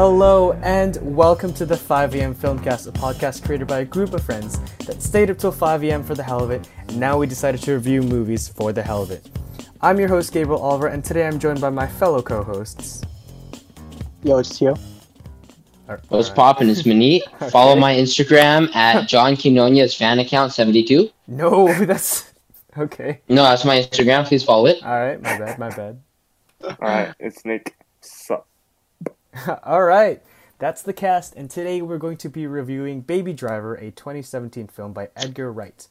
Hello 0.00 0.54
and 0.62 0.96
welcome 1.14 1.52
to 1.52 1.66
the 1.66 1.74
5am 1.74 2.34
Filmcast, 2.34 2.88
a 2.88 2.90
podcast 2.90 3.44
created 3.44 3.68
by 3.68 3.80
a 3.80 3.84
group 3.84 4.14
of 4.14 4.22
friends 4.22 4.58
that 4.86 5.02
stayed 5.02 5.28
up 5.28 5.36
till 5.36 5.52
5am 5.52 6.06
for 6.06 6.14
the 6.14 6.22
hell 6.22 6.42
of 6.42 6.50
it, 6.50 6.66
and 6.88 6.98
now 6.98 7.18
we 7.18 7.26
decided 7.26 7.60
to 7.60 7.74
review 7.74 8.00
movies 8.00 8.48
for 8.48 8.72
the 8.72 8.82
hell 8.82 9.02
of 9.02 9.10
it. 9.10 9.28
I'm 9.82 9.98
your 10.00 10.08
host 10.08 10.32
Gabriel 10.32 10.58
Oliver, 10.58 10.86
and 10.86 11.04
today 11.04 11.26
I'm 11.26 11.38
joined 11.38 11.60
by 11.60 11.68
my 11.68 11.86
fellow 11.86 12.22
co-hosts. 12.22 13.02
Yo, 14.22 14.38
it's 14.38 14.58
Tio. 14.58 14.74
What's 16.08 16.30
uh, 16.30 16.34
poppin'? 16.34 16.70
It's 16.70 16.84
Manit. 16.84 17.20
Follow 17.50 17.76
my 17.76 17.94
Instagram 17.94 18.74
at 18.74 19.06
John 19.06 19.34
Quinonez 19.34 19.94
fan 19.94 20.18
account 20.18 20.54
72. 20.54 21.10
No, 21.26 21.74
that's 21.84 22.32
okay. 22.78 23.20
No, 23.28 23.42
that's 23.42 23.66
my 23.66 23.82
Instagram. 23.82 24.24
Please 24.24 24.44
follow 24.44 24.64
it. 24.64 24.82
All 24.82 24.98
right, 24.98 25.20
my 25.20 25.36
bad, 25.36 25.58
my 25.58 25.68
bad. 25.68 26.00
Alright, 26.64 27.14
it's 27.20 27.44
Nick. 27.44 27.76
Sup? 28.00 28.46
All 29.64 29.82
right, 29.82 30.22
that's 30.58 30.82
the 30.82 30.92
cast, 30.92 31.34
and 31.36 31.50
today 31.50 31.82
we're 31.82 31.98
going 31.98 32.16
to 32.18 32.28
be 32.28 32.46
reviewing 32.46 33.00
Baby 33.00 33.32
Driver, 33.32 33.74
a 33.74 33.90
2017 33.90 34.68
film 34.68 34.92
by 34.92 35.08
Edgar 35.16 35.52
Wright. 35.52 35.86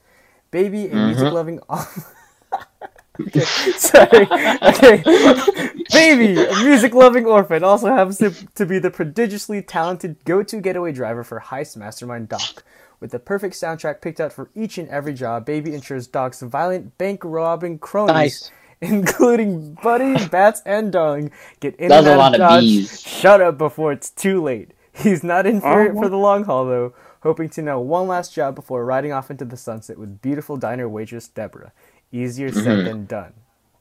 Baby, 0.52 0.86
a 0.86 0.90
mm-hmm. 0.90 1.06
music-loving. 1.08 1.60
okay, 3.22 3.40
sorry. 3.78 4.28
Okay, 4.62 5.04
Baby, 5.92 6.44
a 6.44 6.64
music-loving 6.64 7.26
orphan, 7.26 7.64
also 7.64 7.88
happens 7.88 8.18
to, 8.18 8.32
to 8.56 8.66
be 8.66 8.80
the 8.80 8.92
prodigiously 8.92 9.62
talented 9.62 10.18
go-to 10.26 10.60
getaway 10.60 10.92
driver 10.92 11.24
for 11.24 11.40
heist 11.40 11.78
mastermind 11.78 12.30
Doc. 12.30 12.64
With 13.00 13.12
the 13.12 13.20
perfect 13.20 13.56
soundtrack 13.56 14.02
picked 14.02 14.20
out 14.20 14.34
for 14.34 14.50
each 14.54 14.78
and 14.78 14.90
every 14.90 15.14
job, 15.14 15.46
Baby 15.46 15.74
ensures 15.74 16.08
Doc's 16.08 16.42
violent 16.42 16.98
bank 16.98 17.22
robbing 17.24 17.80
cronies. 17.80 18.14
Nice. 18.14 18.52
Including 18.82 19.76
Buddy, 19.76 20.18
Bats, 20.18 20.62
and 20.66 20.92
Darling, 20.92 21.32
get 21.60 21.76
in 21.76 21.92
That 21.92 21.98
was 22.00 22.08
and 22.08 22.08
a 22.08 22.14
lot 22.16 22.36
of 22.36 22.48
Dodge. 22.48 22.78
bees. 22.82 23.06
Shut 23.06 23.42
up 23.42 23.58
before 23.58 23.92
it's 23.92 24.10
too 24.10 24.42
late. 24.42 24.72
He's 24.94 25.24
not 25.24 25.46
in 25.46 25.62
for 25.62 25.84
it 25.86 25.96
Oh, 25.96 25.98
for 25.98 26.10
the 26.10 26.18
long 26.18 26.46
haul 26.46 26.66
though, 26.66 26.94
hoping 27.24 27.50
to 27.52 27.62
know 27.62 27.80
one 27.80 28.08
last 28.08 28.34
job 28.34 28.56
before 28.56 28.86
riding 28.86 29.12
off 29.12 29.30
into 29.32 29.46
the 29.46 29.58
sunset 29.58 29.98
with 29.98 30.22
beautiful 30.22 30.58
diner 30.58 30.88
waitress 30.90 31.28
Deborah. 31.28 31.74
Easier 32.12 32.52
said 32.52 32.84
Mm-hmm. 32.84 32.86
than 32.86 33.06
done. 33.06 33.34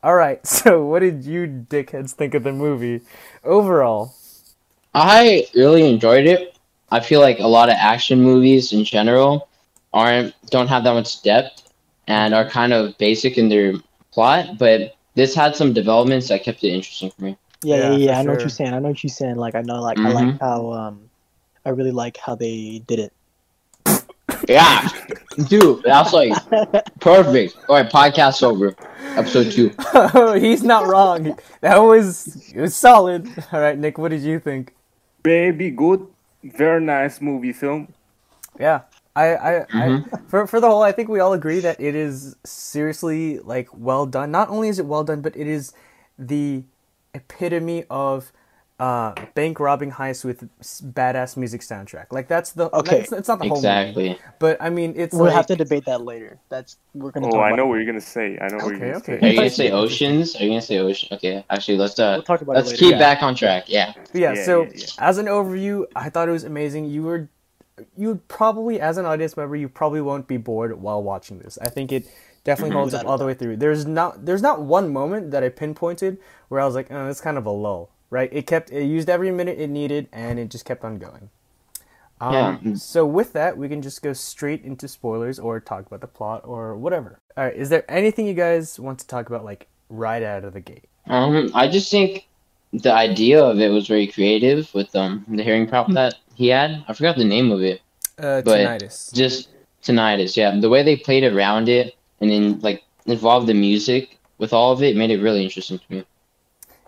All 0.03 0.15
right, 0.15 0.45
so 0.47 0.85
what 0.85 1.01
did 1.01 1.25
you 1.25 1.47
dickheads 1.47 2.13
think 2.13 2.35
of 2.35 2.43
the 2.45 2.53
movie 2.53 3.03
overall? 3.45 4.15
I 4.95 5.47
really 5.55 5.89
enjoyed 5.89 6.27
it. 6.27 6.57
I 6.91 7.01
feel 7.01 7.21
like 7.21 7.39
a 7.39 7.47
lot 7.47 7.69
of 7.69 7.77
action 7.79 8.23
movies 8.23 8.73
in 8.73 8.85
general 8.85 9.49
aren't 9.93 10.35
don't 10.51 10.69
have 10.69 10.85
that 10.85 10.93
much 10.95 11.23
depth 11.23 11.73
and 12.07 12.35
are 12.35 12.49
kind 12.49 12.73
of 12.73 12.97
basic 12.99 13.39
in 13.39 13.49
their 13.49 13.75
plot, 14.13 14.59
but 14.59 14.97
this 15.15 15.35
had 15.35 15.57
some 15.57 15.73
developments 15.73 16.29
that 16.29 16.43
kept 16.43 16.63
it 16.65 16.69
interesting 16.69 17.11
for 17.11 17.25
me. 17.25 17.37
Yeah, 17.63 17.77
Yeah, 17.77 17.91
yeah, 17.91 17.97
yeah. 17.97 18.13
for 18.15 18.19
I 18.19 18.23
know 18.23 18.33
what 18.33 18.41
you're 18.41 18.49
saying. 18.51 18.75
I 18.75 18.79
know 18.79 18.89
what 18.89 19.03
you're 19.03 19.11
saying. 19.11 19.37
Like, 19.37 19.55
I 19.55 19.63
know, 19.63 19.81
like, 19.83 19.99
I 19.99 20.03
Mhm. 20.03 20.15
like 20.15 20.41
how, 20.41 20.73
um, 20.73 21.11
I 21.65 21.71
really 21.71 21.91
like 21.91 22.17
how 22.17 22.35
they 22.35 22.83
did 22.87 22.99
it. 23.01 23.13
Yeah, 24.49 24.89
dude, 25.49 25.83
that's 25.83 26.13
like 26.13 26.33
perfect. 27.01 27.57
All 27.69 27.77
right, 27.77 27.91
podcast 27.91 28.43
over. 28.43 28.75
Episode 29.17 29.51
two. 29.51 29.75
He's 30.39 30.63
not 30.63 30.87
wrong. 30.87 31.37
That 31.61 31.79
was 31.79 32.51
it 32.55 32.61
was 32.61 32.75
solid. 32.77 33.27
All 33.53 33.61
right, 33.61 33.77
Nick, 33.77 33.99
what 33.99 34.11
did 34.11 34.23
you 34.23 34.39
think? 34.39 34.75
Baby, 35.23 35.71
good. 35.71 36.07
Very 36.45 36.81
nice 36.81 37.21
movie 37.21 37.53
film. 37.53 37.93
Yeah. 38.59 38.83
I, 39.19 39.57
I, 39.61 39.67
I 39.75 39.87
Mhm. 39.89 40.29
for 40.29 40.47
for 40.47 40.61
the 40.61 40.69
whole 40.69 40.83
I 40.83 40.93
think 40.93 41.09
we 41.09 41.21
all 41.21 41.33
agree 41.33 41.61
that 41.61 41.81
it 41.81 41.95
is 41.95 42.37
seriously 42.45 43.39
like 43.41 43.69
well 43.75 44.07
done. 44.07 44.31
Not 44.31 44.49
only 44.51 44.69
is 44.69 44.79
it 44.79 44.87
well 44.87 45.05
done, 45.05 45.21
but 45.21 45.37
it 45.37 45.47
is 45.47 45.73
the 46.19 46.65
epitome 47.15 47.85
of 47.91 48.33
uh, 48.79 49.15
bank 49.35 49.59
robbing 49.61 49.93
heist 49.93 50.25
with 50.25 50.49
badass 50.95 51.37
music 51.37 51.63
soundtrack. 51.63 52.07
Like 52.13 52.29
that's 52.29 52.53
the 52.53 52.71
Okay. 52.75 53.01
It's, 53.01 53.13
it's 53.13 53.29
not 53.29 53.39
the 53.41 53.47
whole 53.47 53.57
Exactly. 53.57 54.19
but 54.39 54.57
I 54.61 54.71
mean 54.71 54.95
it's 54.97 55.15
We'll 55.15 55.25
like, 55.27 55.35
have 55.35 55.47
to 55.47 55.57
debate 55.57 55.85
that 55.87 56.03
later. 56.03 56.39
That's 56.49 56.77
we're 56.95 57.11
gonna. 57.11 57.27
Oh, 57.27 57.31
talk 57.31 57.41
I 57.43 57.49
about 57.49 57.57
know 57.59 57.65
it. 57.65 57.69
what 57.71 57.75
you're 57.77 57.87
gonna 57.87 58.01
say. 58.01 58.39
I 58.41 58.49
know 58.49 58.57
what 58.59 58.75
Okay, 58.75 58.87
you're 58.87 59.01
gonna 59.01 59.19
okay. 59.19 59.27
Are 59.27 59.31
you 59.31 59.37
gonna 59.39 59.51
say 59.51 59.71
oceans? 59.71 60.37
Are 60.37 60.45
you 60.45 60.51
gonna 60.51 60.61
say 60.63 60.79
ocean? 60.79 61.09
Okay, 61.13 61.45
actually, 61.51 61.79
let's 61.79 61.99
uh, 61.99 62.15
We'll 62.15 62.23
talk 62.23 62.41
about 62.43 62.53
it 62.53 62.57
let's 62.57 62.71
later. 62.71 62.85
keep 62.85 62.93
Yeah. 62.93 62.99
back 62.99 63.23
on 63.23 63.35
track. 63.35 63.65
Yeah. 63.69 63.95
yeah, 64.13 64.35
Yeah, 64.35 64.45
so 64.45 64.63
yeah, 64.63 64.71
yeah. 64.75 64.87
as 64.99 65.19
an 65.19 65.27
overview, 65.27 65.85
I 65.97 66.11
thought 66.11 66.29
it 66.29 66.33
was 66.33 66.45
amazing. 66.45 66.85
You 66.87 67.03
were 67.03 67.29
you 67.97 68.21
probably 68.29 68.81
as 68.81 68.99
an 68.99 69.07
audience 69.07 69.37
member, 69.37 69.57
you 69.57 69.69
probably 69.69 70.01
won't 70.01 70.27
be 70.27 70.37
bored 70.37 70.81
while 70.81 71.03
watching 71.03 71.39
this. 71.39 71.59
I 71.61 71.69
think 71.69 71.93
it 71.93 72.07
definitely 72.45 72.75
holds 72.77 72.95
up 72.95 73.07
all 73.07 73.19
the 73.19 73.27
way 73.27 73.35
through. 73.35 73.57
There's 73.59 73.87
not 73.87 74.25
there's 74.27 74.43
not 74.43 74.63
one 74.63 74.93
moment 74.93 75.31
that 75.33 75.43
I 75.45 75.49
pinpointed 75.51 76.19
where 76.49 76.61
I 76.61 76.67
was 76.67 76.75
like, 76.75 76.91
"Oh, 76.91 77.09
it's 77.09 77.21
kind 77.21 77.39
of 77.39 77.47
a 77.47 77.51
lull." 77.51 77.91
Right? 78.11 78.31
It 78.33 78.47
kept 78.47 78.71
it 78.71 78.85
used 78.85 79.09
every 79.11 79.31
minute 79.31 79.59
it 79.59 79.69
needed 79.71 80.09
and 80.13 80.39
it 80.39 80.51
just 80.51 80.65
kept 80.65 80.85
on 80.85 80.99
going. 80.99 81.31
Um, 82.21 82.59
Yeah. 82.63 82.75
So 82.75 83.07
with 83.07 83.33
that, 83.35 83.57
we 83.59 83.69
can 83.69 83.83
just 83.83 84.03
go 84.03 84.13
straight 84.13 84.65
into 84.65 84.89
spoilers 84.89 85.39
or 85.39 85.61
talk 85.61 85.87
about 85.87 86.01
the 86.01 86.09
plot 86.09 86.43
or 86.45 86.77
whatever. 86.77 87.21
All 87.37 87.45
right. 87.45 87.55
Is 87.55 87.69
there 87.69 87.85
anything 87.89 88.27
you 88.27 88.35
guys 88.35 88.79
want 88.81 88.99
to 89.01 89.07
talk 89.07 89.29
about 89.29 89.45
like 89.45 89.69
right 89.89 90.23
out 90.23 90.45
of 90.45 90.53
the 90.53 90.61
gate? 90.61 90.89
Um, 91.07 91.51
I 91.55 91.69
just 91.69 91.91
think 91.91 92.27
the 92.73 92.93
idea 92.93 93.43
of 93.43 93.61
it 93.61 93.69
was 93.69 93.87
very 93.87 94.07
creative 94.07 94.73
with 94.75 94.95
um 94.95 95.25
the 95.29 95.43
hearing 95.43 95.67
prop 95.67 95.91
that 95.93 96.17
he 96.39 96.47
had. 96.59 96.71
I 96.89 96.93
forgot 96.95 97.17
the 97.17 97.31
name 97.37 97.49
of 97.57 97.61
it. 97.63 97.79
Uh, 98.19 98.41
But- 98.47 98.59
tinnitus. 98.59 99.13
Just 99.23 99.49
tinnitus. 99.83 100.37
Yeah, 100.41 100.51
the 100.65 100.71
way 100.75 100.83
they 100.83 100.97
played 100.97 101.25
around 101.33 101.69
it 101.69 101.87
and 102.21 102.31
then 102.31 102.45
like 102.61 102.83
involved 103.07 103.47
the 103.53 103.55
music 103.69 104.19
with 104.39 104.53
all 104.53 104.71
of 104.73 104.81
it 104.87 104.97
made 104.97 105.11
it 105.11 105.21
really 105.27 105.43
interesting 105.43 105.79
to 105.83 105.87
me. 105.93 106.01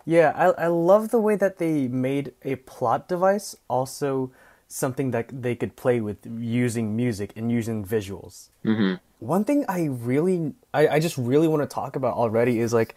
Yeah, 0.06 0.28
I 0.44 0.66
I 0.66 0.69
love 0.69 1.05
the 1.16 1.21
way 1.27 1.37
that 1.44 1.59
they 1.62 1.89
made 1.89 2.27
a 2.53 2.55
plot 2.71 3.00
device 3.15 3.49
also 3.69 4.31
something 4.69 5.10
that 5.10 5.27
they 5.47 5.55
could 5.60 5.75
play 5.75 5.99
with 6.00 6.19
using 6.62 6.87
music 7.03 7.28
and 7.37 7.50
using 7.60 7.78
visuals. 7.84 8.34
hmm 8.62 8.94
One 9.19 9.44
thing 9.49 9.60
I 9.69 9.81
really 10.10 10.37
I, 10.81 10.83
I 10.97 10.99
just 11.06 11.19
really 11.19 11.49
want 11.53 11.62
to 11.66 11.71
talk 11.81 11.93
about 12.00 12.15
already 12.22 12.55
is 12.65 12.72
like 12.81 12.93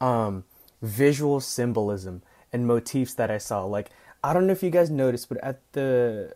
um 0.00 0.44
visual 0.82 1.38
symbolism 1.40 2.22
and 2.52 2.66
motifs 2.66 3.14
that 3.14 3.30
I 3.36 3.38
saw. 3.38 3.58
Like 3.76 3.88
I 4.24 4.32
don't 4.32 4.46
know 4.46 4.52
if 4.52 4.62
you 4.62 4.70
guys 4.70 4.90
noticed, 4.90 5.28
but 5.28 5.38
at 5.44 5.60
the 5.72 6.34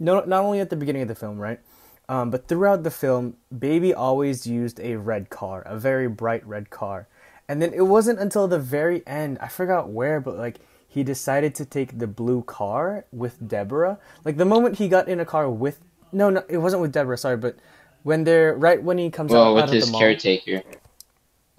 no 0.00 0.20
not 0.24 0.42
only 0.44 0.60
at 0.60 0.68
the 0.70 0.76
beginning 0.76 1.02
of 1.02 1.08
the 1.08 1.14
film, 1.14 1.38
right? 1.38 1.60
Um, 2.08 2.30
but 2.30 2.48
throughout 2.48 2.82
the 2.82 2.90
film, 2.90 3.36
Baby 3.56 3.94
always 3.94 4.46
used 4.46 4.80
a 4.80 4.96
red 4.96 5.30
car, 5.30 5.62
a 5.62 5.78
very 5.78 6.08
bright 6.08 6.44
red 6.46 6.68
car. 6.68 7.06
And 7.48 7.62
then 7.62 7.72
it 7.72 7.82
wasn't 7.82 8.18
until 8.18 8.48
the 8.48 8.58
very 8.58 9.06
end, 9.06 9.38
I 9.40 9.46
forgot 9.48 9.90
where, 9.90 10.20
but 10.20 10.36
like 10.36 10.56
he 10.88 11.04
decided 11.04 11.54
to 11.56 11.64
take 11.64 11.98
the 12.00 12.08
blue 12.08 12.42
car 12.42 13.04
with 13.12 13.46
Deborah. 13.46 13.98
Like 14.24 14.36
the 14.38 14.44
moment 14.44 14.78
he 14.78 14.88
got 14.88 15.08
in 15.08 15.20
a 15.20 15.24
car 15.24 15.48
with 15.48 15.80
no, 16.12 16.30
no, 16.30 16.42
it 16.48 16.58
wasn't 16.58 16.82
with 16.82 16.92
Deborah. 16.92 17.16
Sorry, 17.16 17.36
but 17.36 17.56
when 18.02 18.24
they're 18.24 18.54
right 18.56 18.82
when 18.82 18.98
he 18.98 19.08
comes 19.10 19.30
Well, 19.30 19.44
out, 19.50 19.54
with 19.54 19.62
out 19.64 19.68
of 19.68 19.74
his 19.76 19.86
the 19.86 19.92
mall. 19.92 20.00
caretaker. 20.00 20.62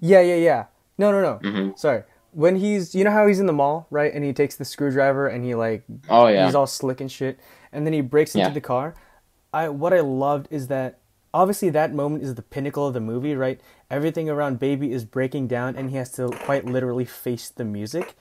Yeah, 0.00 0.20
yeah, 0.20 0.36
yeah. 0.36 0.64
No, 0.98 1.10
no, 1.12 1.22
no. 1.22 1.40
Mhm. 1.42 1.78
Sorry. 1.78 2.02
When 2.32 2.56
he's, 2.56 2.94
you 2.94 3.04
know 3.04 3.10
how 3.10 3.26
he's 3.26 3.40
in 3.40 3.46
the 3.46 3.52
mall, 3.52 3.86
right? 3.90 4.12
And 4.12 4.24
he 4.24 4.32
takes 4.32 4.56
the 4.56 4.64
screwdriver 4.64 5.28
and 5.28 5.44
he 5.44 5.54
like 5.54 5.84
Oh 6.08 6.26
yeah. 6.28 6.46
he's 6.46 6.54
all 6.54 6.66
slick 6.66 7.00
and 7.00 7.10
shit 7.12 7.38
and 7.72 7.86
then 7.86 7.92
he 7.92 8.00
breaks 8.00 8.34
into 8.34 8.48
Yeah. 8.48 8.54
the 8.54 8.60
car 8.60 8.94
i 9.54 9.68
what 9.68 9.92
i 9.92 10.00
loved 10.00 10.46
is 10.50 10.68
that 10.68 10.98
obviously 11.34 11.68
that 11.70 11.92
moment 11.94 12.22
is 12.22 12.34
the 12.34 12.42
pinnacle 12.42 12.86
of 12.86 12.94
the 12.94 13.00
movie 13.00 13.34
right 13.34 13.60
everything 13.90 14.28
around 14.30 14.58
baby 14.58 14.92
is 14.92 15.04
breaking 15.04 15.46
down 15.46 15.76
and 15.76 15.90
he 15.90 15.96
has 15.96 16.10
to 16.12 16.28
quite 16.28 16.64
literally 16.66 17.04
face 17.04 17.48
the 17.50 17.64
music 17.64 18.14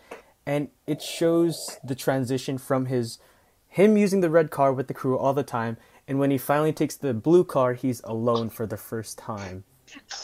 and 0.46 0.68
it 0.88 1.02
shows 1.02 1.80
the 1.84 1.96
transition 1.96 2.58
from 2.58 2.86
his 2.88 3.18
him 3.68 3.96
using 3.98 4.20
the 4.22 4.30
red 4.30 4.52
car 4.52 4.72
with 4.74 4.88
the 4.90 4.94
crew 4.94 5.18
all 5.18 5.34
the 5.34 5.44
time 5.44 5.78
and 6.08 6.20
when 6.20 6.32
he 6.32 6.38
finally 6.38 6.74
takes 6.74 6.96
the 6.98 7.14
blue 7.14 7.44
car 7.46 7.74
he's 7.74 8.02
alone 8.04 8.50
for 8.50 8.66
the 8.66 8.78
first 8.78 9.18
time 9.18 9.64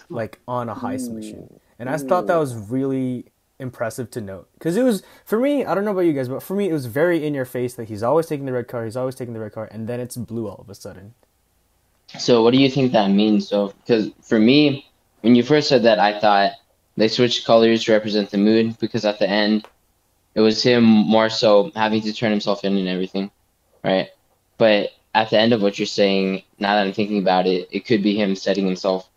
like 0.10 0.40
on 0.48 0.68
a 0.69 0.75
heist 0.75 1.10
mission 1.12 1.60
and 1.80 1.90
i 1.90 1.98
thought 1.98 2.28
that 2.28 2.38
was 2.38 2.54
really 2.54 3.25
impressive 3.59 4.12
to 4.12 4.21
note 4.21 4.48
because 4.54 4.77
it 4.77 4.83
was 4.83 5.01
for 5.25 5.39
me 5.39 5.65
i 5.65 5.74
don't 5.74 5.83
know 5.83 5.92
about 5.92 6.01
you 6.01 6.13
guys 6.13 6.30
but 6.30 6.44
for 6.44 6.56
me 6.56 6.69
it 6.69 6.74
was 6.74 6.86
very 6.86 7.25
in 7.25 7.33
your 7.33 7.45
face 7.45 7.74
that 7.74 7.88
he's 7.88 8.04
always 8.04 8.27
taking 8.27 8.45
the 8.45 8.51
red 8.51 8.68
car 8.68 8.86
he's 8.86 8.95
always 8.98 9.15
taking 9.15 9.33
the 9.33 9.39
red 9.39 9.51
car 9.51 9.68
and 9.71 9.88
then 9.88 10.00
it's 10.00 10.15
blue 10.15 10.48
all 10.48 10.59
of 10.62 10.69
a 10.69 10.75
sudden 10.75 11.15
So 12.15 12.42
what 12.42 12.54
do 12.54 12.59
you 12.59 12.69
think 12.69 12.92
that 12.94 13.12
means? 13.12 13.48
So 13.48 13.74
because 13.81 14.12
for 14.21 14.39
me, 14.39 14.88
when 15.21 15.36
you 15.36 15.44
first 15.44 15.68
said 15.69 15.83
that, 15.83 16.00
I 16.00 16.19
thought 16.19 16.54
they 16.95 17.07
switched 17.07 17.45
colors 17.45 17.83
to 17.83 17.92
represent 17.92 18.31
the 18.31 18.38
mood 18.38 18.77
because 18.80 19.06
at 19.06 19.19
the 19.19 19.30
end, 19.30 19.65
it 20.36 20.42
was 20.42 20.63
him 20.63 20.83
more 20.83 21.30
so 21.30 21.71
having 21.75 22.01
to 22.01 22.13
turn 22.13 22.31
himself 22.31 22.63
in 22.63 22.77
and 22.77 22.88
everything, 22.88 23.30
right? 23.83 24.09
But 24.57 24.92
at 25.15 25.30
the 25.30 25.39
end 25.39 25.54
of 25.54 25.62
what 25.62 25.77
you're 25.80 25.86
saying, 25.86 26.44
now 26.59 26.75
that 26.75 26.88
I'm 26.88 26.94
thinking 26.94 27.19
about 27.19 27.48
it, 27.48 27.68
it 27.71 27.86
could 27.86 28.04
be 28.04 28.15
him 28.15 28.36
setting 28.36 28.65
himself 28.65 29.09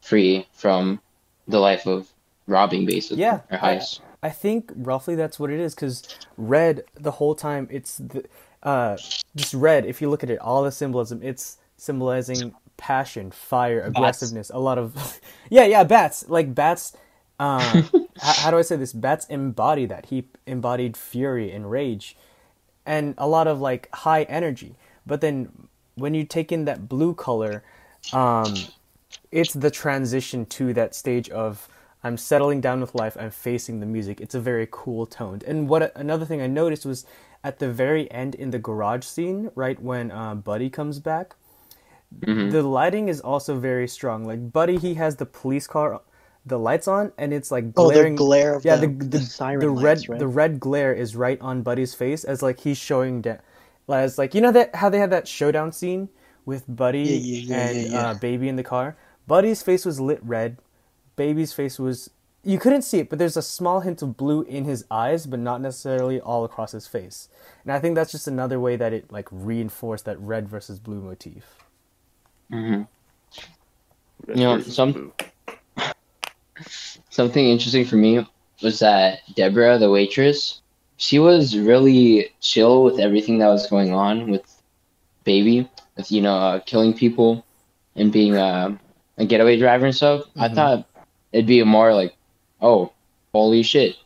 free 0.00 0.46
from 0.52 1.00
the 1.48 1.58
life 1.60 1.86
of 1.86 2.08
robbing, 2.48 2.86
basically, 2.86 3.22
Yeah, 3.22 3.40
or 3.50 3.58
I- 3.62 3.76
heist. 3.76 4.00
I 4.20 4.30
think 4.30 4.72
roughly 4.74 5.14
that's 5.14 5.38
what 5.38 5.48
it 5.50 5.60
is 5.60 5.76
because 5.76 6.02
red 6.36 6.82
the 6.94 7.12
whole 7.12 7.36
time 7.36 7.68
it's 7.70 7.98
the, 7.98 8.24
uh, 8.64 8.96
just 9.36 9.54
red. 9.54 9.86
If 9.86 10.02
you 10.02 10.10
look 10.10 10.24
at 10.24 10.30
it, 10.30 10.40
all 10.40 10.64
the 10.64 10.72
symbolism 10.72 11.20
it's 11.22 11.58
symbolizing 11.76 12.52
passion, 12.76 13.30
fire, 13.30 13.80
aggressiveness. 13.82 14.50
A 14.52 14.58
lot 14.58 14.76
of 14.76 15.20
yeah, 15.50 15.66
yeah, 15.66 15.84
bats 15.84 16.28
like 16.28 16.54
bats. 16.54 16.96
Uh, 17.40 17.82
how, 18.20 18.32
how 18.32 18.50
do 18.50 18.58
I 18.58 18.62
say 18.62 18.74
this? 18.74 18.92
Bats 18.92 19.24
embody 19.26 19.86
that. 19.86 20.06
He 20.06 20.24
embodied 20.48 20.96
fury 20.96 21.52
and 21.52 21.70
rage, 21.70 22.16
and 22.84 23.14
a 23.16 23.28
lot 23.28 23.46
of 23.46 23.60
like 23.60 23.88
high 23.94 24.24
energy. 24.24 24.74
But 25.06 25.20
then 25.20 25.68
when 25.94 26.14
you 26.14 26.24
take 26.24 26.50
in 26.50 26.64
that 26.64 26.88
blue 26.88 27.14
color, 27.14 27.62
um, 28.12 28.52
it's 29.30 29.52
the 29.52 29.70
transition 29.70 30.46
to 30.46 30.72
that 30.74 30.96
stage 30.96 31.28
of 31.30 31.68
I'm 32.04 32.16
settling 32.16 32.60
down 32.60 32.80
with 32.80 32.94
life. 32.94 33.16
I'm 33.20 33.30
facing 33.30 33.80
the 33.80 33.86
music. 33.86 34.20
It's 34.20 34.34
a 34.34 34.40
very 34.40 34.68
cool 34.70 35.06
toned. 35.06 35.44
And 35.44 35.68
what 35.68 35.92
another 35.96 36.26
thing 36.26 36.42
I 36.42 36.46
noticed 36.48 36.86
was 36.86 37.06
at 37.44 37.58
the 37.60 37.70
very 37.70 38.10
end 38.12 38.34
in 38.36 38.50
the 38.50 38.58
garage 38.60 39.04
scene, 39.04 39.50
right 39.54 39.80
when 39.82 40.10
uh, 40.12 40.34
Buddy 40.36 40.70
comes 40.70 41.00
back, 41.00 41.36
Mhm. 42.26 42.50
the 42.50 42.62
lighting 42.62 43.08
is 43.08 43.20
also 43.20 43.58
very 43.58 43.88
strong. 43.88 44.24
Like 44.26 44.52
Buddy, 44.52 44.78
he 44.78 44.94
has 44.94 45.16
the 45.16 45.26
police 45.26 45.66
car, 45.66 46.00
the 46.46 46.58
lights 46.58 46.88
on, 46.88 47.12
and 47.18 47.32
it's 47.32 47.50
like 47.50 47.74
Oh, 47.76 47.90
the 47.90 47.92
glaring. 47.92 48.16
glare 48.16 48.54
of 48.54 48.64
yeah, 48.64 48.76
the, 48.76 48.88
the 48.88 48.88
the, 48.88 49.18
the, 49.18 49.20
siren 49.20 49.60
the 49.60 49.70
lights, 49.74 50.08
red 50.08 50.08
right? 50.08 50.20
the 50.20 50.28
red 50.28 50.60
glare 50.60 50.94
is 50.94 51.16
right 51.16 51.40
on 51.40 51.62
Buddy's 51.62 51.94
face 51.94 52.24
as 52.24 52.42
like 52.42 52.60
he's 52.60 52.78
showing 52.78 53.22
that 53.22 53.44
as 53.88 54.18
like 54.18 54.34
you 54.34 54.40
know 54.40 54.52
that 54.52 54.74
how 54.76 54.88
they 54.90 54.98
had 54.98 55.10
that 55.10 55.28
showdown 55.28 55.72
scene 55.72 56.08
with 56.46 56.64
Buddy 56.68 57.04
Yeah, 57.04 57.18
yeah, 57.20 57.40
yeah, 57.40 57.56
and 57.56 57.74
yeah, 57.82 57.88
yeah. 57.88 58.08
Uh, 58.10 58.14
Baby 58.14 58.48
in 58.48 58.56
the 58.56 58.64
car. 58.64 58.96
Buddy's 59.28 59.62
face 59.62 59.84
was 59.86 60.00
lit 60.00 60.20
red. 60.22 60.58
Baby's 61.18 61.52
face 61.52 61.78
was 61.78 62.08
you 62.44 62.58
couldn't 62.58 62.82
see 62.82 63.00
it, 63.00 63.10
but 63.10 63.18
there's 63.18 63.36
a 63.36 63.42
small 63.42 63.80
hint 63.80 64.00
of 64.00 64.16
blue 64.16 64.42
in 64.42 64.64
his 64.64 64.84
eyes, 64.90 65.26
but 65.26 65.38
not 65.40 65.60
necessarily 65.60 66.20
all 66.20 66.44
across 66.44 66.72
his 66.72 66.86
face. 66.86 67.28
And 67.64 67.72
I 67.72 67.78
think 67.80 67.94
that's 67.96 68.12
just 68.12 68.26
another 68.28 68.58
way 68.58 68.76
that 68.76 68.92
it 68.94 69.12
like 69.12 69.28
reinforced 69.30 70.06
that 70.06 70.18
red 70.20 70.48
versus 70.48 70.78
blue 70.78 71.02
motif. 71.02 71.44
Mm-hmm. 72.50 72.82
Red 74.28 74.38
You 74.38 74.44
know, 74.44 74.60
some- 74.62 74.92
blue. 74.92 75.12
Something 77.10 77.48
interesting 77.48 77.84
for 77.84 77.96
me 77.96 78.26
was 78.62 78.78
that 78.80 79.20
Deborah, 79.34 79.78
the 79.78 79.90
waitress, 79.90 80.60
she 80.96 81.18
was 81.18 81.56
really 81.56 82.32
chill 82.40 82.82
with 82.84 82.98
everything 82.98 83.38
that 83.38 83.48
was 83.48 83.66
going 83.68 83.92
on 83.92 84.30
with 84.30 84.42
Baby, 85.24 85.68
with 85.96 86.10
you 86.10 86.22
know 86.22 86.34
uh, 86.36 86.60
killing 86.60 86.94
people 86.94 87.44
and 87.96 88.10
being 88.10 88.34
uh, 88.36 88.76
a 89.18 89.24
getaway 89.26 89.58
driver 89.58 89.84
and 89.86 89.94
stuff. 89.94 90.22
I 90.36 90.48
Mhm. 90.48 90.54
thought 90.54 90.87
it'd 91.32 91.46
be 91.46 91.62
more 91.64 91.94
like, 91.94 92.16
oh, 92.60 92.92
holy 93.32 93.62
shit, 93.62 93.96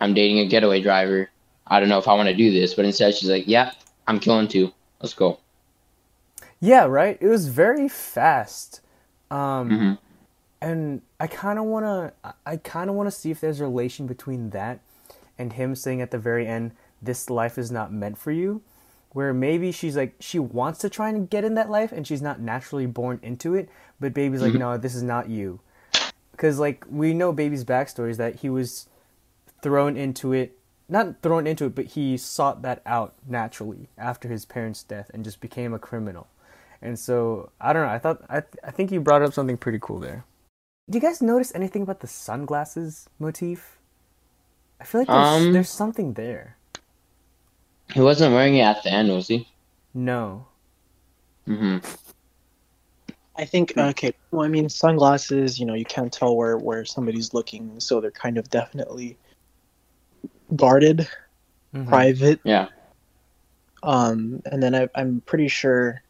I'm 0.00 0.14
dating 0.14 0.38
a 0.40 0.46
getaway 0.46 0.80
driver. 0.82 1.30
I 1.66 1.80
don't 1.80 1.88
know 1.88 1.98
if 1.98 2.08
I 2.08 2.14
want 2.14 2.28
to 2.28 2.34
do 2.34 2.50
this, 2.50 2.74
but 2.74 2.84
instead 2.84 3.14
she's 3.14 3.28
like, 3.30 3.46
yeah, 3.46 3.72
I'm 4.06 4.20
killing 4.20 4.48
two. 4.48 4.72
Let's 5.00 5.14
go. 5.14 5.38
Yeah, 6.60 6.84
right. 6.86 7.16
It 7.20 7.28
was 7.28 7.48
very 7.48 7.88
fast, 7.88 8.80
um, 9.30 9.70
hmm 9.70 9.92
and 10.60 11.02
I 11.20 11.28
kind 11.28 11.56
of 11.56 11.66
wanna, 11.66 12.12
I- 12.24 12.32
I 12.44 12.56
kind 12.56 12.90
of 12.90 12.96
wanna 12.96 13.12
see 13.12 13.30
if 13.30 13.40
there's 13.40 13.60
a 13.60 13.64
relation 13.64 14.08
between 14.08 14.50
that 14.50 14.80
and 15.38 15.52
him 15.52 15.76
saying 15.76 16.00
at 16.02 16.10
the 16.10 16.18
very 16.18 16.48
end, 16.48 16.72
"This 17.00 17.30
life 17.30 17.58
is 17.58 17.70
not 17.70 17.92
meant 17.92 18.18
for 18.18 18.32
you," 18.32 18.60
where 19.12 19.32
maybe 19.32 19.70
she's 19.70 19.96
like 19.96 20.16
she 20.18 20.40
wants 20.40 20.80
to 20.80 20.90
try 20.90 21.10
and 21.10 21.30
get 21.30 21.44
in 21.44 21.54
that 21.54 21.70
life 21.70 21.92
and 21.92 22.04
she's 22.04 22.20
not 22.20 22.40
naturally 22.40 22.86
born 22.86 23.20
into 23.22 23.54
it, 23.54 23.68
but 24.00 24.12
baby's 24.12 24.42
like, 24.42 24.54
Mhm. 24.54 24.58
"No, 24.58 24.76
this 24.76 24.96
is 24.96 25.02
not 25.04 25.28
you," 25.28 25.60
because 26.38 26.60
like 26.60 26.84
we 26.88 27.12
know 27.12 27.32
baby's 27.32 27.64
backstory 27.64 28.10
is 28.10 28.16
that 28.16 28.36
he 28.36 28.48
was 28.48 28.86
thrown 29.60 29.96
into 29.96 30.32
it 30.32 30.56
not 30.88 31.20
thrown 31.20 31.46
into 31.48 31.66
it 31.66 31.74
but 31.74 31.84
he 31.86 32.16
sought 32.16 32.62
that 32.62 32.80
out 32.86 33.12
naturally 33.26 33.88
after 33.98 34.28
his 34.28 34.44
parents 34.46 34.84
death 34.84 35.10
and 35.12 35.24
just 35.24 35.40
became 35.40 35.74
a 35.74 35.78
criminal. 35.78 36.28
And 36.80 36.96
so 36.96 37.50
i 37.60 37.72
don't 37.72 37.82
know 37.86 37.92
i 37.92 37.98
thought 37.98 38.22
i, 38.30 38.42
I 38.64 38.70
think 38.70 38.92
you 38.92 39.00
brought 39.00 39.22
up 39.22 39.34
something 39.34 39.58
pretty 39.58 39.80
cool 39.82 39.98
there. 39.98 40.24
Do 40.88 40.96
you 40.96 41.02
guys 41.02 41.20
notice 41.20 41.52
anything 41.54 41.82
about 41.82 42.00
the 42.00 42.06
sunglasses 42.06 43.10
motif? 43.18 43.76
I 44.80 44.84
feel 44.84 45.00
like 45.02 45.08
there's, 45.08 45.42
Um, 45.42 45.52
there's 45.52 45.68
something 45.68 46.14
there. 46.14 46.56
He 47.92 48.00
wasn't 48.00 48.32
wearing 48.32 48.54
it 48.56 48.62
at 48.62 48.82
the 48.84 48.92
end, 48.92 49.10
was 49.10 49.26
he? 49.28 49.48
no. 49.92 50.46
Hmm 51.46 51.78
I 53.38 53.44
think 53.44 53.72
okay. 53.78 54.12
Well, 54.32 54.44
I 54.44 54.48
mean, 54.48 54.68
sunglasses. 54.68 55.60
You 55.60 55.66
know, 55.66 55.74
you 55.74 55.84
can't 55.84 56.12
tell 56.12 56.36
where 56.36 56.58
where 56.58 56.84
somebody's 56.84 57.32
looking, 57.32 57.78
so 57.78 58.00
they're 58.00 58.10
kind 58.10 58.36
of 58.36 58.50
definitely 58.50 59.16
guarded, 60.56 61.08
Mhm. 61.74 61.86
private. 61.88 62.40
Yeah. 62.44 62.68
Um, 63.84 64.42
and 64.46 64.60
then 64.60 64.74
I, 64.74 64.88
I'm 64.96 65.22
pretty 65.24 65.46
sure, 65.46 66.02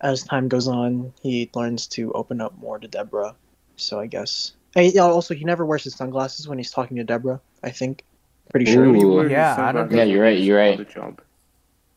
as 0.00 0.22
time 0.22 0.48
goes 0.48 0.66
on, 0.68 1.12
he 1.22 1.50
learns 1.54 1.86
to 1.88 2.10
open 2.12 2.40
up 2.40 2.56
more 2.56 2.78
to 2.78 2.88
Deborah. 2.88 3.34
So 3.76 4.00
I 4.00 4.06
guess. 4.06 4.52
And 4.74 4.86
he- 4.86 4.98
also, 4.98 5.34
he 5.34 5.44
never 5.44 5.66
wears 5.66 5.84
his 5.84 5.94
sunglasses 5.94 6.48
when 6.48 6.56
he's 6.58 6.70
talking 6.70 6.96
to 6.96 7.04
Deborah. 7.04 7.40
I 7.62 7.70
think. 7.70 8.04
Pretty 8.50 8.64
sure. 8.66 8.84
Ooh. 8.86 8.92
When 8.92 9.00
you 9.00 9.12
wear 9.12 9.22
his 9.24 9.32
Yeah, 9.32 9.56
I 9.68 9.72
don't 9.72 9.92
Yeah, 9.92 10.04
you're 10.04 10.22
right, 10.22 10.38
you're 10.38 10.56
right. 10.56 10.80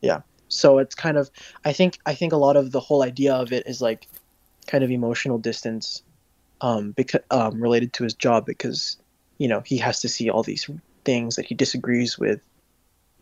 Yeah. 0.02 0.20
so 0.48 0.78
it's 0.78 0.94
kind 0.94 1.16
of 1.16 1.30
i 1.64 1.72
think 1.72 1.98
i 2.04 2.14
think 2.14 2.34
a 2.34 2.36
lot 2.36 2.56
of 2.56 2.72
the 2.72 2.80
whole 2.80 3.02
idea 3.02 3.32
of 3.32 3.52
it 3.52 3.66
is 3.66 3.80
like 3.80 4.06
kind 4.66 4.84
of 4.84 4.90
emotional 4.90 5.38
distance 5.38 6.02
um 6.60 6.92
because 6.92 7.20
um 7.30 7.60
related 7.60 7.92
to 7.92 8.04
his 8.04 8.14
job 8.14 8.44
because 8.46 8.96
you 9.38 9.48
know 9.48 9.60
he 9.64 9.76
has 9.78 10.00
to 10.00 10.08
see 10.08 10.30
all 10.30 10.42
these 10.42 10.68
things 11.04 11.36
that 11.36 11.46
he 11.46 11.54
disagrees 11.54 12.18
with 12.18 12.40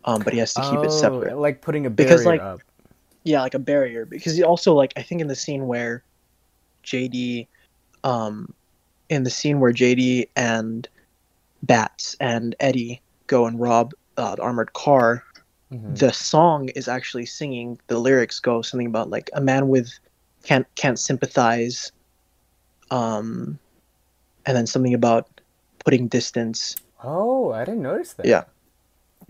um 0.05 0.23
but 0.23 0.33
he 0.33 0.39
has 0.39 0.53
to 0.53 0.61
keep 0.61 0.83
it 0.83 0.91
Oh, 0.91 0.91
separate 0.91 1.37
like 1.37 1.61
putting 1.61 1.85
a 1.85 1.89
barrier 1.89 2.13
Because, 2.13 2.25
like, 2.25 2.41
up 2.41 2.61
yeah 3.23 3.41
like 3.41 3.53
a 3.53 3.59
barrier 3.59 4.05
because 4.05 4.35
he 4.35 4.43
also 4.43 4.73
like 4.73 4.93
i 4.97 5.01
think 5.01 5.21
in 5.21 5.27
the 5.27 5.35
scene 5.35 5.67
where 5.67 6.03
jd 6.83 7.47
um 8.03 8.53
in 9.09 9.23
the 9.23 9.29
scene 9.29 9.59
where 9.59 9.71
jd 9.73 10.25
and 10.35 10.87
bats 11.63 12.15
and 12.19 12.55
eddie 12.59 13.01
go 13.27 13.45
and 13.45 13.59
rob 13.59 13.91
uh, 14.17 14.35
the 14.35 14.41
armored 14.41 14.73
car 14.73 15.23
Mhm. 15.71 15.95
the 15.95 16.11
song 16.11 16.69
is 16.69 16.87
actually 16.87 17.25
singing 17.25 17.77
the 17.87 17.97
lyrics 17.99 18.39
go 18.39 18.61
something 18.61 18.87
about 18.87 19.09
like 19.09 19.29
a 19.33 19.41
man 19.41 19.67
with 19.67 19.91
can't 20.43 20.65
can't 20.75 20.99
sympathize 20.99 21.91
um 22.89 23.57
and 24.45 24.57
then 24.57 24.67
something 24.67 24.93
about 24.93 25.27
putting 25.85 26.07
distance 26.07 26.75
oh 27.03 27.51
i 27.51 27.63
didn't 27.65 27.81
notice 27.81 28.13
that 28.13 28.25
Yeah. 28.25 28.43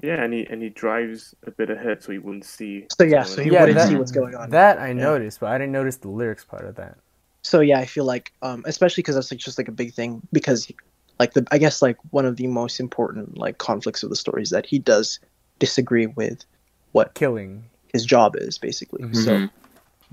Yeah, 0.02 0.24
and 0.24 0.34
he 0.34 0.46
and 0.50 0.62
he 0.64 0.70
drives 0.70 1.36
a 1.46 1.52
bit 1.52 1.70
ahead 1.70 2.02
so 2.02 2.12
he 2.12 2.18
wouldn't 2.18 2.46
see. 2.46 2.88
so 2.98 3.04
yeah 3.04 3.24
so 3.24 3.42
he 3.42 3.50
Yeah, 3.52 3.60
wouldn't 3.62 3.78
that- 3.78 3.88
see 3.90 3.96
what's 3.96 4.12
going 4.12 4.36
on 4.36 4.50
that 4.52 4.80
i 4.80 4.88
Yeah. 4.88 4.94
noticed 4.94 5.40
but 5.42 5.50
i 5.52 5.58
didn't 5.58 5.74
notice 5.74 5.98
the 5.98 6.10
lyrics 6.10 6.44
part 6.46 6.66
of 6.66 6.76
that 6.76 6.98
so 7.44 7.60
yeah 7.60 7.80
i 7.80 7.86
feel 7.86 8.06
like 8.06 8.32
um 8.42 8.64
especially 8.66 9.02
because 9.02 9.16
that's 9.16 9.32
like 9.32 9.40
just 9.40 9.58
like 9.58 9.68
a 9.68 9.72
big 9.72 9.94
thing 9.94 10.22
because 10.32 10.72
like 11.20 11.34
the 11.34 11.46
i 11.52 11.58
guess 11.58 11.82
like 11.82 11.98
one 12.12 12.26
of 12.26 12.38
the 12.38 12.48
most 12.48 12.80
important 12.80 13.38
like 13.38 13.58
conflicts 13.58 14.02
of 14.02 14.10
the 14.10 14.16
story 14.16 14.42
is 14.42 14.50
that 14.50 14.66
he 14.66 14.80
does 14.80 15.20
disagree 15.60 16.08
with 16.08 16.46
what 16.94 17.14
killing 17.14 17.64
his 17.94 18.06
job 18.06 18.36
is 18.38 18.58
basically 18.58 19.04
Mhm. 19.04 19.16
so. 19.16 19.50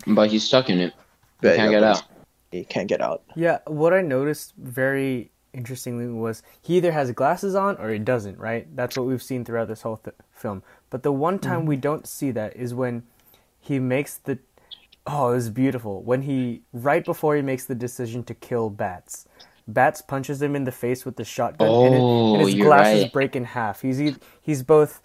But 0.07 0.31
he's 0.31 0.45
stuck 0.45 0.71
in 0.71 0.79
it. 0.79 0.93
He 1.41 1.49
but, 1.49 1.57
can't 1.57 1.73
yeah, 1.73 1.81
get 1.81 1.85
out. 1.85 2.03
he 2.51 2.65
can't 2.65 2.89
get 2.89 3.01
out 3.01 3.23
Yeah, 3.37 3.59
what 3.67 3.93
I 3.93 4.01
noticed 4.03 4.55
very 4.57 5.31
interestingly 5.53 6.07
was 6.07 6.43
he 6.63 6.77
either 6.77 6.93
has 6.93 7.11
glasses 7.13 7.55
on 7.55 7.77
or 7.79 7.91
he 7.91 7.99
doesn't, 7.99 8.39
right? 8.39 8.67
That's 8.77 8.97
what 8.97 9.07
we've 9.07 9.23
seen 9.23 9.45
throughout 9.45 9.69
this 9.69 9.83
whole 9.83 9.97
th- 9.99 10.17
film. 10.33 10.63
But 10.91 11.03
the 11.03 11.13
one 11.13 11.39
time 11.39 11.67
we 11.67 11.77
mm-hmm. 11.77 11.83
don't 11.83 12.07
see 12.07 12.31
that 12.33 12.57
is 12.57 12.75
when 12.75 13.03
he 13.61 13.79
makes 13.79 14.17
the 14.17 14.39
Oh, 15.11 15.31
it 15.33 15.37
was 15.37 15.49
beautiful. 15.49 16.03
When 16.03 16.23
he 16.23 16.63
right 16.73 17.03
before 17.05 17.35
he 17.35 17.41
makes 17.41 17.65
the 17.65 17.75
decision 17.75 18.23
to 18.25 18.35
kill 18.35 18.69
Bats. 18.69 19.27
Bats 19.67 20.03
punches 20.03 20.41
him 20.43 20.55
in 20.55 20.65
the 20.65 20.73
face 20.73 21.05
with 21.05 21.17
the 21.17 21.25
shotgun 21.25 21.69
and, 21.69 21.95
it, 21.95 22.01
Oh, 22.01 22.35
and 22.35 22.43
his 22.43 22.55
oh, 22.55 22.59
glasses 22.59 23.03
right. 23.05 23.13
break 23.13 23.35
in 23.35 23.45
half. 23.45 23.81
He's 23.81 24.01
e- 24.01 24.17
he's 24.43 24.63
both 24.63 25.01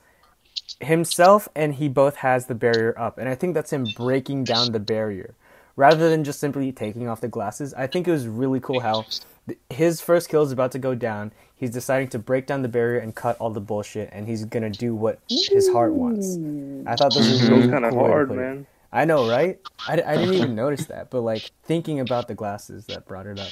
himself 0.79 1.47
and 1.55 1.75
he 1.75 1.87
both 1.89 2.17
has 2.17 2.47
the 2.47 2.55
barrier 2.55 2.93
up. 2.97 3.17
And 3.17 3.29
I 3.29 3.35
think 3.35 3.53
that's 3.53 3.71
him 3.71 3.85
breaking 3.95 4.43
down 4.45 4.71
the 4.71 4.79
barrier 4.79 5.35
rather 5.75 6.09
than 6.09 6.23
just 6.23 6.39
simply 6.39 6.71
taking 6.71 7.07
off 7.07 7.21
the 7.21 7.27
glasses. 7.27 7.73
I 7.73 7.87
think 7.87 8.07
it 8.07 8.11
was 8.11 8.27
really 8.27 8.59
cool 8.59 8.79
how 8.81 9.05
his 9.69 10.01
first 10.01 10.29
kill 10.29 10.43
is 10.43 10.51
about 10.51 10.71
to 10.73 10.79
go 10.79 10.95
down. 10.95 11.31
He's 11.55 11.71
deciding 11.71 12.09
to 12.09 12.19
break 12.19 12.45
down 12.45 12.61
the 12.61 12.67
barrier 12.67 12.99
and 12.99 13.15
cut 13.15 13.37
all 13.39 13.49
the 13.49 13.61
bullshit, 13.61 14.09
and 14.11 14.27
he's 14.27 14.45
gonna 14.45 14.69
do 14.69 14.93
what 14.93 15.19
his 15.29 15.69
heart 15.69 15.93
wants. 15.93 16.37
I 16.87 16.95
thought 16.95 17.13
this 17.13 17.29
was 17.29 17.41
Mhm. 17.41 17.49
really 17.49 17.69
kind 17.69 17.85
of 17.85 17.91
cool 17.91 18.07
hard, 18.07 18.27
put 18.29 18.37
it. 18.37 18.41
man. 18.41 18.67
I 18.91 19.05
know, 19.05 19.27
right? 19.29 19.59
I, 19.87 19.93
I 19.93 20.17
didn't 20.17 20.33
even 20.35 20.55
notice 20.55 20.85
that, 20.87 21.09
but 21.09 21.21
like 21.21 21.49
thinking 21.63 21.99
about 21.99 22.27
the 22.27 22.35
glasses 22.35 22.85
that 22.87 23.05
brought 23.07 23.25
it 23.27 23.39
up. 23.39 23.49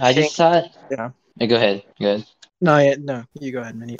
I 0.00 0.12
just 0.12 0.36
thought. 0.36 0.64
Yeah. 0.90 1.10
Hey, 1.38 1.46
go 1.46 1.56
ahead. 1.56 1.82
Go 2.00 2.06
ahead. 2.14 2.26
no 2.60 2.78
yeah, 2.78 2.94
no 2.98 3.24
you 3.40 3.52
go 3.52 3.60
ahead 3.60 3.74
Minnie. 3.76 3.96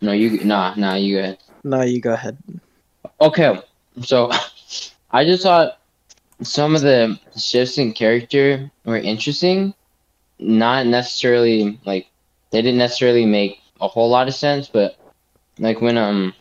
No, 0.00 0.12
you. 0.12 0.42
Nah, 0.44 0.74
nah, 0.76 0.94
you 0.94 1.16
go 1.16 1.22
ahead. 1.22 1.38
no 1.64 1.82
you 1.82 2.00
go 2.00 2.14
ahead 2.14 2.38
Okay, 3.20 3.60
so 4.02 4.30
I 5.10 5.24
just 5.24 5.42
thought 5.42 5.78
some 6.42 6.74
of 6.74 6.80
the 6.80 7.18
shifts 7.36 7.78
in 7.78 7.92
character 7.92 8.70
were 8.84 8.96
interesting. 8.96 9.74
Not 10.38 10.86
necessarily 10.86 11.78
like 11.84 12.06
they 12.50 12.62
didn't 12.62 12.78
necessarily 12.78 13.26
make 13.26 13.60
a 13.80 13.88
whole 13.88 14.08
lot 14.08 14.28
of 14.28 14.34
sense, 14.34 14.68
but 14.68 14.96
like 15.58 15.80
when 15.80 15.98
um, 15.98 16.34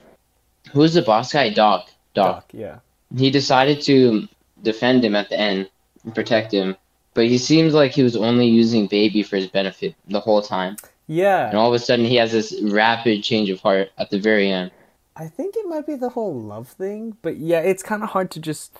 who's 0.71 0.93
the 0.93 1.01
boss 1.01 1.33
guy? 1.33 1.49
Doc. 1.49 1.89
Doc. 2.13 2.35
Doc, 2.35 2.45
yeah. 2.53 2.79
He 3.15 3.29
decided 3.29 3.81
to 3.81 4.27
defend 4.63 5.03
him 5.03 5.15
at 5.15 5.29
the 5.29 5.39
end 5.39 5.69
and 6.03 6.15
protect 6.15 6.53
him, 6.53 6.75
but 7.13 7.25
he 7.25 7.37
seems 7.37 7.73
like 7.73 7.91
he 7.91 8.03
was 8.03 8.15
only 8.15 8.47
using 8.47 8.87
Baby 8.87 9.23
for 9.23 9.35
his 9.35 9.47
benefit 9.47 9.95
the 10.07 10.19
whole 10.19 10.41
time. 10.41 10.77
And 11.09 11.57
all 11.57 11.67
of 11.67 11.73
a 11.73 11.83
sudden, 11.83 12.05
he 12.05 12.15
has 12.17 12.31
this 12.31 12.57
rapid 12.61 13.23
change 13.23 13.49
of 13.49 13.59
heart 13.59 13.89
at 13.97 14.11
the 14.11 14.19
very 14.19 14.51
end. 14.51 14.71
I 15.15 15.27
think 15.27 15.55
it 15.57 15.67
might 15.67 15.85
be 15.85 15.95
the 15.95 16.09
whole 16.09 16.33
love 16.33 16.67
thing, 16.67 17.17
but 17.21 17.37
yeah, 17.37 17.59
it's 17.59 17.83
kind 17.83 18.03
of 18.03 18.09
hard 18.09 18.31
to 18.31 18.39
just 18.39 18.77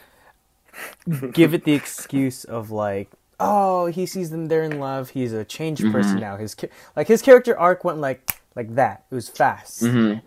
give 1.33 1.53
it 1.53 1.65
the 1.65 1.74
excuse 1.81 2.43
of 2.45 2.71
like, 2.71 3.09
oh, 3.39 3.88
he 3.88 4.05
sees 4.05 4.29
them 4.29 4.48
they're 4.48 4.63
in 4.63 4.79
love. 4.79 5.09
He's 5.09 5.33
a 5.33 5.43
changed 5.43 5.91
person 5.91 6.19
now. 6.19 6.38
His 6.38 6.55
like 6.95 7.07
his 7.07 7.21
character 7.21 7.57
arc 7.57 7.83
went 7.83 7.98
like 7.98 8.39
like 8.55 8.75
that. 8.75 9.05
It 9.12 9.15
was 9.15 9.27
fast. 9.27 9.83
Mm-hmm. 9.83 10.19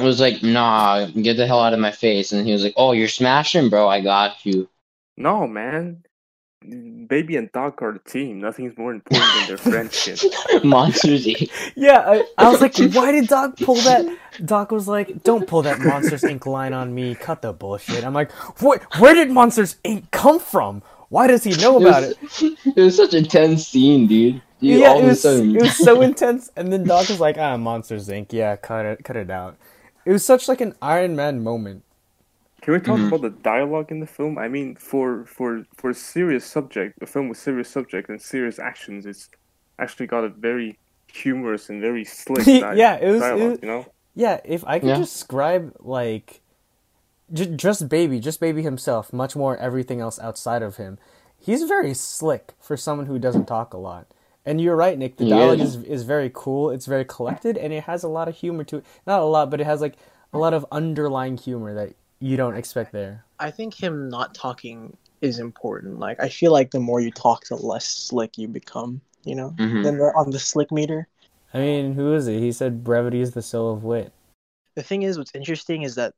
It 0.00 0.04
was 0.04 0.20
like, 0.20 0.42
nah, 0.42 1.06
get 1.06 1.36
the 1.36 1.46
hell 1.46 1.60
out 1.60 1.72
of 1.72 1.80
my 1.80 1.90
face. 1.90 2.32
And 2.32 2.46
he 2.46 2.52
was 2.52 2.62
like, 2.62 2.74
oh, 2.76 2.92
you're 2.92 3.08
smashing, 3.08 3.70
bro. 3.70 3.88
I 3.88 4.02
got 4.02 4.44
you. 4.44 4.68
No, 5.16 5.46
man. 5.46 6.04
Baby 6.62 7.36
and 7.36 7.52
Doc 7.52 7.82
are 7.82 7.90
a 7.90 7.98
team. 7.98 8.40
Nothing's 8.40 8.76
more 8.78 8.92
important 8.92 9.30
than 9.34 9.46
their 9.48 9.56
friendship. 9.58 10.18
Monsters 10.64 11.26
Inc. 11.26 11.50
Yeah, 11.76 12.00
I, 12.00 12.24
I 12.38 12.48
was 12.48 12.60
like, 12.60 12.76
why 12.94 13.12
did 13.12 13.28
Doc 13.28 13.56
pull 13.58 13.76
that? 13.76 14.18
Doc 14.44 14.72
was 14.72 14.88
like, 14.88 15.22
don't 15.22 15.46
pull 15.46 15.62
that 15.62 15.78
Monsters 15.80 16.22
Inc. 16.22 16.46
line 16.46 16.72
on 16.72 16.94
me. 16.94 17.14
Cut 17.14 17.42
the 17.42 17.52
bullshit. 17.52 18.04
I'm 18.04 18.14
like, 18.14 18.32
what? 18.60 18.82
Where 18.98 19.14
did 19.14 19.30
Monsters 19.30 19.76
Inc. 19.84 20.10
come 20.10 20.40
from? 20.40 20.82
Why 21.08 21.26
does 21.26 21.44
he 21.44 21.54
know 21.56 21.80
about 21.80 22.02
it? 22.02 22.16
It 22.64 22.80
was 22.80 22.96
such 22.96 23.14
a 23.14 23.22
tense 23.22 23.68
scene, 23.68 24.06
dude. 24.06 24.42
Dude, 24.60 24.80
yeah, 24.80 24.96
it 24.96 25.04
was 25.04 25.24
it 25.24 25.60
was 25.60 25.76
so 25.76 26.00
intense. 26.08 26.50
And 26.56 26.72
then 26.72 26.84
Doc 26.84 27.08
was 27.08 27.20
like, 27.20 27.36
ah, 27.38 27.56
Monsters 27.56 28.08
Inc. 28.08 28.32
Yeah, 28.32 28.56
cut 28.56 28.86
it, 28.86 29.04
cut 29.04 29.16
it 29.16 29.30
out. 29.30 29.56
It 30.04 30.12
was 30.12 30.24
such 30.24 30.48
like 30.48 30.60
an 30.60 30.74
Iron 30.80 31.14
Man 31.14 31.44
moment. 31.44 31.84
Can 32.66 32.74
we 32.74 32.80
talk 32.80 32.98
Mhm. 32.98 33.06
about 33.06 33.22
the 33.22 33.30
dialogue 33.30 33.92
in 33.92 34.00
the 34.00 34.08
film? 34.08 34.36
I 34.38 34.48
mean, 34.48 34.74
for 34.74 35.24
for 35.26 35.62
for 35.76 35.90
a 35.90 35.94
serious 35.94 36.44
subject, 36.44 37.00
a 37.00 37.06
film 37.06 37.28
with 37.28 37.38
serious 37.38 37.68
subject 37.70 38.08
and 38.08 38.20
serious 38.20 38.58
actions, 38.58 39.06
it's 39.06 39.30
actually 39.78 40.08
got 40.08 40.24
a 40.24 40.28
very 40.28 40.76
humorous 41.06 41.70
and 41.70 41.80
very 41.80 42.04
slick 42.04 42.44
di- 42.44 42.74
Yeah, 42.74 42.96
it 42.96 43.08
was- 43.12 43.22
it 43.22 43.34
was- 43.48 43.58
you 43.62 43.68
know, 43.68 43.86
Yeah, 44.16 44.40
if 44.44 44.64
I 44.66 44.80
could 44.80 44.88
Yeah. 44.88 44.98
describe 44.98 45.76
like 45.78 46.40
j- 47.32 47.54
just 47.54 47.88
baby, 47.88 48.18
just 48.18 48.40
baby 48.40 48.62
himself, 48.62 49.12
much 49.12 49.36
more 49.36 49.56
everything 49.58 50.00
else 50.00 50.18
outside 50.18 50.62
of 50.62 50.76
him. 50.76 50.98
He's 51.38 51.62
very 51.62 51.94
slick 51.94 52.54
for 52.58 52.76
someone 52.76 53.06
who 53.06 53.18
doesn't 53.20 53.46
talk 53.46 53.74
a 53.74 53.78
lot. 53.78 54.06
And 54.44 54.60
you're 54.60 54.74
right, 54.74 54.98
Nick. 54.98 55.18
The 55.18 55.24
He 55.24 55.30
dialogue 55.30 55.60
is. 55.60 55.76
is 55.76 55.84
is 55.84 56.02
very 56.02 56.32
cool. 56.34 56.70
It's 56.70 56.86
very 56.86 57.04
collected, 57.04 57.56
and 57.56 57.72
it 57.72 57.84
has 57.84 58.02
a 58.02 58.08
lot 58.08 58.26
of 58.26 58.34
humor 58.34 58.64
to 58.64 58.78
it. 58.78 58.84
Not 59.06 59.20
a 59.20 59.24
lot, 59.24 59.50
but 59.52 59.60
it 59.60 59.66
has 59.66 59.80
like 59.80 59.94
a 60.32 60.38
lot 60.38 60.52
of 60.52 60.66
underlying 60.72 61.36
humor 61.36 61.72
that 61.74 61.94
you 62.20 62.36
don't 62.36 62.56
expect 62.56 62.92
there. 62.92 63.24
I 63.38 63.50
think 63.50 63.74
him 63.74 64.08
not 64.08 64.34
talking 64.34 64.96
is 65.20 65.38
important. 65.38 65.98
Like 65.98 66.20
I 66.20 66.28
feel 66.28 66.52
like 66.52 66.70
the 66.70 66.80
more 66.80 67.00
you 67.00 67.10
talk, 67.10 67.46
the 67.46 67.56
less 67.56 67.86
slick 67.86 68.38
you 68.38 68.48
become. 68.48 69.00
You 69.24 69.34
know, 69.34 69.50
Mhm. 69.58 69.82
then 69.82 69.98
they're 69.98 70.16
on 70.16 70.30
the 70.30 70.38
slick 70.38 70.70
meter. 70.70 71.08
I 71.52 71.58
mean, 71.58 71.94
who 71.94 72.14
is 72.14 72.28
it? 72.28 72.38
He 72.38 72.52
said 72.52 72.84
brevity 72.84 73.20
is 73.20 73.32
the 73.32 73.42
soul 73.42 73.72
of 73.72 73.82
wit. 73.82 74.12
The 74.76 74.82
thing 74.82 75.02
is, 75.02 75.18
what's 75.18 75.34
interesting 75.34 75.82
is 75.82 75.94
that, 75.96 76.14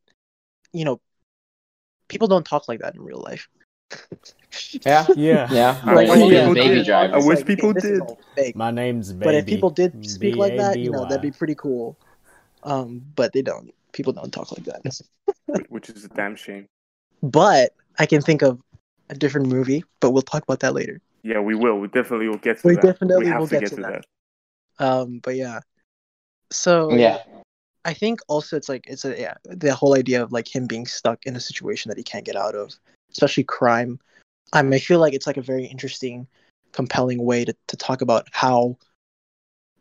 you 0.72 0.84
know, 0.84 1.00
people 2.08 2.28
don't 2.28 2.44
talk 2.44 2.68
like 2.68 2.80
that 2.80 2.94
in 2.94 3.00
real 3.02 3.20
life. 3.20 3.48
yeah, 4.84 5.06
Yeah. 5.16 5.48
yeah. 5.50 5.80
Like, 5.86 5.96
wish 5.96 6.08
when 6.10 6.20
he 6.20 6.30
people 6.30 6.48
was 6.48 6.54
Baby 6.54 6.74
did. 6.74 6.86
Driver. 6.86 7.14
I 7.14 7.18
wish 7.18 7.36
like, 7.38 7.46
people 7.46 7.72
this 7.72 7.84
did. 8.36 8.56
My 8.56 8.70
name's 8.70 9.12
baby. 9.12 9.24
But 9.24 9.34
if 9.36 9.46
people 9.46 9.70
did 9.70 10.04
speak 10.04 10.36
like 10.36 10.56
that, 10.56 10.78
you 10.78 10.90
know, 10.90 11.04
that'd 11.04 11.22
be 11.22 11.30
pretty 11.30 11.54
cool. 11.54 11.96
Um, 12.64 13.02
but 13.14 13.32
they 13.32 13.42
don't. 13.42 13.72
People 13.92 14.12
don't 14.12 14.32
talk 14.32 14.52
like 14.52 14.64
that. 14.64 14.82
which 15.68 15.90
is 15.90 16.04
a 16.04 16.08
damn 16.08 16.36
shame. 16.36 16.66
But 17.22 17.74
I 17.98 18.06
can 18.06 18.22
think 18.22 18.42
of 18.42 18.60
a 19.10 19.14
different 19.14 19.48
movie, 19.48 19.84
but 20.00 20.10
we'll 20.10 20.22
talk 20.22 20.42
about 20.42 20.60
that 20.60 20.74
later. 20.74 21.00
Yeah, 21.22 21.40
we 21.40 21.54
will. 21.54 21.78
We 21.78 21.88
definitely 21.88 22.28
will 22.28 22.38
get 22.38 22.60
to 22.60 22.68
We 22.68 22.74
that. 22.74 22.82
definitely 22.82 23.24
we 23.24 23.30
have 23.30 23.40
will 23.40 23.48
to 23.48 23.54
get 23.54 23.60
get 23.60 23.68
to 23.70 23.76
to 23.76 23.82
that. 23.82 24.04
that. 24.78 24.86
Um, 24.86 25.20
but 25.22 25.34
yeah. 25.34 25.60
So 26.52 26.94
Yeah. 26.94 27.18
I 27.84 27.94
think 27.94 28.20
also 28.28 28.56
it's 28.56 28.68
like 28.68 28.86
it's 28.86 29.04
a 29.04 29.18
yeah 29.18 29.34
the 29.44 29.74
whole 29.74 29.96
idea 29.96 30.22
of 30.22 30.30
like 30.30 30.54
him 30.54 30.66
being 30.66 30.86
stuck 30.86 31.24
in 31.24 31.36
a 31.36 31.40
situation 31.40 31.88
that 31.88 31.96
he 31.96 32.04
can't 32.04 32.24
get 32.24 32.36
out 32.36 32.54
of, 32.54 32.72
especially 33.12 33.44
crime. 33.44 33.98
I 34.52 34.62
mean, 34.62 34.74
I 34.74 34.78
feel 34.78 34.98
like 35.00 35.14
it's 35.14 35.26
like 35.26 35.36
a 35.36 35.42
very 35.42 35.64
interesting, 35.64 36.26
compelling 36.72 37.24
way 37.24 37.44
to, 37.44 37.54
to 37.68 37.76
talk 37.76 38.02
about 38.02 38.28
how 38.32 38.76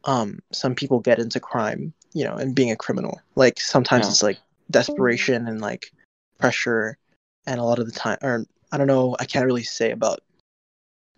um 0.05 0.39
some 0.51 0.74
people 0.74 1.00
get 1.00 1.19
into 1.19 1.39
crime, 1.39 1.93
you 2.13 2.24
know, 2.24 2.36
and 2.36 2.55
being 2.55 2.71
a 2.71 2.75
criminal. 2.75 3.21
Like 3.36 3.59
sometimes 3.59 4.05
Yeah. 4.05 4.12
it's 4.12 4.24
like 4.24 4.38
desperation 4.69 5.47
and 5.47 5.62
like 5.62 5.91
pressure, 6.39 6.97
and 7.45 7.59
a 7.59 7.63
lot 7.63 7.79
of 7.79 7.86
the 7.86 7.91
time, 7.91 8.17
or 8.21 8.45
I 8.71 8.77
don't 8.77 8.88
know, 8.88 9.15
I 9.19 9.25
can't 9.25 9.45
really 9.45 9.63
say 9.63 9.91
about 9.91 10.19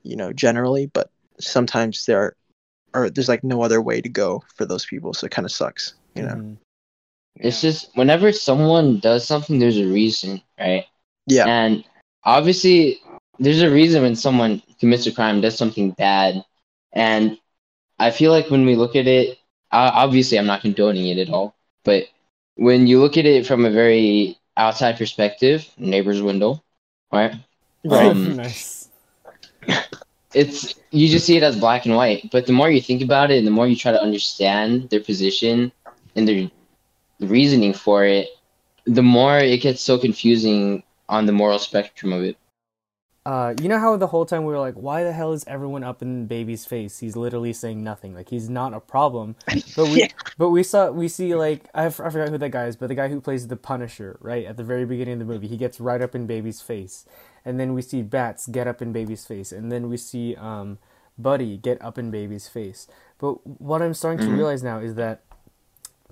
you 0.04 0.16
know 0.16 0.32
generally, 0.34 0.88
but 0.88 1.10
sometimes 1.40 2.06
there 2.06 2.20
are, 2.22 2.36
or 2.94 3.10
there's 3.10 3.30
like 3.30 3.44
no 3.44 3.62
other 3.62 3.82
way 3.82 4.02
to 4.02 4.10
go 4.10 4.44
for 4.56 4.66
those 4.66 4.86
people, 4.86 5.14
so 5.14 5.26
it 5.26 5.32
kind 5.32 5.46
of 5.46 5.52
sucks, 5.52 5.94
you 6.16 6.24
know. 6.24 6.36
Mhm. 6.36 6.58
It's 7.36 7.62
just 7.62 7.96
whenever 7.96 8.32
someone 8.32 9.00
does 9.00 9.26
something, 9.26 9.60
there's 9.60 9.78
a 9.78 9.88
reason, 9.88 10.42
right? 10.60 10.86
Yeah. 11.28 11.46
And 11.46 11.86
obviously, 12.24 13.00
there's 13.40 13.62
a 13.62 13.72
reason 13.72 14.02
when 14.02 14.16
someone 14.16 14.62
commits 14.80 15.08
a 15.08 15.12
crime, 15.12 15.42
does 15.42 15.58
something 15.58 15.92
bad, 15.92 16.44
and 16.92 17.38
I 18.00 18.12
feel 18.12 18.32
like 18.32 18.50
when 18.50 18.66
we 18.66 18.76
look 18.76 18.96
at 18.96 19.08
it, 19.08 19.38
uh, 19.72 19.92
obviously, 19.94 20.38
I'm 20.38 20.48
not 20.48 20.62
condoning 20.62 21.08
it 21.08 21.18
at 21.18 21.30
all, 21.30 21.56
but 21.84 22.06
when 22.60 22.88
you 22.88 23.00
look 23.00 23.16
at 23.18 23.26
it 23.26 23.48
from 23.48 23.66
a 23.66 23.72
very 23.72 24.38
outside 24.58 24.98
perspective, 24.98 25.68
neighbor's 25.78 26.22
window, 26.22 26.62
right? 27.12 27.34
Um, 27.90 28.36
nice. 28.44 28.90
it's 30.34 30.76
you 30.92 31.08
just 31.08 31.26
see 31.26 31.38
it 31.38 31.44
as 31.44 31.60
black 31.60 31.86
and 31.86 31.96
white 31.96 32.30
but 32.32 32.46
the 32.46 32.54
more 32.54 32.70
you 32.70 32.82
think 32.82 33.02
about 33.02 33.32
it 33.32 33.38
and 33.38 33.48
the 33.48 33.52
more 33.52 33.68
you 33.68 33.76
try 33.76 33.92
to 33.92 34.02
understand 34.02 34.90
their 34.90 35.00
position 35.00 35.72
and 36.16 36.28
their 36.28 36.50
reasoning 37.20 37.74
for 37.74 38.04
it 38.06 38.28
the 38.86 39.02
more 39.02 39.38
it 39.38 39.62
gets 39.62 39.82
so 39.82 39.98
confusing 39.98 40.84
on 41.08 41.26
the 41.26 41.32
moral 41.32 41.60
spectrum 41.60 42.14
of 42.14 42.24
it 42.24 42.38
Uh, 43.26 43.54
you 43.62 43.68
know 43.68 43.78
how 43.78 43.96
the 43.98 44.08
whole 44.08 44.26
time 44.26 44.44
we 44.46 44.52
were 44.54 44.60
like, 44.60 44.74
why 44.76 45.04
the 45.04 45.12
hell 45.12 45.34
is 45.34 45.44
everyone 45.46 45.84
up 45.84 46.02
in 46.02 46.26
baby's 46.26 46.66
face? 46.66 47.00
He's 47.00 47.16
literally 47.16 47.54
saying 47.54 47.84
nothing. 47.84 48.14
Like 48.16 48.30
he's 48.30 48.50
not 48.50 48.74
a 48.74 48.80
problem. 48.80 49.36
But 49.76 49.90
we, 49.90 50.00
Yeah. 50.02 50.08
but 50.38 50.50
we 50.50 50.64
saw, 50.64 50.90
we 50.90 51.08
see 51.08 51.36
like 51.36 51.70
I, 51.76 51.86
f- 51.86 52.00
I 52.00 52.10
forgot 52.10 52.30
who 52.30 52.38
that 52.38 52.50
guy 52.50 52.66
is, 52.66 52.76
but 52.76 52.88
the 52.88 52.96
guy 52.96 53.10
who 53.10 53.22
plays 53.22 53.48
the 53.48 53.56
Punisher, 53.58 54.18
right 54.22 54.46
at 54.46 54.58
the 54.58 54.64
very 54.64 54.86
beginning 54.86 55.14
of 55.14 55.20
the 55.20 55.26
movie, 55.26 55.48
he 55.48 55.58
gets 55.58 55.80
right 55.80 56.02
up 56.02 56.16
in 56.16 56.26
baby's 56.28 56.62
face, 56.62 57.06
and 57.46 57.60
then 57.60 57.74
we 57.74 57.82
see 57.82 58.02
Bats 58.02 58.48
get 58.48 58.68
up 58.68 58.82
in 58.82 58.92
baby's 58.94 59.26
face, 59.26 59.52
and 59.52 59.72
then 59.72 59.90
we 59.90 59.98
see 59.98 60.36
um, 60.38 60.80
Buddy 61.18 61.58
get 61.58 61.80
up 61.82 61.98
in 61.98 62.10
baby's 62.12 62.48
face. 62.48 62.88
But 63.20 63.46
what 63.62 63.82
I'm 63.82 63.94
starting 63.94 64.26
to 64.26 64.32
Mhm. 64.32 64.38
realize 64.38 64.64
now 64.64 64.80
is 64.80 64.96
that 64.96 65.22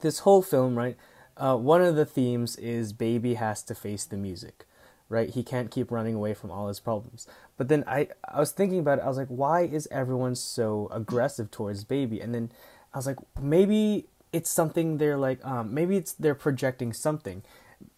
this 0.02 0.20
whole 0.20 0.42
film, 0.42 0.78
right? 0.78 0.98
Uh, 1.38 1.56
one 1.56 1.82
of 1.82 1.96
the 1.96 2.06
themes 2.06 2.58
is 2.58 2.94
baby 2.94 3.36
has 3.36 3.64
to 3.64 3.74
face 3.76 4.04
the 4.06 4.18
music 4.18 4.66
right? 5.10 5.30
He 5.30 5.44
can't 5.44 5.72
keep 5.72 5.92
running 5.92 6.16
away 6.16 6.34
from 6.34 6.52
all 6.52 6.68
his 6.68 6.80
problems. 6.80 7.28
But 7.58 7.68
then 7.70 7.84
I, 7.88 8.10
I 8.28 8.40
was 8.40 8.52
thinking 8.52 8.80
about 8.80 9.00
it. 9.00 9.04
I 9.04 9.08
was 9.08 9.18
like, 9.18 9.28
why 9.30 9.62
is 9.62 9.88
everyone 9.92 10.36
so 10.36 10.90
aggressive 10.92 11.50
towards 11.52 11.84
baby? 11.84 12.20
And 12.20 12.34
then 12.36 12.52
I 12.94 12.98
was 12.98 13.08
like, 13.08 13.18
maybe 13.42 14.06
it's 14.34 14.50
something 14.50 14.98
they're 14.98 15.18
like, 15.18 15.44
um, 15.46 15.74
maybe 15.74 15.98
it's 15.98 16.14
they're 16.14 16.36
projecting 16.36 16.94
something. 16.94 17.44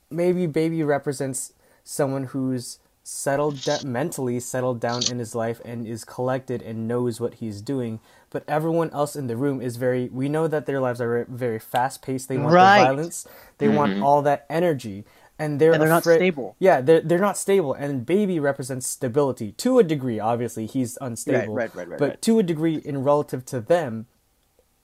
Maybe 0.09 0.47
baby 0.47 0.83
represents 0.83 1.53
someone 1.83 2.25
who's 2.25 2.79
settled 3.03 3.63
da- 3.63 3.79
mentally 3.81 4.39
settled 4.39 4.79
down 4.79 5.03
in 5.03 5.17
his 5.17 5.33
life 5.33 5.59
and 5.65 5.87
is 5.87 6.05
collected 6.05 6.61
and 6.61 6.87
knows 6.87 7.19
what 7.19 7.35
he's 7.35 7.59
doing 7.59 7.99
but 8.29 8.43
everyone 8.47 8.91
else 8.91 9.15
in 9.15 9.25
the 9.25 9.35
room 9.35 9.59
is 9.61 9.77
very 9.77 10.09
we 10.09 10.29
know 10.29 10.47
that 10.47 10.67
their 10.67 10.79
lives 10.79 11.01
are 11.01 11.25
very 11.27 11.57
fast 11.57 12.03
paced 12.03 12.29
they 12.29 12.37
want 12.37 12.51
Right. 12.53 12.77
the 12.77 12.83
violence 12.85 13.25
they 13.57 13.67
want 13.67 13.93
Mhm. 13.95 14.03
all 14.03 14.21
that 14.21 14.45
energy 14.47 15.05
and 15.39 15.59
they're 15.61 15.73
And 15.73 15.81
they're 15.81 15.89
not 15.89 16.05
stable. 16.05 16.57
yeah, 16.59 16.81
they're 16.81 17.01
they're 17.01 17.19
not 17.19 17.37
stable, 17.37 17.73
and 17.73 18.05
baby 18.05 18.39
represents 18.39 18.87
stability 18.87 19.53
to 19.53 19.79
a 19.79 19.83
degree. 19.83 20.19
Obviously, 20.19 20.67
he's 20.67 20.97
unstable, 21.01 21.55
right, 21.55 21.73
right, 21.75 21.87
right, 21.89 21.99
but 21.99 22.09
right. 22.09 22.21
to 22.23 22.39
a 22.39 22.43
degree, 22.43 22.77
in 22.77 23.03
relative 23.03 23.45
to 23.47 23.61
them, 23.61 24.07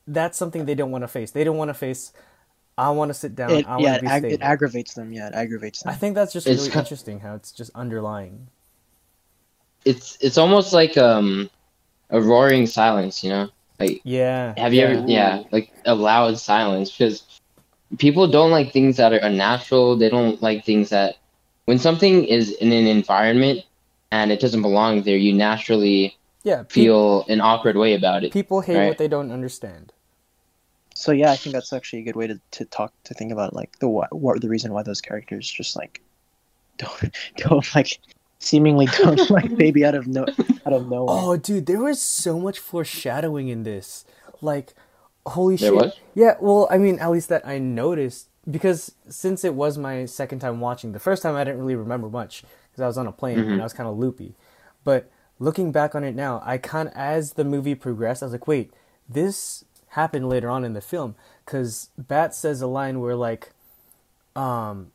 that's 0.07 0.37
something 0.37 0.65
they 0.65 0.75
don't 0.75 0.91
want 0.91 1.03
to 1.03 1.07
face. 1.09 1.31
They 1.31 1.43
don't 1.45 1.57
want 1.57 1.69
to 1.69 1.75
face. 1.75 2.13
I 2.77 2.91
want 2.91 3.09
to 3.09 3.13
sit 3.15 3.35
down. 3.35 3.51
It, 3.51 3.67
I 3.67 3.77
want 3.77 3.81
yeah, 3.83 3.93
to 3.93 3.99
it, 3.99 4.01
be 4.01 4.07
ag- 4.07 4.21
stable. 4.21 4.33
it 4.33 4.41
aggravates 4.41 4.93
them. 4.95 5.13
Yeah, 5.13 5.27
it 5.29 5.35
aggravates 5.35 5.83
them. 5.83 5.93
I 5.93 5.95
think 5.95 6.15
that's 6.15 6.33
just 6.33 6.47
It's 6.47 6.61
really 6.61 6.69
ki- 6.69 6.79
interesting 6.79 7.21
how 7.21 7.35
it's 7.35 7.51
just 7.51 7.71
underlying. 7.75 8.49
it's 9.85 10.17
it's 10.21 10.37
almost 10.37 10.73
like 10.73 10.97
um 10.97 11.49
a 12.09 12.21
roaring 12.21 12.65
silence 12.67 13.23
you 13.23 13.29
know 13.29 13.49
like 13.79 14.03
Yeah. 14.03 14.53
have 14.57 14.73
you 14.73 14.81
yeah. 14.81 14.87
ever 14.87 15.05
yeah 15.07 15.43
like 15.51 15.71
a 15.85 15.95
loud 15.95 16.37
silence 16.39 16.91
because 16.91 17.23
people 17.97 18.27
don't 18.27 18.51
like 18.51 18.71
things 18.71 18.97
that 18.97 19.13
are 19.13 19.17
unnatural 19.17 19.95
they 19.95 20.09
don't 20.09 20.41
like 20.41 20.65
things 20.65 20.89
that 20.89 21.15
when 21.65 21.77
something 21.79 22.23
is 22.25 22.51
in 22.57 22.71
an 22.71 22.87
environment 22.87 23.61
and 24.11 24.31
it 24.31 24.39
doesn't 24.39 24.61
belong 24.61 25.01
there 25.03 25.17
you 25.17 25.33
naturally 25.33 26.15
Yeah. 26.43 26.63
pe- 26.63 26.69
feel 26.69 27.25
an 27.27 27.41
awkward 27.41 27.75
way 27.75 27.93
about 27.93 28.23
it 28.23 28.31
people 28.33 28.61
hate 28.61 28.77
right. 28.77 28.87
what 28.87 28.97
they 28.97 29.07
don't 29.07 29.31
understand. 29.31 29.91
So 30.97 31.11
yeah, 31.11 31.31
I 31.31 31.35
think 31.35 31.53
that's 31.53 31.73
actually 31.73 31.99
a 31.99 32.03
good 32.03 32.15
way 32.15 32.27
to, 32.27 32.39
to 32.51 32.63
talk 32.63 32.93
to 33.03 33.13
think 33.13 33.33
about 33.33 33.53
like 33.53 33.79
the 33.79 33.89
what, 33.89 34.15
what 34.15 34.39
the 34.39 34.47
reason 34.47 34.71
why 34.71 34.81
those 34.81 35.01
characters 35.01 35.49
just 35.49 35.75
like 35.75 36.01
don't 36.77 37.11
don't 37.35 37.75
like 37.75 37.99
seemingly 38.39 38.85
don't 38.85 39.29
like 39.37 39.57
baby 39.57 39.83
out 39.85 39.95
of 39.95 40.07
no 40.07 40.23
out 40.65 40.73
of 40.73 40.89
nowhere. 40.89 41.07
Oh, 41.09 41.35
dude, 41.35 41.65
there 41.65 41.79
was 41.79 42.01
so 42.01 42.39
much 42.39 42.59
foreshadowing 42.59 43.49
in 43.49 43.63
this. 43.63 44.05
Like, 44.41 44.73
holy 45.25 45.55
There 45.55 45.69
shit. 45.71 45.75
was? 45.75 45.99
Yeah, 46.13 46.35
well, 46.39 46.67
I 46.71 46.77
mean, 46.77 46.99
at 46.99 47.09
least 47.11 47.29
that 47.29 47.45
I 47.47 47.57
noticed. 47.59 48.27
because 48.49 48.91
since 49.09 49.43
it 49.43 49.55
was 49.55 49.75
my 49.75 50.05
second 50.05 50.37
time 50.39 50.59
watching, 50.59 50.91
the 50.91 50.99
first 50.99 51.23
time 51.23 51.35
I 51.35 51.43
didn't 51.43 51.61
really 51.61 51.75
remember 51.75 52.09
much 52.09 52.43
because 52.71 52.83
I 52.83 52.85
was 52.85 52.95
on 52.97 53.07
a 53.07 53.11
plane 53.11 53.39
Mhm. 53.39 53.53
and 53.53 53.59
I 53.59 53.63
was 53.63 53.73
kind 53.73 53.89
of 53.89 53.97
loopy. 53.97 54.35
But 54.83 55.09
looking 55.39 55.71
back 55.71 55.95
on 55.95 56.03
it 56.03 56.13
now, 56.13 56.43
I 56.45 56.59
kind 56.59 56.87
of 56.89 56.93
as 56.95 57.33
the 57.33 57.43
movie 57.43 57.73
progressed, 57.73 58.21
I 58.21 58.27
was 58.27 58.33
like, 58.33 58.47
wait, 58.47 58.71
this 59.09 59.65
happened 59.89 60.29
later 60.29 60.47
on 60.47 60.63
in 60.63 60.73
the 60.73 60.81
film 60.81 61.15
because 61.43 61.89
Bat 61.97 62.35
says 62.35 62.61
a 62.61 62.67
line 62.67 62.99
where 62.99 63.15
like, 63.15 63.51
um, 64.35 64.91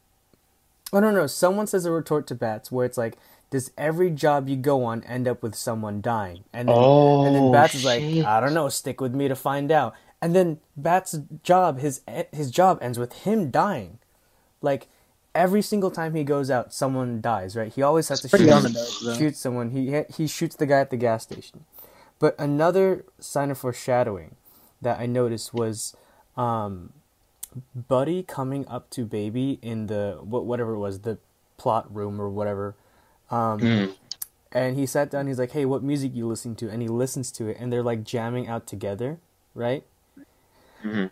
oh 0.92 1.00
no 1.00 1.10
no, 1.10 1.26
someone 1.26 1.66
says 1.66 1.84
a 1.84 1.90
retort 1.90 2.26
to 2.28 2.34
Bats 2.34 2.70
where 2.70 2.86
it's 2.86 2.98
like, 2.98 3.16
does 3.50 3.72
every 3.76 4.10
job 4.10 4.48
you 4.48 4.54
go 4.56 4.84
on 4.84 5.02
end 5.04 5.26
up 5.26 5.42
with 5.42 5.54
someone 5.56 6.00
dying? 6.00 6.44
And 6.52 6.68
then 6.68 6.76
and 6.76 7.34
then 7.34 7.42
Oh, 7.44 7.52
Bats 7.52 7.74
is 7.74 7.84
like. 7.84 8.02
I 8.24 8.40
don't 8.40 8.54
know, 8.54 8.68
stick 8.68 9.00
with 9.00 9.14
me 9.14 9.26
to 9.26 9.34
find 9.34 9.72
out. 9.72 9.94
And 10.22 10.34
then 10.34 10.58
Bats' 10.76 11.18
job, 11.42 11.78
his 11.80 12.02
his 12.32 12.50
job 12.50 12.78
ends 12.82 12.98
with 12.98 13.12
him 13.24 13.50
dying. 13.50 13.98
Like 14.60 14.88
every 15.34 15.62
single 15.62 15.90
time 15.90 16.14
he 16.14 16.24
goes 16.24 16.50
out, 16.50 16.72
someone 16.74 17.20
dies. 17.20 17.56
Right? 17.56 17.72
He 17.72 17.82
always 17.82 18.08
has 18.08 18.22
It's 18.24 18.32
to 18.32 18.38
shoot, 18.38 18.46
nose, 18.46 19.16
shoot 19.18 19.36
someone. 19.36 19.70
He 19.70 20.02
he 20.14 20.26
shoots 20.26 20.56
the 20.56 20.66
guy 20.66 20.80
at 20.80 20.90
the 20.90 20.96
gas 20.98 21.22
station. 21.22 21.64
But 22.18 22.34
another 22.38 23.06
sign 23.18 23.50
of 23.50 23.56
foreshadowing 23.58 24.36
that 24.82 25.00
I 25.00 25.06
noticed 25.06 25.54
was 25.54 25.96
um, 26.36 26.92
Buddy 27.88 28.22
coming 28.22 28.66
up 28.68 28.90
to 28.90 29.04
Baby 29.06 29.58
in 29.62 29.86
the 29.86 30.18
whatever 30.22 30.74
it 30.74 30.78
was, 30.78 31.00
the 31.00 31.16
plot 31.56 31.92
room 31.94 32.20
or 32.20 32.28
whatever. 32.28 32.74
Um, 33.30 33.60
Mm. 33.60 33.94
and 34.52 34.76
he 34.76 34.84
sat 34.84 35.10
down. 35.10 35.28
He's 35.28 35.38
like, 35.38 35.52
"Hey, 35.52 35.64
what 35.64 35.82
music 35.82 36.12
you 36.14 36.26
listening 36.26 36.56
to?" 36.56 36.68
And 36.68 36.82
he 36.82 36.88
listens 36.88 37.30
to 37.32 37.46
it, 37.48 37.56
and 37.58 37.72
they're 37.72 37.82
like 37.82 38.04
jamming 38.04 38.48
out 38.48 38.66
together, 38.66 39.18
right? 39.54 39.84
Mhm. 40.84 41.10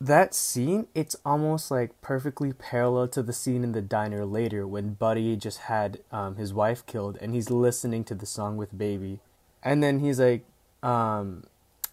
That 0.00 0.34
scene, 0.34 0.88
it's 0.94 1.16
almost 1.24 1.70
like 1.70 2.00
perfectly 2.02 2.52
parallel 2.52 3.08
to 3.08 3.22
the 3.22 3.32
scene 3.32 3.64
in 3.64 3.72
the 3.72 3.82
diner 3.82 4.24
later 4.26 4.66
when 4.66 4.94
Buddy 4.94 5.36
just 5.36 5.58
had 5.60 6.00
um, 6.10 6.36
his 6.36 6.52
wife 6.52 6.84
killed, 6.86 7.18
and 7.20 7.34
he's 7.34 7.50
listening 7.50 8.04
to 8.04 8.14
the 8.14 8.26
song 8.26 8.56
with 8.56 8.76
Baby, 8.76 9.20
and 9.62 9.82
then 9.82 10.00
he's 10.00 10.20
like, 10.20 10.44
um, 10.82 11.44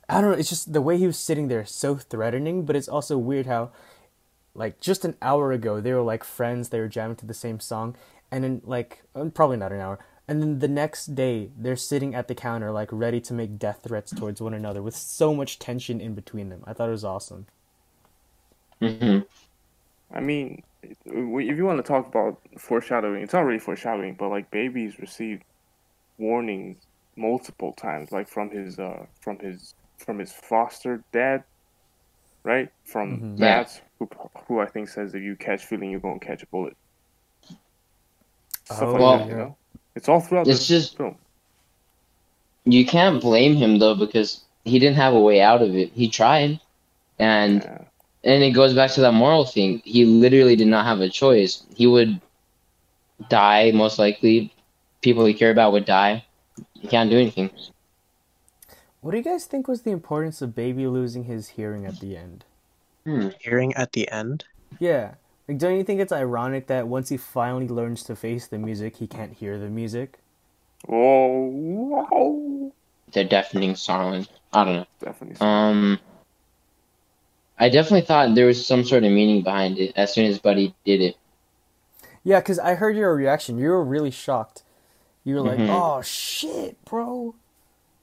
I 0.10 0.22
don't 0.22 0.32
know. 0.32 0.38
It's 0.38 0.50
just 0.50 0.74
the 0.74 0.82
way 0.82 0.98
he 0.98 1.08
was 1.08 1.20
sitting 1.20 1.50
there, 1.50 1.66
so 1.66 1.96
threatening, 1.98 2.66
but 2.66 2.76
it's 2.76 2.88
also 2.90 3.18
weird 3.18 3.46
how 3.46 3.72
like 4.56 4.80
just 4.80 5.06
an 5.06 5.16
hour 5.22 5.52
ago 5.52 5.80
they 5.80 5.94
were 5.94 6.02
like 6.02 6.24
friends 6.24 6.70
they 6.70 6.80
were 6.80 6.88
jamming 6.88 7.16
to 7.16 7.26
the 7.26 7.34
same 7.34 7.60
song 7.60 7.96
and 8.32 8.44
then 8.44 8.62
like 8.66 9.04
um, 9.16 9.32
probably 9.32 9.58
not 9.58 9.72
an 9.72 9.80
hour 9.80 10.00
and 10.30 10.42
then 10.42 10.60
the 10.60 10.68
next 10.68 11.16
day 11.16 11.50
they're 11.58 11.76
sitting 11.76 12.14
at 12.16 12.28
the 12.28 12.36
counter 12.36 12.72
like 12.72 12.90
ready 12.92 13.20
to 13.20 13.34
make 13.34 13.58
death 13.60 13.80
threats 13.84 14.12
towards 14.16 14.40
one 14.42 14.54
another 14.54 14.82
with 14.82 14.96
so 14.96 15.34
much 15.34 15.60
tension 15.60 16.00
in 16.00 16.14
between 16.14 16.50
them 16.50 16.64
i 16.66 16.72
thought 16.74 16.88
it 16.88 16.92
was 16.92 17.04
awesome 17.04 17.46
Mhm. 18.82 19.26
I 20.12 20.20
mean, 20.22 20.64
if 20.82 21.58
you 21.58 21.66
want 21.66 21.78
to 21.78 21.84
talk 21.84 22.08
about 22.08 22.40
foreshadowing, 22.58 23.22
it's 23.22 23.34
not 23.34 23.42
really 23.46 23.60
foreshadowing, 23.60 24.14
but 24.16 24.30
like 24.30 24.50
babies 24.52 25.00
received 25.00 25.44
warnings 26.18 26.78
multiple 27.18 27.74
times, 27.74 28.12
like 28.14 28.28
from 28.30 28.50
his 28.50 28.80
uh 28.80 29.06
from 29.20 29.38
his 29.40 29.76
from 29.98 30.18
his 30.18 30.32
foster 30.32 31.04
dad, 31.12 31.44
right? 32.44 32.70
From 32.86 33.20
Mhm. 33.36 33.40
Yeah. 33.40 33.68
Who 34.00 34.10
who 34.48 34.60
I 34.62 34.66
think 34.68 34.88
says 34.88 35.14
if 35.14 35.22
you 35.22 35.36
catch 35.36 35.66
feeling, 35.66 35.92
you're 35.92 36.00
gonna 36.00 36.20
catch 36.20 36.42
a 36.42 36.48
bullet. 36.48 36.78
Stuff 38.64 38.82
Oh, 38.82 38.92
like 38.94 39.02
Well- 39.02 39.18
that, 39.20 39.28
you 39.28 39.36
know. 39.36 39.56
It's 40.00 40.08
all 40.08 40.22
throughout 40.22 40.48
It's 40.48 40.60
this 40.60 40.68
just- 40.68 40.98
film. 40.98 41.16
You 42.64 42.86
can't 42.86 43.20
blame 43.22 43.56
him 43.58 43.80
though 43.80 43.96
because 43.96 44.42
he 44.64 44.80
didn't 44.80 44.96
have 44.96 45.14
a 45.14 45.20
way 45.20 45.42
out 45.42 45.62
of 45.62 45.76
it. 45.76 45.92
He 45.94 46.08
tried, 46.08 46.62
and 47.20 47.62
Yeah. 47.64 47.82
and 48.24 48.44
it 48.44 48.52
goes 48.52 48.74
back 48.74 48.92
to 48.92 49.02
that 49.02 49.12
moral 49.14 49.44
thing. 49.46 49.82
He 49.84 50.06
literally 50.06 50.56
did 50.56 50.68
not 50.68 50.86
have 50.86 51.02
a 51.02 51.10
choice. 51.10 51.64
He 51.76 51.86
would 51.86 52.22
die 53.28 53.72
most 53.72 54.00
likely. 54.00 54.54
People 55.02 55.26
he 55.26 55.34
cared 55.34 55.56
about 55.58 55.74
would 55.74 55.84
die. 55.86 56.24
He 56.80 56.88
can't 56.88 57.10
do 57.10 57.18
anything. 57.20 57.50
what 59.02 59.12
do 59.12 59.18
you 59.18 59.24
guys 59.24 59.46
think 59.46 59.68
was 59.68 59.82
the 59.84 59.92
importance 59.92 60.42
of 60.42 60.54
baby 60.56 60.86
losing 60.88 61.24
his 61.26 61.50
hearing 61.50 61.86
at 61.86 62.00
the 62.02 62.16
end 62.18 62.44
Hmm. 63.06 63.30
Hearing 63.40 63.74
at 63.76 63.94
the 63.94 64.10
end. 64.12 64.44
yeah 64.80 65.16
like 65.50 65.58
don't 65.58 65.76
you 65.76 65.84
think 65.84 66.00
it's 66.00 66.14
ironic 66.14 66.68
that 66.68 66.88
once 66.88 67.10
he 67.10 67.18
finally 67.18 67.68
learns 67.68 68.04
to 68.04 68.16
face 68.16 68.48
the 68.48 68.58
music 68.58 68.96
he 68.98 69.08
can't 69.08 69.34
hear 69.34 69.60
the 69.60 69.68
music 69.70 70.20
Oh, 70.88 71.50
whoa. 71.50 72.74
The 73.12 73.26
deafening 73.26 73.76
silence. 73.76 74.30
I 74.54 74.64
don't 74.64 74.76
know. 74.76 74.86
Definitely. 75.02 75.36
Um, 75.46 76.00
I 77.58 77.68
definitely 77.70 78.06
thought 78.06 78.34
there 78.34 78.46
was 78.46 78.66
some 78.66 78.86
sort 78.86 79.04
of 79.04 79.12
meaning 79.12 79.42
behind 79.44 79.78
it 79.78 79.92
as 79.98 80.14
soon 80.14 80.26
as 80.28 80.40
Buddy 80.40 80.74
did 80.86 81.02
it. 81.02 81.18
Yeah, 82.24 82.40
because 82.40 82.60
I 82.60 82.76
heard 82.76 82.96
your 82.96 83.14
reaction. 83.14 83.58
You 83.58 83.70
were 83.70 83.84
really 83.84 84.12
shocked. 84.12 84.64
You 85.26 85.36
were 85.36 85.42
like, 85.42 85.60
Mhm. 85.60 85.70
"Oh 85.70 86.02
shit, 86.02 86.78
bro!" 86.86 87.36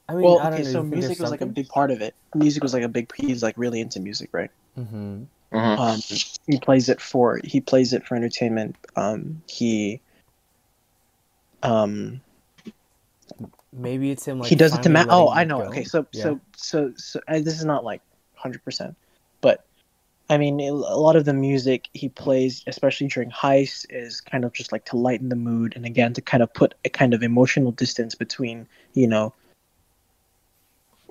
I 0.09 0.15
mean, 0.15 0.25
Well, 0.25 0.39
I 0.41 0.51
don't 0.51 0.55
okay, 0.55 0.65
know. 0.65 0.73
so 0.73 0.83
music 0.83 1.09
there's 1.09 1.21
was 1.21 1.31
like 1.31 1.41
a 1.41 1.47
big 1.47 1.69
part 1.69 1.91
of 1.91 2.03
it. 2.03 2.15
Music 2.35 2.63
was 2.63 2.75
like 2.75 2.83
a 2.83 2.89
big. 2.89 3.11
He's 3.17 3.43
like 3.43 3.57
really 3.57 3.81
into 3.81 4.01
music, 4.01 4.31
right? 4.33 4.51
Mm-hmm. 4.79 5.25
Uh-huh. 5.53 5.83
Um, 5.83 6.01
he 6.47 6.59
plays 6.59 6.89
it 6.89 7.01
for 7.01 7.41
he 7.45 7.61
plays 7.61 7.93
it 7.93 8.07
for 8.07 8.15
entertainment. 8.15 8.77
Um, 8.97 9.43
he 9.49 10.01
um 11.63 12.21
Maybe 13.73 14.11
it's 14.11 14.25
him. 14.25 14.41
Like 14.41 14.49
he 14.49 14.55
does 14.55 14.73
it 14.73 14.83
to 14.83 14.89
finally 14.89 15.07
Matt. 15.07 15.07
Oh, 15.11 15.29
I 15.29 15.45
know. 15.45 15.61
go. 15.61 15.67
Okay, 15.67 15.85
so 15.85 16.07
Yeah. 16.13 16.23
so 16.23 16.41
so 16.57 16.93
so 16.97 17.21
and 17.29 17.45
this 17.45 17.59
is 17.59 17.65
not 17.65 17.85
like 17.85 18.01
hundred 18.35 18.65
percent, 18.65 18.97
but 19.41 19.65
I 20.29 20.39
mean 20.39 20.59
a 20.61 20.73
lot 20.73 21.17
of 21.17 21.25
the 21.25 21.35
music 21.35 21.89
he 21.93 22.09
plays, 22.09 22.65
especially 22.67 23.09
during 23.09 23.31
heists, 23.31 23.87
is 23.91 24.21
kind 24.21 24.45
of 24.45 24.53
just 24.53 24.73
like 24.73 24.85
to 24.87 24.97
lighten 24.97 25.29
the 25.29 25.37
mood 25.37 25.75
and 25.77 25.85
again 25.85 26.13
to 26.15 26.23
kind 26.23 26.43
of 26.43 26.53
put 26.55 26.75
a 26.85 26.89
kind 26.89 27.15
of 27.15 27.23
emotional 27.23 27.73
distance 27.73 28.15
between 28.15 28.67
you 28.95 29.07
know 29.07 29.33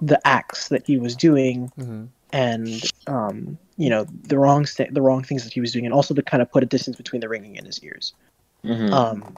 the 0.02 0.20
acts 0.28 0.70
that 0.70 0.86
he 0.86 0.98
was 0.98 1.16
doing 1.16 1.72
Mhm. 1.78 2.10
And 2.36 2.92
um 3.08 3.58
you 3.78 3.90
know 3.90 4.06
the 4.24 4.38
wrong 4.38 4.66
st- 4.66 4.94
the 4.94 5.02
wrong 5.02 5.24
things 5.24 5.44
that 5.46 5.54
he 5.54 5.62
was 5.62 5.72
doing 5.72 5.86
and 5.86 5.94
also 5.94 6.14
to 6.14 6.22
kind 6.22 6.42
of 6.44 6.52
put 6.52 6.62
a 6.64 6.66
distance 6.66 6.98
between 6.98 7.22
the 7.22 7.30
ringing 7.30 7.56
in 7.56 7.66
his 7.66 7.82
ears. 7.84 8.14
Mhm. 8.64 8.92
Um, 8.92 9.38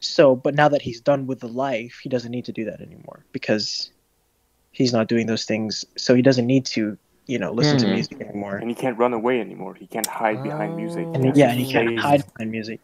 so, 0.00 0.34
but 0.36 0.54
now 0.54 0.68
that 0.68 0.82
he's 0.82 1.00
done 1.00 1.26
with 1.26 1.40
the 1.40 1.48
life, 1.48 1.98
he 2.02 2.08
doesn't 2.08 2.30
need 2.30 2.44
to 2.46 2.52
do 2.52 2.64
that 2.66 2.80
anymore 2.80 3.24
because 3.32 3.90
he's 4.72 4.92
not 4.92 5.06
doing 5.08 5.26
those 5.26 5.44
things. 5.44 5.84
So 5.96 6.14
he 6.14 6.22
doesn't 6.22 6.46
need 6.46 6.64
to, 6.76 6.98
you 7.26 7.38
know, 7.38 7.52
listen 7.52 7.78
to 7.78 7.86
Mhm. 7.86 7.94
music 7.94 8.20
anymore. 8.20 8.56
and 8.56 8.68
he 8.68 8.74
can't 8.74 8.98
run 8.98 9.12
away 9.12 9.40
anymore. 9.40 9.74
He 9.74 9.86
can't 9.86 10.06
hide 10.06 10.42
behind 10.42 10.76
music. 10.76 11.04
Oh. 11.08 11.12
And 11.14 11.24
has 11.26 11.38
yeah, 11.38 11.50
and 11.52 11.60
he 11.60 11.70
can't 11.72 11.98
hide 11.98 12.24
behind 12.34 12.50
music. 12.50 12.80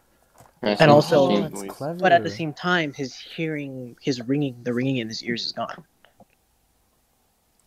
That's 0.61 0.81
and 0.81 0.89
also- 0.91 1.19
Oh, 1.19 1.29
interesting. 1.31 1.51
that's 1.51 1.61
noise. 1.63 1.77
clever. 1.77 1.99
But 1.99 2.11
at 2.11 2.23
the 2.23 2.29
same 2.29 2.53
time, 2.53 2.93
his 2.93 3.15
hearing, 3.15 3.95
his 4.01 4.21
ringing, 4.21 4.55
the 4.63 4.73
ringing 4.73 4.97
in 4.97 5.07
his 5.09 5.21
ears 5.23 5.45
is 5.45 5.51
gone. 5.51 5.83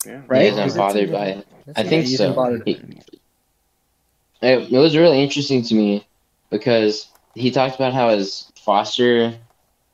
Yeah. 0.06 0.22
Right? 0.26 0.42
He 0.42 0.48
Is 0.48 0.58
isn't 0.58 0.78
bothered 0.78 1.12
by 1.12 1.26
it. 1.26 1.46
That's 1.66 1.78
I 1.78 1.82
a 1.82 1.88
think 1.88 2.06
good- 2.06 2.16
so. 2.16 2.62
He- 2.64 2.80
it, 4.42 4.72
it 4.72 4.78
was 4.78 4.96
really 4.96 5.22
interesting 5.22 5.62
to 5.62 5.74
me 5.74 6.06
because 6.50 7.08
he 7.34 7.50
talked 7.50 7.76
about 7.76 7.92
how 7.94 8.08
his 8.10 8.50
foster 8.56 9.34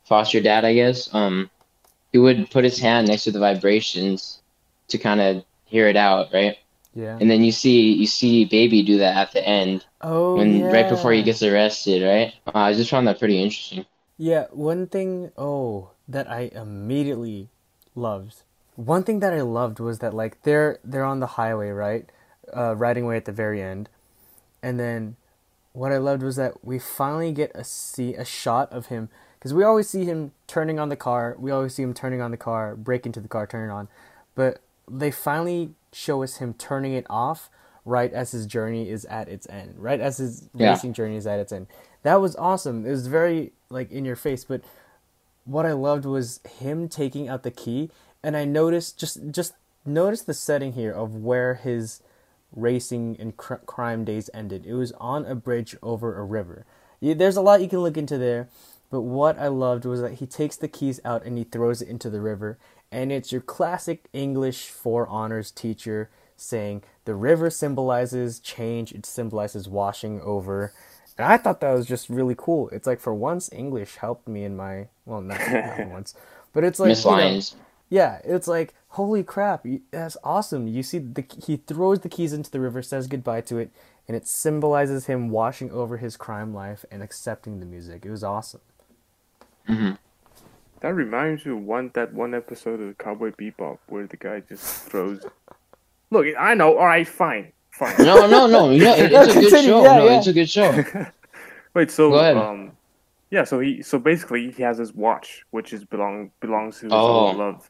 foster 0.05 0.41
dad, 0.41 0.65
I 0.65 0.73
guess, 0.73 1.13
um, 1.13 1.49
he 2.11 2.17
would 2.17 2.49
put 2.49 2.63
his 2.63 2.79
hand 2.79 3.07
next 3.07 3.25
to 3.25 3.31
the 3.31 3.39
vibrations 3.39 4.39
to 4.87 4.97
kind 4.97 5.21
of 5.21 5.43
hear 5.65 5.87
it 5.87 5.95
out, 5.95 6.33
right? 6.33 6.57
Yeah. 6.95 7.17
And 7.21 7.29
then 7.29 7.43
you 7.43 7.51
see 7.51 7.93
you 7.93 8.07
see 8.07 8.45
baby 8.45 8.81
do 8.81 8.97
that 8.97 9.15
at 9.15 9.31
the 9.33 9.47
end 9.47 9.85
Oh, 10.01 10.37
when 10.37 10.61
yeah. 10.61 10.71
right 10.71 10.89
before 10.89 11.11
he 11.11 11.21
gets 11.21 11.43
arrested, 11.43 12.01
right? 12.03 12.33
Uh, 12.47 12.57
I 12.57 12.73
just 12.73 12.89
found 12.89 13.07
that 13.07 13.19
pretty 13.19 13.41
interesting. 13.41 13.85
Yeah, 14.17 14.47
one 14.51 14.87
thing 14.87 15.31
oh 15.37 15.91
that 16.07 16.29
I 16.29 16.49
immediately 16.55 17.49
loved. 17.93 18.41
One 18.85 19.03
thing 19.03 19.19
that 19.19 19.33
I 19.33 19.41
loved 19.41 19.79
was 19.81 19.99
that 19.99 20.13
like 20.13 20.41
they're 20.43 20.79
they're 20.85 21.03
on 21.03 21.19
the 21.19 21.27
highway, 21.27 21.69
right? 21.69 22.09
Uh 22.55 22.75
riding 22.75 23.03
away 23.03 23.17
at 23.17 23.25
the 23.25 23.31
very 23.33 23.61
end. 23.61 23.89
And 24.63 24.79
then 24.79 25.17
what 25.73 25.91
I 25.91 25.97
loved 25.97 26.23
was 26.23 26.37
that 26.37 26.63
we 26.63 26.79
finally 26.79 27.31
get 27.33 27.51
a 27.55 27.63
see 27.65 28.13
a 28.15 28.23
shot 28.23 28.71
of 28.71 28.85
him 28.87 29.09
cuz 29.41 29.53
we 29.53 29.63
always 29.65 29.89
see 29.89 30.05
him 30.05 30.31
turning 30.47 30.79
on 30.79 30.87
the 30.87 30.95
car. 30.95 31.35
We 31.37 31.51
always 31.51 31.75
see 31.75 31.83
him 31.83 31.93
turning 31.93 32.21
on 32.21 32.31
the 32.31 32.37
car, 32.37 32.75
break 32.75 33.05
into 33.05 33.19
the 33.19 33.27
car, 33.27 33.45
turn 33.45 33.69
it 33.69 33.73
on. 33.73 33.89
But 34.33 34.61
they 34.89 35.11
finally 35.11 35.73
show 35.91 36.23
us 36.23 36.37
him 36.37 36.53
turning 36.53 36.93
it 36.93 37.05
off 37.09 37.49
right 37.85 38.13
as 38.13 38.31
his 38.31 38.45
journey 38.45 38.89
is 38.89 39.03
at 39.05 39.27
its 39.27 39.45
end, 39.49 39.75
right 39.77 39.99
as 39.99 40.17
his 40.17 40.47
Yeah. 40.53 40.71
racing 40.71 40.93
journey 40.93 41.17
is 41.17 41.27
at 41.27 41.39
its 41.39 41.51
end. 41.51 41.67
That 42.03 42.21
was 42.21 42.35
awesome. 42.37 42.85
It 42.85 42.91
was 42.91 43.07
very 43.07 43.51
like 43.69 43.91
in 43.91 44.05
your 44.05 44.15
face, 44.15 44.45
but 44.45 44.61
what 45.49 45.65
I 45.65 45.73
loved 45.73 46.05
was 46.05 46.39
him 46.59 46.87
taking 46.87 47.27
out 47.27 47.43
the 47.43 47.51
key, 47.51 47.89
and 48.23 48.37
I 48.37 48.45
noticed 48.45 48.99
just 48.99 49.31
just 49.31 49.53
notice 49.85 50.21
the 50.21 50.33
setting 50.33 50.73
here 50.73 50.91
of 50.91 51.15
where 51.15 51.55
his 51.55 52.01
racing 52.55 53.17
and 53.19 53.35
cr- 53.35 53.55
crime 53.55 54.05
days 54.05 54.29
ended. 54.33 54.65
It 54.65 54.73
was 54.73 54.91
on 54.93 55.25
a 55.25 55.35
bridge 55.35 55.75
over 55.81 56.17
a 56.17 56.23
river. 56.23 56.65
There's 57.01 57.37
a 57.37 57.41
lot 57.41 57.61
you 57.61 57.69
can 57.69 57.79
look 57.79 57.97
into 57.97 58.17
there, 58.17 58.49
but 58.91 59.01
what 59.01 59.39
I 59.39 59.47
loved 59.47 59.85
was 59.85 60.01
that 60.01 60.15
he 60.15 60.25
takes 60.25 60.57
the 60.57 60.67
keys 60.67 60.99
out 61.05 61.25
and 61.25 61.37
he 61.37 61.43
throws 61.43 61.81
it 61.81 61.87
into 61.87 62.09
the 62.09 62.21
river, 62.21 62.57
and 62.91 63.11
it's 63.11 63.31
your 63.31 63.41
classic 63.41 64.05
English 64.13 64.69
for 64.69 65.07
honors 65.07 65.51
teacher 65.51 66.09
saying 66.35 66.83
the 67.05 67.15
river 67.15 67.49
symbolizes 67.49 68.39
change. 68.39 68.91
It 68.91 69.05
symbolizes 69.05 69.67
washing 69.67 70.21
over. 70.21 70.73
And 71.19 71.27
I 71.27 71.35
thought 71.35 71.59
that 71.59 71.73
was 71.73 71.85
just 71.85 72.07
really 72.07 72.35
cool. 72.37 72.69
It's 72.69 72.87
like 72.87 73.01
for 73.01 73.13
once 73.13 73.51
English 73.51 73.97
helped 73.97 74.25
me 74.25 74.45
in 74.45 74.55
my 74.55 74.87
well, 75.05 75.19
not, 75.19 75.39
not 75.51 75.87
once, 75.89 76.15
but 76.53 76.63
it's 76.63 76.79
like 76.79 76.87
Miss 76.87 77.03
you 77.03 77.11
know, 77.11 77.41
yeah, 77.89 78.21
it's 78.23 78.47
like 78.47 78.73
holy 78.87 79.21
crap, 79.21 79.65
that's 79.91 80.15
awesome. 80.23 80.69
You 80.69 80.81
see, 80.81 80.99
the 80.99 81.25
he 81.45 81.57
throws 81.57 81.99
the 81.99 82.07
keys 82.07 82.31
into 82.31 82.49
the 82.49 82.61
river, 82.61 82.81
says 82.81 83.07
goodbye 83.07 83.41
to 83.41 83.57
it, 83.57 83.69
and 84.07 84.15
it 84.15 84.27
symbolizes 84.27 85.07
him 85.07 85.29
washing 85.29 85.69
over 85.71 85.97
his 85.97 86.15
crime 86.15 86.53
life 86.53 86.85
and 86.89 87.03
accepting 87.03 87.59
the 87.59 87.65
music. 87.65 88.05
It 88.05 88.11
was 88.11 88.23
awesome. 88.23 88.61
Mm-hmm. 89.67 89.95
That 90.79 90.93
reminds 90.93 91.45
me 91.45 91.51
of 91.51 91.63
one 91.63 91.91
that 91.95 92.13
one 92.13 92.33
episode 92.33 92.79
of 92.79 92.97
Cowboy 92.97 93.31
Bebop 93.31 93.79
where 93.87 94.07
the 94.07 94.15
guy 94.15 94.39
just 94.39 94.85
throws. 94.85 95.25
Look, 96.11 96.27
I 96.39 96.53
know. 96.53 96.77
All 96.77 96.85
right, 96.85 97.05
fine, 97.05 97.51
fine. 97.79 97.95
No, 98.05 98.27
no, 98.27 98.45
no. 98.47 98.69
You 98.69 98.83
know, 98.83 98.93
it, 98.95 99.11
it's 99.11 99.35
a 99.35 99.39
good 99.51 99.63
show. 99.65 99.83
yeah, 99.83 99.97
no, 99.97 100.05
yeah. 100.05 100.17
it's 100.17 100.27
a 100.27 100.33
good 100.33 100.49
show. 100.49 100.83
Wait, 101.73 101.89
so 101.91 102.09
Go 102.11 102.19
ahead. 102.19 102.37
um, 102.37 102.71
yeah, 103.31 103.43
so 103.43 103.59
he 103.59 103.81
so 103.81 103.97
basically 103.99 104.51
he 104.51 104.61
has 104.63 104.77
his 104.77 104.93
watch, 104.93 105.43
which 105.51 105.71
is 105.73 105.83
belong 105.85 106.31
belongs 106.41 106.77
to 106.79 106.85
his 106.85 106.93
Oh. 106.93 106.97
old 107.27 107.37
love, 107.37 107.69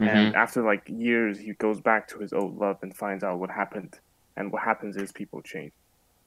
Mhm. 0.00 0.08
and 0.08 0.34
after 0.36 0.62
like 0.62 0.82
years, 0.88 1.38
he 1.38 1.52
goes 1.54 1.80
back 1.80 2.08
to 2.08 2.18
his 2.18 2.32
old 2.32 2.58
love 2.58 2.78
and 2.82 2.94
finds 2.96 3.22
out 3.24 3.38
what 3.38 3.50
happened, 3.50 3.98
and 4.36 4.50
what 4.52 4.62
happens 4.62 4.96
is 4.96 5.12
people 5.12 5.40
change, 5.42 5.72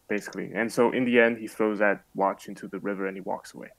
basically, 0.08 0.52
and 0.54 0.71
so 0.71 0.91
in 0.91 1.04
the 1.06 1.19
end, 1.19 1.38
he 1.38 1.47
throws 1.47 1.80
that 1.80 2.04
watch 2.15 2.47
into 2.47 2.67
the 2.67 2.80
river 2.80 3.06
and 3.08 3.17
he 3.17 3.21
walks 3.21 3.54
away. 3.54 3.69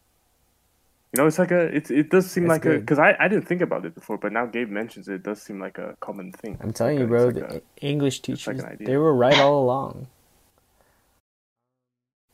You 1.15 1.23
know, 1.23 1.29
it's 1.29 1.39
like 1.39 1.53
a 1.53 1.67
it 1.75 1.91
it 1.93 2.11
does 2.11 2.29
seem 2.29 2.45
It's 2.45 2.49
like 2.51 2.65
a 2.65 2.79
because 2.81 2.99
I 2.99 3.15
I 3.21 3.29
didn't 3.29 3.47
think 3.47 3.61
about 3.61 3.85
it 3.87 3.95
before, 3.95 4.19
but 4.19 4.33
now 4.33 4.47
Gabe 4.47 4.69
mentions 4.69 5.07
it, 5.07 5.15
it 5.15 5.23
does 5.23 5.41
seem 5.41 5.61
like 5.61 5.79
a 5.79 5.97
common 6.01 6.33
thing. 6.33 6.59
I'm 6.61 6.73
telling 6.73 6.97
Like 6.97 7.03
you, 7.03 7.07
bro, 7.07 7.29
it's 7.29 7.39
the 7.39 7.45
like 7.45 7.53
a- 7.81 7.87
English 7.87 8.19
it's 8.19 8.29
like 8.29 8.37
teachers, 8.39 8.61
an 8.65 8.67
idea. 8.73 8.87
they 8.89 8.97
were 8.97 9.15
right 9.15 9.39
all 9.39 9.63
along. 9.63 10.09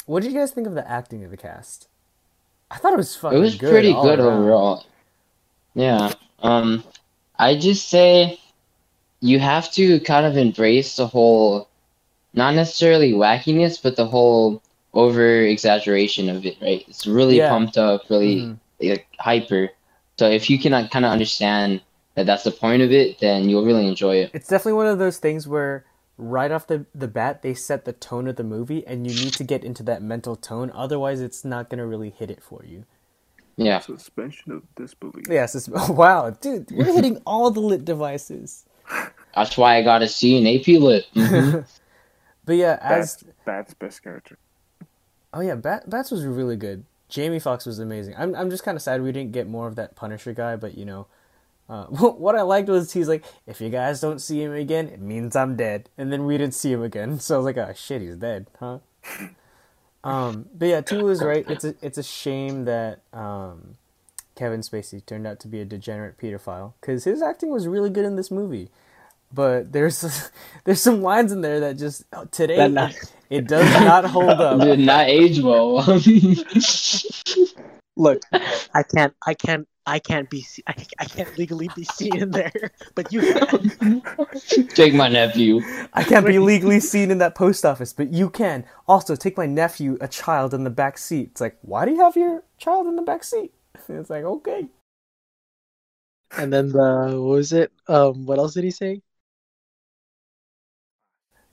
What 0.06 0.22
did 0.22 0.32
you 0.32 0.38
guys 0.38 0.52
think 0.52 0.66
of 0.66 0.74
the 0.74 0.90
acting 0.90 1.22
of 1.24 1.30
the 1.30 1.36
cast? 1.36 1.88
I 2.70 2.78
thought 2.78 2.94
it 2.94 2.96
was 2.96 3.14
fucking 3.16 3.36
it 3.36 3.40
was 3.40 3.56
good 3.56 3.70
pretty 3.70 3.92
all 3.92 4.02
good 4.02 4.18
around. 4.18 4.38
overall. 4.44 4.84
Yeah. 5.74 6.12
Um, 6.42 6.82
I 7.38 7.56
just 7.58 7.88
say 7.88 8.40
you 9.20 9.38
have 9.40 9.70
to 9.72 10.00
kind 10.00 10.24
of 10.24 10.38
embrace 10.38 10.96
the 10.96 11.06
whole, 11.06 11.68
not 12.32 12.54
necessarily 12.54 13.12
wackiness, 13.12 13.80
but 13.82 13.96
the 13.96 14.06
whole 14.06 14.62
over 14.94 15.42
exaggeration 15.42 16.30
of 16.30 16.46
it. 16.46 16.56
Right? 16.62 16.82
It's 16.88 17.06
really 17.06 17.36
Yeah. 17.36 17.50
pumped 17.50 17.76
up, 17.76 18.08
really 18.08 18.36
Mhm. 18.40 18.56
Like 18.80 19.06
hyper. 19.18 19.70
So 20.18 20.28
if 20.28 20.50
you 20.50 20.58
can 20.58 20.72
kind 20.88 21.04
of 21.04 21.12
understand 21.12 21.80
that 22.14 22.26
that's 22.26 22.44
the 22.44 22.50
point 22.50 22.82
of 22.82 22.90
it, 22.92 23.18
then 23.20 23.48
you'll 23.48 23.64
really 23.64 23.86
enjoy 23.86 24.16
it. 24.16 24.30
It's 24.34 24.48
definitely 24.48 24.74
one 24.74 24.86
of 24.86 24.98
those 24.98 25.18
things 25.18 25.46
where 25.48 25.84
right 26.18 26.50
off 26.50 26.66
the, 26.66 26.84
the 26.94 27.08
bat 27.08 27.40
they 27.40 27.54
set 27.54 27.86
the 27.86 27.94
tone 27.94 28.28
of 28.28 28.36
the 28.36 28.44
movie 28.44 28.86
and 28.86 29.10
you 29.10 29.24
need 29.24 29.32
to 29.32 29.42
get 29.44 29.64
into 29.64 29.82
that 29.84 30.02
mental 30.02 30.36
tone 30.36 30.70
otherwise 30.74 31.22
it's 31.22 31.46
not 31.46 31.70
going 31.70 31.78
to 31.78 31.86
really 31.86 32.10
hit 32.10 32.30
it 32.30 32.42
for 32.42 32.62
you 32.62 32.84
Yeah. 33.56 33.78
suspension 33.78 34.52
of 34.52 34.62
disbelief. 34.76 35.24
yes 35.30 35.54
it's, 35.54 35.66
wow 35.88 36.28
dude 36.28 36.70
we're 36.72 36.92
hitting 36.92 37.22
all 37.26 37.50
the 37.50 37.60
lit 37.60 37.86
devices 37.86 38.66
That's 39.34 39.56
why 39.56 39.76
I 39.78 39.82
got 39.82 40.02
a 40.02 40.08
C 40.08 40.36
in 40.36 40.46
AP 40.46 40.78
Lit. 40.82 41.06
Mhm. 41.14 41.66
but 42.44 42.52
yeah 42.56 42.78
as 42.82 43.16
That's 43.16 43.24
Bat's 43.46 43.72
best 43.72 44.02
character. 44.02 44.36
oh 45.32 45.40
yeah 45.40 45.54
Bat, 45.54 45.88
bats 45.88 46.10
was 46.10 46.26
really 46.26 46.56
good 46.56 46.84
jamie 47.10 47.38
foxx 47.38 47.66
was 47.66 47.78
amazing 47.78 48.14
i'm, 48.16 48.34
I'm 48.34 48.50
just 48.50 48.64
kind 48.64 48.76
of 48.76 48.82
sad 48.82 49.02
we 49.02 49.12
didn't 49.12 49.32
get 49.32 49.48
more 49.48 49.66
of 49.66 49.76
that 49.76 49.96
punisher 49.96 50.32
guy 50.32 50.56
but 50.56 50.78
you 50.78 50.84
know 50.84 51.06
uh, 51.70 51.84
what 51.86 52.34
I 52.34 52.42
liked 52.42 52.68
was 52.68 52.92
he's 52.92 53.08
like, 53.08 53.24
if 53.46 53.60
you 53.60 53.70
guys 53.70 54.00
don't 54.00 54.18
see 54.18 54.42
him 54.42 54.52
again, 54.52 54.88
it 54.88 55.00
means 55.00 55.36
I'm 55.36 55.54
dead. 55.54 55.88
And 55.96 56.12
then 56.12 56.26
we 56.26 56.36
didn't 56.36 56.54
see 56.54 56.72
him 56.72 56.82
again, 56.82 57.20
so 57.20 57.36
I 57.36 57.38
was 57.38 57.44
like, 57.46 57.56
oh 57.56 57.72
shit, 57.74 58.02
he's 58.02 58.16
dead, 58.16 58.48
huh? 58.58 58.80
Um, 60.02 60.48
but 60.54 60.68
yeah, 60.68 60.80
two 60.80 61.04
was 61.04 61.22
right. 61.22 61.44
It's 61.46 61.62
a 61.62 61.74
it's 61.82 61.98
a 61.98 62.02
shame 62.02 62.64
that 62.64 63.00
um, 63.12 63.76
Kevin 64.34 64.62
Spacey 64.62 65.04
turned 65.04 65.26
out 65.26 65.38
to 65.40 65.46
be 65.46 65.60
a 65.60 65.66
degenerate 65.66 66.16
pedophile 66.16 66.72
because 66.80 67.04
his 67.04 67.20
acting 67.20 67.50
was 67.50 67.68
really 67.68 67.90
good 67.90 68.06
in 68.06 68.16
this 68.16 68.30
movie. 68.30 68.70
But 69.32 69.72
there's 69.72 70.30
there's 70.64 70.82
some 70.82 71.02
lines 71.02 71.32
in 71.32 71.40
there 71.40 71.60
that 71.60 71.78
just 71.78 72.04
oh, 72.12 72.24
today 72.26 72.56
That 72.56 72.72
not- 72.72 72.90
it, 72.94 73.12
it 73.30 73.48
does 73.48 73.70
not 73.80 74.04
hold 74.10 74.28
up. 74.28 74.60
Did 74.60 74.80
not 74.80 75.06
age 75.08 75.40
well. 75.40 75.76
Look, 77.96 78.22
I 78.32 78.82
can't, 78.82 79.14
I 79.26 79.34
can't, 79.34 79.68
I 79.84 79.98
can't 79.98 80.30
be, 80.30 80.46
I, 80.66 80.74
I 80.98 81.04
can't 81.04 81.36
legally 81.36 81.68
be 81.76 81.84
seen 81.84 82.16
in 82.16 82.30
there, 82.30 82.70
but 82.94 83.12
you 83.12 83.20
can. 83.20 84.02
Take 84.68 84.94
my 84.94 85.08
nephew. 85.08 85.60
I 85.92 86.02
can't 86.04 86.24
be 86.24 86.38
legally 86.38 86.80
seen 86.80 87.10
in 87.10 87.18
that 87.18 87.34
post 87.34 87.66
office, 87.66 87.92
but 87.92 88.10
you 88.12 88.30
can. 88.30 88.64
Also, 88.88 89.16
take 89.16 89.36
my 89.36 89.44
nephew, 89.46 89.98
a 90.00 90.08
child, 90.08 90.54
in 90.54 90.64
the 90.64 90.70
back 90.70 90.96
seat. 90.96 91.30
It's 91.32 91.40
like, 91.42 91.58
why 91.60 91.84
do 91.84 91.90
you 91.90 92.00
have 92.00 92.16
your 92.16 92.42
child 92.56 92.86
in 92.86 92.96
the 92.96 93.02
back 93.02 93.22
seat? 93.22 93.52
It's 93.88 94.08
like, 94.08 94.24
okay. 94.24 94.66
And 96.38 96.52
then 96.52 96.68
the 96.68 97.10
what 97.20 97.36
was 97.36 97.52
it? 97.52 97.70
Um, 97.86 98.24
what 98.24 98.38
else 98.38 98.54
did 98.54 98.64
he 98.64 98.70
say? 98.70 99.02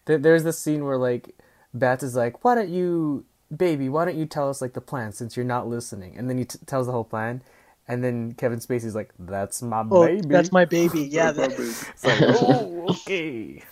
There, 0.07 0.17
there's 0.17 0.43
this 0.43 0.57
scene 0.59 0.83
where 0.83 0.97
like 0.97 1.35
Bats 1.73 2.01
is 2.03 2.15
like, 2.15 2.43
"Why 2.43 2.55
don't 2.55 2.69
you, 2.69 3.23
baby? 3.55 3.87
Why 3.89 4.03
don't 4.05 4.17
you 4.17 4.25
tell 4.25 4.49
us 4.49 4.61
like 4.61 4.73
the 4.73 4.81
plan 4.81 5.11
since 5.11 5.37
you're 5.37 5.45
not 5.45 5.67
listening?" 5.69 6.17
And 6.17 6.29
then 6.29 6.37
he 6.39 6.45
t- 6.45 6.59
tells 6.65 6.87
the 6.87 6.91
whole 6.93 7.03
plan, 7.03 7.41
and 7.87 8.03
then 8.03 8.33
Kevin 8.33 8.59
Spacey's 8.59 8.95
like, 8.95 9.13
"That's 9.19 9.61
my 9.61 9.85
Oh, 9.91 10.05
baby." 10.07 10.27
that's 10.27 10.51
my 10.51 10.65
baby. 10.65 11.01
Yeah, 11.11 11.31
That's 11.31 11.37
my 11.37 11.47
that- 11.47 11.57
baby. 11.57 11.69
It's 11.69 12.03
like, 12.05 12.19
oh, 12.41 12.85
okay. 12.89 13.63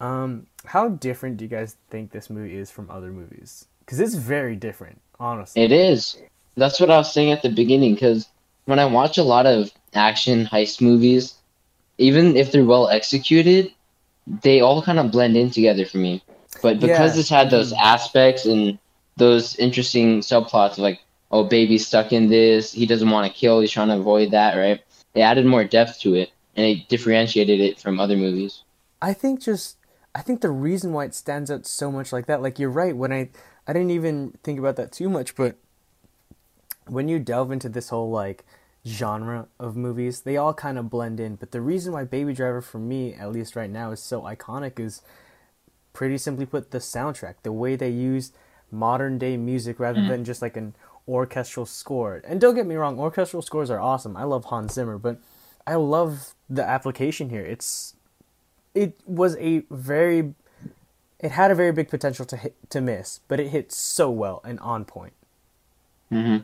Um, 0.00 0.46
how 0.66 0.88
different 0.88 1.36
do 1.36 1.44
you 1.44 1.48
guys 1.48 1.76
think 1.90 2.10
this 2.10 2.28
movie 2.28 2.56
is 2.56 2.70
from 2.70 2.90
other 2.90 3.10
movies? 3.12 3.66
Because 3.80 4.00
it's 4.00 4.14
very 4.14 4.56
different, 4.56 5.00
honestly. 5.20 5.62
It 5.62 5.72
is. 5.72 6.16
That's 6.56 6.80
what 6.80 6.90
I 6.90 6.96
was 6.98 7.12
saying 7.12 7.32
at 7.32 7.42
the 7.42 7.48
beginning. 7.50 7.94
Because 7.94 8.28
when 8.64 8.78
I 8.78 8.86
watch 8.86 9.18
a 9.18 9.22
lot 9.22 9.46
of 9.46 9.70
action 9.94 10.46
heist 10.46 10.80
movies, 10.80 11.34
even 11.98 12.36
if 12.36 12.50
they're 12.52 12.64
well 12.64 12.88
executed, 12.88 13.72
they 14.26 14.60
all 14.60 14.82
kind 14.82 14.98
of 14.98 15.10
blend 15.10 15.36
in 15.36 15.50
together 15.50 15.84
for 15.84 15.98
me. 15.98 16.22
But 16.62 16.80
because 16.80 17.12
Yeah. 17.12 17.16
this 17.16 17.28
had 17.28 17.50
those 17.50 17.72
mm-hmm. 17.72 17.84
aspects 17.84 18.46
and 18.46 18.78
those 19.16 19.56
interesting 19.56 20.20
subplots 20.20 20.72
of 20.72 20.78
like, 20.78 21.00
oh, 21.30 21.44
baby's 21.44 21.86
stuck 21.86 22.12
in 22.12 22.28
this, 22.28 22.72
he 22.72 22.86
doesn't 22.86 23.10
want 23.10 23.30
to 23.30 23.38
kill, 23.38 23.60
he's 23.60 23.70
trying 23.70 23.88
to 23.88 23.96
avoid 23.96 24.30
that, 24.30 24.56
right? 24.56 24.80
They 25.14 25.22
added 25.22 25.46
more 25.46 25.64
depth 25.64 26.00
to 26.00 26.14
it, 26.14 26.30
and 26.56 26.66
it 26.66 26.88
differentiated 26.88 27.60
it 27.60 27.80
from 27.80 28.00
other 28.00 28.16
movies. 28.16 28.62
I 29.02 29.12
think 29.12 29.40
just 29.40 29.76
I 30.14 30.22
think 30.22 30.40
the 30.40 30.50
reason 30.50 30.92
why 30.92 31.04
it 31.04 31.14
stands 31.14 31.50
out 31.50 31.66
so 31.66 31.90
much 31.90 32.12
like 32.12 32.26
that, 32.26 32.42
like 32.42 32.58
you're 32.58 32.70
right, 32.70 32.96
when 32.96 33.12
I 33.12 33.30
I 33.66 33.72
didn't 33.72 33.90
even 33.90 34.38
think 34.42 34.58
about 34.58 34.76
that 34.76 34.92
too 34.92 35.08
much, 35.08 35.34
but 35.34 35.56
when 36.86 37.08
you 37.08 37.18
delve 37.18 37.50
into 37.50 37.68
this 37.68 37.88
whole 37.88 38.10
like 38.10 38.44
genre 38.86 39.48
of 39.58 39.76
movies, 39.76 40.22
they 40.22 40.36
all 40.36 40.54
kind 40.54 40.78
of 40.78 40.90
blend 40.90 41.20
in. 41.20 41.36
But 41.36 41.52
the 41.52 41.60
reason 41.60 41.92
why 41.92 42.04
Baby 42.04 42.34
Driver 42.34 42.60
for 42.60 42.78
me, 42.78 43.14
at 43.14 43.32
least 43.32 43.56
right 43.56 43.70
now, 43.70 43.92
is 43.92 44.00
so 44.00 44.22
iconic 44.22 44.78
is 44.80 45.02
pretty 45.92 46.18
simply 46.18 46.46
put 46.46 46.70
the 46.70 46.78
soundtrack, 46.78 47.36
the 47.42 47.52
way 47.52 47.76
they 47.76 47.90
used 47.90 48.34
modern 48.70 49.18
day 49.18 49.36
music 49.36 49.78
rather 49.78 50.00
than 50.08 50.24
just 50.24 50.42
like 50.42 50.56
an 50.56 50.74
orchestral 51.06 51.66
score. 51.66 52.22
And 52.24 52.40
don't 52.40 52.54
get 52.54 52.66
me 52.66 52.74
wrong, 52.74 52.98
orchestral 52.98 53.42
scores 53.42 53.70
are 53.70 53.80
awesome. 53.80 54.16
I 54.16 54.24
love 54.24 54.46
Hans 54.46 54.74
Zimmer, 54.74 54.98
but 54.98 55.18
I 55.66 55.76
love 55.76 56.34
the 56.50 56.64
application 56.64 57.30
here. 57.30 57.44
It's 57.44 57.94
it 58.74 58.96
was 59.06 59.36
a 59.36 59.64
very 59.70 60.34
it 61.20 61.30
had 61.32 61.50
a 61.50 61.54
very 61.54 61.72
big 61.72 61.88
potential 61.88 62.24
to 62.26 62.36
hit 62.36 62.54
to 62.70 62.80
miss, 62.80 63.20
but 63.28 63.40
it 63.40 63.48
hit 63.48 63.72
so 63.72 64.10
well 64.10 64.40
and 64.44 64.60
on 64.60 64.84
point. 64.84 65.14
hmm 66.10 66.36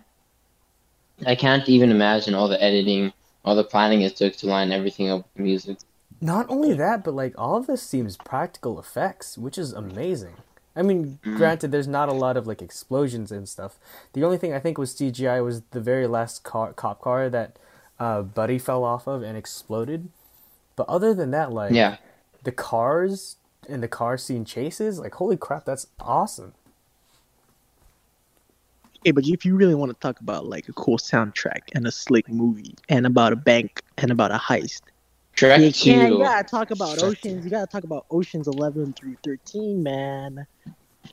I 1.27 1.35
can't 1.35 1.69
even 1.69 1.91
imagine 1.91 2.35
all 2.35 2.49
the 2.49 2.63
editing, 2.63 3.13
all 3.45 3.55
the 3.55 3.65
planning 3.65 4.03
it 4.03 4.17
took 4.17 4.37
to 4.37 4.47
line 4.47 4.73
everything 4.73 5.09
up 5.11 5.27
with 5.35 5.43
music. 5.45 5.79
Not 6.21 6.47
only 6.51 6.75
that, 6.75 7.03
but 7.05 7.15
like 7.15 7.35
all 7.39 7.57
of 7.57 7.67
this 7.67 7.83
seems 7.83 8.17
practical 8.17 8.79
effects, 8.79 9.39
which 9.39 9.57
is 9.57 9.73
amazing. 9.73 10.35
I 10.77 10.83
mean, 10.83 11.19
granted, 11.23 11.73
there's 11.73 11.89
not 11.89 12.09
a 12.09 12.13
lot 12.15 12.37
of 12.37 12.47
like 12.47 12.63
explosions 12.63 13.33
and 13.33 13.49
stuff. 13.49 13.79
The 14.13 14.23
only 14.23 14.39
thing 14.39 14.53
I 14.53 14.61
think 14.61 14.79
was 14.79 14.95
CGI 14.95 15.45
was 15.45 15.63
the 15.73 15.81
very 15.81 16.07
last 16.07 16.45
car, 16.45 16.73
cop 16.73 17.01
car 17.01 17.29
that 17.29 17.57
uh, 17.99 18.23
Buddy 18.23 18.59
fell 18.59 18.85
off 18.85 19.07
of 19.07 19.23
and 19.23 19.37
exploded. 19.37 20.09
But 20.77 20.89
other 20.89 21.13
than 21.13 21.31
that, 21.33 21.53
like 21.53 21.73
Yeah. 21.73 21.97
the 22.45 22.53
cars 22.53 23.37
and 23.69 23.83
the 23.83 23.89
car 23.89 24.17
scene 24.17 24.45
chases, 24.45 24.99
like 24.99 25.15
holy 25.15 25.37
crap, 25.37 25.65
that's 25.65 25.87
awesome. 25.99 26.55
Hey, 29.05 29.13
but 29.13 29.27
if 29.27 29.45
you 29.45 29.57
really 29.57 29.75
want 29.75 29.91
to 29.93 29.99
talk 29.99 30.21
about 30.21 30.47
like 30.47 30.69
a 30.69 30.73
cool 30.75 30.99
soundtrack 30.99 31.61
and 31.75 31.87
a 31.87 31.91
slick 31.93 32.29
movie 32.29 32.75
and 32.89 33.07
about 33.07 33.33
a 33.33 33.37
bank 33.37 33.83
and 33.99 34.11
about 34.11 34.31
a 34.31 34.37
heist, 34.37 34.83
Shrek 35.37 35.65
you, 35.65 35.73
can't, 35.73 36.13
you 36.13 36.19
gotta 36.19 36.47
talk 36.47 36.71
about 36.71 36.99
Shrek 36.99 37.03
Oceans. 37.05 37.45
You 37.45 37.51
gotta 37.51 37.67
talk 37.67 37.85
about 37.85 38.05
Oceans 38.11 38.47
11 38.47 38.93
through 38.93 39.17
13, 39.25 39.83
man. 39.83 40.47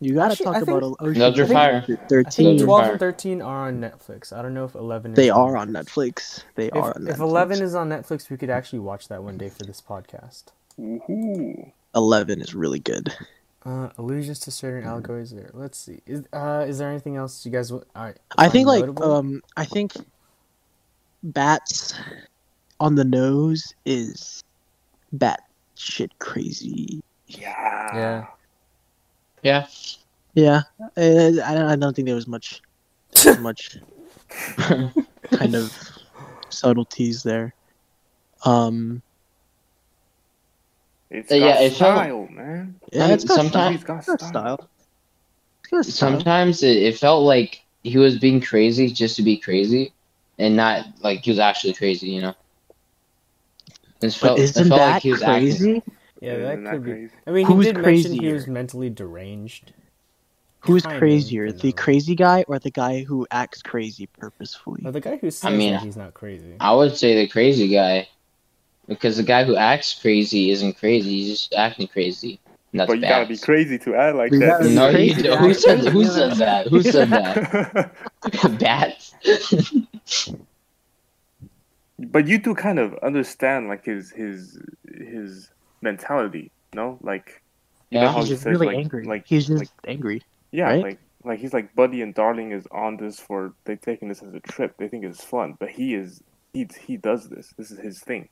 You 0.02 0.16
gotta 0.16 0.32
Actually, 0.34 0.44
talk 0.46 0.56
I 0.56 0.60
think- 0.60 0.70
about 0.70 0.96
Oceans 1.00 1.18
Those 1.18 1.40
are 1.40 1.44
11 1.44 1.56
fire. 1.56 1.82
through 1.82 1.96
I 1.96 1.98
think 2.00 2.10
13. 2.10 2.62
are 2.62 2.66
12 2.66 2.82
fire. 2.82 2.92
and 2.92 3.00
13 3.00 3.42
are 3.42 3.68
on 3.70 3.80
Netflix. 3.80 4.34
I 4.34 4.42
don't 4.42 4.54
know 4.54 4.66
if 4.66 4.76
11 4.76 5.12
is 5.12 5.16
They 5.16 5.30
are 5.30 5.56
on 5.56 5.70
Netflix. 5.70 6.44
They 6.56 6.68
If, 6.68 6.76
are 6.76 6.94
on 6.94 7.04
Netflix. 7.06 7.10
if 7.14 7.20
11 7.20 7.62
is 7.62 7.76
on 7.76 7.90
Netflix, 7.90 8.30
we 8.30 8.36
could 8.36 8.50
actually 8.50 8.80
watch 8.80 9.08
that 9.08 9.24
one 9.24 9.38
day 9.38 9.48
for 9.50 9.64
this 9.64 9.82
podcast. 9.82 10.46
Woohoo. 10.78 11.72
Eleven 11.96 12.42
is 12.42 12.54
really 12.54 12.80
good. 12.80 13.14
Uh, 13.68 13.90
allusions 13.98 14.40
to 14.40 14.50
certain 14.50 14.88
allegories 14.88 15.32
there. 15.32 15.52
Let's 15.54 15.78
see. 15.78 16.00
Is 16.06 16.24
uh 16.32 16.64
is 16.66 16.78
there 16.78 16.90
anything 16.90 17.18
else 17.18 17.46
you 17.46 17.52
guys? 17.52 17.70
wa- 17.74 17.82
All 17.98 18.06
right. 18.06 18.18
I 18.38 18.48
think 18.48 18.66
like 18.66 18.80
notable? 18.80 19.12
um 19.14 19.42
I 19.58 19.66
think 19.66 19.92
bats 21.22 21.94
on 22.80 22.96
the 22.96 23.04
nose 23.04 23.74
is 23.86 24.42
bat 25.12 25.42
shit 25.76 26.18
crazy. 26.20 27.02
Yeah. 27.28 27.96
Yeah. 27.96 28.26
Yeah. 29.44 29.68
Yeah, 30.34 30.62
uh, 30.80 31.44
I 31.44 31.54
don't 31.54 31.66
I 31.66 31.76
don't 31.76 31.94
think 31.96 32.06
there 32.06 32.16
was 32.16 32.28
much 32.28 32.62
much 33.40 33.80
kind 35.32 35.56
of 35.56 35.74
subtleties 36.50 37.22
there. 37.24 37.54
Um 38.46 39.02
It's 41.10 41.32
Uh, 41.32 41.36
yeah, 41.36 41.60
it 41.60 41.74
felt- 41.74 41.98
style, 41.98 42.27
man. 42.38 42.76
yeah, 42.94 43.08
it's 43.08 43.24
got 43.24 43.36
sometime- 43.36 43.74
He's 43.74 43.84
got 43.84 44.04
style. 44.04 44.18
style. 44.18 44.30
Style. 44.30 44.70
It's 45.64 45.70
got 45.72 45.86
style. 45.86 46.10
Sometimes 46.12 46.64
it, 46.64 46.78
it 46.78 46.98
felt 46.98 47.24
like 47.24 47.62
he 47.84 47.98
was 47.98 48.18
being 48.20 48.42
crazy 48.42 48.90
just 48.90 49.16
to 49.18 49.22
be 49.24 49.38
crazy, 49.38 49.94
and 50.40 50.56
not 50.56 50.86
like 51.02 51.24
he 51.24 51.32
was 51.32 51.40
actually 51.40 51.74
crazy. 51.74 52.10
You 52.10 52.22
know. 52.22 52.36
It 54.02 54.14
felt, 54.14 54.38
But 54.38 54.40
it 54.40 54.44
isn't 54.44 54.68
felt 54.68 54.80
that 54.80 54.92
like 54.94 55.04
he 55.04 55.12
was 55.12 55.22
acting. 55.24 55.40
crazy? 55.48 55.84
Yeah, 56.22 56.34
Isn't 56.34 56.64
that 56.66 56.72
could 56.74 56.84
be. 56.84 56.92
crazy? 56.92 57.14
I 57.26 57.32
mean, 57.32 57.46
Who's 57.48 57.66
he 57.66 57.74
did 57.74 57.82
mention 57.82 58.12
he 58.14 58.18
crazier? 58.20 58.34
was 58.34 58.48
mentally 58.48 58.90
deranged. 58.90 59.74
Who's 60.62 60.84
Kind 60.84 61.00
crazier, 61.00 61.46
you 61.48 61.52
the 61.54 61.68
know. 61.68 61.74
crazy 61.74 62.16
guy 62.16 62.44
or 62.48 62.60
the 62.60 62.72
guy 62.72 63.04
who 63.04 63.26
acts 63.32 63.62
crazy 63.62 64.08
purposefully? 64.08 64.82
Well, 64.84 64.92
the 64.92 65.00
guy 65.00 65.18
who 65.18 65.32
says 65.32 65.52
mean, 65.58 65.74
that 65.74 65.82
he's 65.84 65.96
not 65.98 66.14
crazy. 66.14 66.56
I 66.60 66.74
would 66.74 66.98
say 66.98 67.16
the 67.16 67.28
crazy 67.28 67.68
guy, 67.70 68.08
because 68.88 69.18
the 69.18 69.24
guy 69.24 69.44
who 69.44 69.56
acts 69.56 69.94
crazy 70.00 70.52
isn't 70.52 70.78
crazy. 70.78 71.10
He's 71.22 71.30
just 71.40 71.54
acting 71.54 71.88
crazy. 71.88 72.40
And 72.72 72.82
that's 72.82 72.88
But 72.90 72.96
you 72.98 73.02
bad. 73.02 73.10
gotta 73.10 73.28
be 73.28 73.38
crazy 73.38 73.78
to 73.80 73.96
act 73.96 74.16
like 74.18 74.32
You 74.32 74.40
that. 74.40 74.62
No, 74.66 74.90
you 74.90 75.14
don't. 75.24 75.40
Who 75.40 75.54
said 75.54 75.80
who 75.88 76.06
said 76.06 76.34
that? 76.38 76.68
Who 76.68 76.82
said 76.84 77.10
that? 77.10 77.92
Bats. 78.60 79.14
but 82.00 82.28
you 82.28 82.38
do 82.38 82.54
kind 82.54 82.80
of 82.80 82.94
understand 83.04 83.68
like 83.68 83.86
his 83.86 84.12
his 84.12 84.60
his 84.98 85.50
mentality, 85.82 86.52
no? 86.74 86.98
Like 87.02 87.42
you 87.90 88.00
know 88.00 88.06
Yeah. 88.06 88.12
how 88.12 88.18
He's 88.20 88.28
he 88.28 88.34
just 88.34 88.44
says, 88.44 88.52
really 88.52 88.68
like- 88.68 88.78
angry. 88.78 89.04
like- 89.06 89.26
He's 89.28 89.48
just 89.48 89.60
like- 89.60 89.70
angry. 89.88 90.22
yeah, 90.52 90.66
Right? 90.66 90.84
like 90.84 91.00
like 91.24 91.40
he's 91.40 91.54
like 91.54 91.74
Buddy 91.76 92.02
and 92.02 92.14
Darling 92.14 92.52
is 92.52 92.68
on 92.72 92.98
this 92.98 93.20
for 93.20 93.54
they 93.66 93.76
taking 93.76 94.08
this 94.10 94.22
as 94.22 94.34
a 94.34 94.40
trip. 94.42 94.76
They 94.78 94.88
think 94.88 95.04
it's 95.04 95.24
fun, 95.24 95.56
but 95.60 95.70
he 95.70 95.94
is 95.94 96.22
he 96.54 96.68
he 96.86 96.98
does 96.98 97.30
this. 97.30 97.54
This 97.58 97.72
is 97.72 97.80
his 97.80 98.00
thing, 98.00 98.30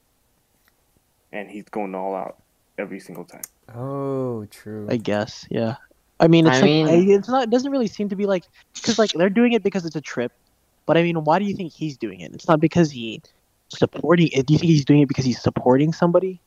and 1.36 1.52
he's 1.52 1.66
going 1.66 1.94
all 1.94 2.16
out 2.16 2.38
every 2.78 3.00
single 3.00 3.26
time. 3.26 3.42
Oh, 3.76 4.46
true. 4.46 4.88
I 4.90 4.98
guess, 4.98 5.46
yeah. 5.52 5.76
I 6.20 6.28
mean, 6.28 6.48
it's 6.48 6.58
I 6.58 6.62
like, 6.62 6.66
mean- 6.66 7.12
it's 7.12 7.28
not. 7.28 7.44
It 7.44 7.50
doesn't 7.50 7.72
really 7.72 7.88
seem 7.88 8.10
to 8.10 8.16
be 8.16 8.26
like 8.26 8.46
because 8.74 8.98
like 8.98 9.12
they're 9.12 9.30
doing 9.30 9.52
it 9.54 9.64
because 9.64 9.86
it's 9.86 9.98
a 9.98 10.02
trip. 10.02 10.32
But 10.86 10.98
I 10.98 11.04
mean, 11.04 11.24
why 11.24 11.40
do 11.40 11.46
you 11.46 11.56
think 11.56 11.74
he's 11.74 11.98
doing 11.98 12.22
it? 12.22 12.34
It's 12.34 12.48
not 12.48 12.60
because 12.60 12.90
he 12.92 13.22
supporting. 13.68 14.30
Do 14.30 14.54
you 14.54 14.60
think 14.60 14.72
he's 14.72 14.86
doing 14.86 15.02
it 15.02 15.08
because 15.08 15.26
he's 15.26 15.42
supporting 15.42 15.92
somebody? 15.92 16.40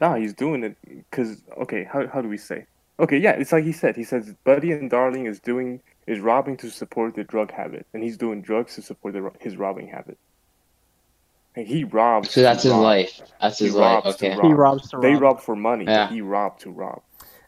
No, 0.00 0.14
he's 0.14 0.32
doing 0.34 0.64
it 0.64 0.76
because 1.10 1.36
okay, 1.58 1.84
how 1.84 2.08
how 2.08 2.20
do 2.22 2.28
we 2.28 2.38
say? 2.38 2.66
Okay, 2.98 3.18
yeah, 3.18 3.32
it's 3.32 3.52
like 3.52 3.64
he 3.64 3.72
said. 3.72 3.94
He 3.94 4.04
says 4.04 4.34
Buddy 4.44 4.72
and 4.72 4.90
Darling 4.90 5.26
is 5.26 5.38
doing 5.38 5.80
is 6.06 6.18
robbing 6.18 6.56
to 6.58 6.70
support 6.70 7.14
the 7.14 7.24
drug 7.24 7.52
habit, 7.52 7.86
and 7.94 8.02
he's 8.02 8.16
doing 8.16 8.42
drugs 8.42 8.74
to 8.74 8.82
support 8.82 9.14
the, 9.14 9.30
his 9.38 9.56
robbing 9.56 9.86
habit. 9.86 10.18
And 11.54 11.66
he 11.66 11.84
robs. 11.84 12.30
So 12.30 12.40
that's 12.42 12.62
his 12.62 12.72
rob. 12.72 12.82
life. 12.82 13.20
That's 13.40 13.58
He 13.58 13.66
his 13.66 13.74
life. 13.74 14.04
Okay. 14.06 14.34
rob. 14.36 14.44
He 14.46 14.52
robs 14.52 14.90
to 14.90 14.98
They 15.00 15.12
rob. 15.12 15.22
rob 15.22 15.40
for 15.40 15.54
money. 15.54 15.84
Yeah. 15.84 16.08
He 16.08 16.20
robbed 16.22 16.60
to 16.62 16.70
rob. 16.70 17.02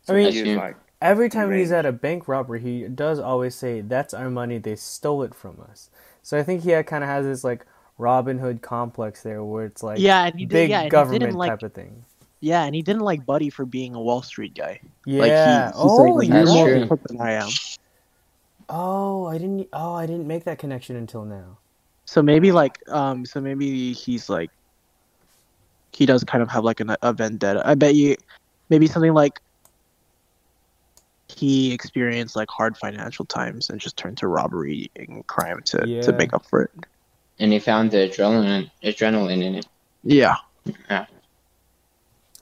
I 0.08 0.12
mean- 0.12 0.32
he 0.32 0.40
is 0.40 0.56
like 0.56 0.76
Every 1.02 1.28
time 1.28 1.52
he's 1.52 1.70
at 1.70 1.84
a 1.84 1.92
bank 1.92 2.28
robbery, 2.28 2.60
he 2.60 2.88
does 2.88 3.18
always 3.18 3.54
say, 3.54 3.82
"That's 3.82 4.14
our 4.14 4.30
money. 4.30 4.56
They 4.56 4.74
stole 4.74 5.22
it 5.22 5.34
from 5.34 5.60
us." 5.70 5.90
So 6.22 6.38
I 6.38 6.42
think 6.42 6.62
he 6.62 6.70
kind 6.84 7.04
of 7.04 7.10
has 7.10 7.26
this 7.26 7.44
like 7.44 7.66
Robin 7.98 8.38
Hood 8.38 8.62
complex 8.62 9.22
there, 9.22 9.44
where 9.44 9.66
it's 9.66 9.82
like 9.82 9.98
Yeah, 9.98 10.24
and 10.24 10.38
he 10.38 10.46
did. 10.46 10.52
big 10.54 10.70
Yeah, 10.70 10.76
and 10.78 10.84
he 10.84 10.90
government 10.90 11.20
didn't 11.24 11.36
like. 11.36 11.50
type 11.50 11.62
of 11.62 11.74
thing. 11.74 12.04
Yeah, 12.40 12.64
and 12.64 12.74
he 12.74 12.80
didn't 12.80 13.02
like 13.02 13.26
Buddy 13.26 13.50
for 13.50 13.66
being 13.66 13.94
a 13.94 14.00
Wall 14.00 14.22
Street 14.22 14.54
guy. 14.54 14.80
Yeah. 15.04 15.20
Like 15.20 15.74
he, 15.74 15.78
oh, 15.78 15.96
like, 15.96 16.28
like, 16.30 16.38
you're 16.38 16.46
more 16.46 16.64
right. 16.66 16.76
true. 16.78 16.86
crook 16.86 17.02
than 17.04 17.20
I 17.20 17.32
am. 17.32 17.48
Oh, 18.70 19.26
I 19.26 19.36
didn't. 19.38 19.68
Oh, 19.74 19.92
I 19.94 20.06
didn't 20.06 20.26
make 20.26 20.44
that 20.44 20.58
connection 20.58 20.96
until 20.96 21.24
now. 21.26 21.58
So 22.14 22.22
maybe 22.22 22.52
like 22.52 22.78
um 22.90 23.26
so 23.26 23.40
maybe 23.40 23.92
he's 23.92 24.28
like 24.28 24.52
he 25.92 26.06
does 26.06 26.22
kind 26.22 26.42
of 26.42 26.48
have 26.48 26.62
like 26.62 26.78
an, 26.78 26.94
a 27.02 27.12
vendetta. 27.12 27.60
I 27.64 27.74
bet 27.74 27.96
you 27.96 28.14
maybe 28.68 28.86
something 28.86 29.12
like 29.12 29.40
he 31.26 31.72
experienced 31.72 32.36
like 32.36 32.48
hard 32.48 32.76
financial 32.76 33.24
times 33.24 33.68
and 33.68 33.80
just 33.80 33.96
turned 33.96 34.18
to 34.18 34.28
robbery 34.28 34.92
and 34.94 35.26
crime 35.26 35.60
to 35.64 35.82
Yeah. 35.88 36.02
to 36.02 36.12
make 36.12 36.32
up 36.32 36.46
for 36.46 36.62
it. 36.62 36.70
And 37.40 37.52
he 37.52 37.58
found 37.58 37.90
the 37.90 38.08
adrenaline 38.08 38.70
adrenaline 38.84 39.42
in 39.42 39.56
it. 39.56 39.66
Yeah. 40.04 40.36
I, 40.88 41.06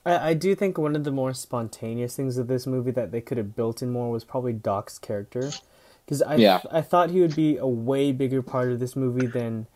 I 0.05 0.35
do 0.35 0.55
think 0.55 0.77
one 0.77 0.95
of 0.95 1.05
the 1.05 1.11
more 1.11 1.33
spontaneous 1.33 2.15
things 2.15 2.37
of 2.37 2.47
this 2.47 2.67
movie 2.67 2.91
that 2.91 3.11
they 3.11 3.23
could 3.23 3.39
have 3.39 3.57
built 3.57 3.81
in 3.81 3.91
more 3.91 4.11
was 4.11 4.23
probably 4.23 4.53
Doc's 4.53 4.99
character, 4.99 5.51
because 6.13 6.23
I 6.23 6.35
Yeah. 6.37 6.61
I 6.71 6.83
thought 6.83 7.11
he 7.11 7.21
would 7.23 7.35
be 7.35 7.57
a 7.57 7.67
way 7.67 8.13
bigger 8.13 8.43
part 8.43 8.71
of 8.71 8.81
this 8.81 8.95
movie 8.95 9.27
than 9.27 9.67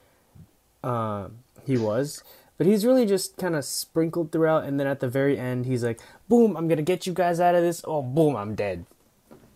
um 0.84 1.38
he 1.64 1.78
was. 1.78 2.22
But 2.58 2.66
he's 2.66 2.84
really 2.86 3.04
just 3.06 3.36
kind 3.36 3.54
of 3.54 3.64
sprinkled 3.64 4.32
throughout, 4.32 4.64
and 4.64 4.78
then 4.80 4.86
at 4.86 5.00
the 5.00 5.08
very 5.08 5.38
end, 5.38 5.66
he's 5.66 5.84
like, 5.84 6.00
"Boom! 6.28 6.56
I'm 6.56 6.68
gonna 6.68 6.82
get 6.82 7.06
you 7.06 7.12
guys 7.12 7.38
out 7.40 7.54
of 7.54 7.62
this." 7.62 7.82
Oh, 7.86 8.02
boom! 8.02 8.36
I'm 8.36 8.54
dead. 8.54 8.84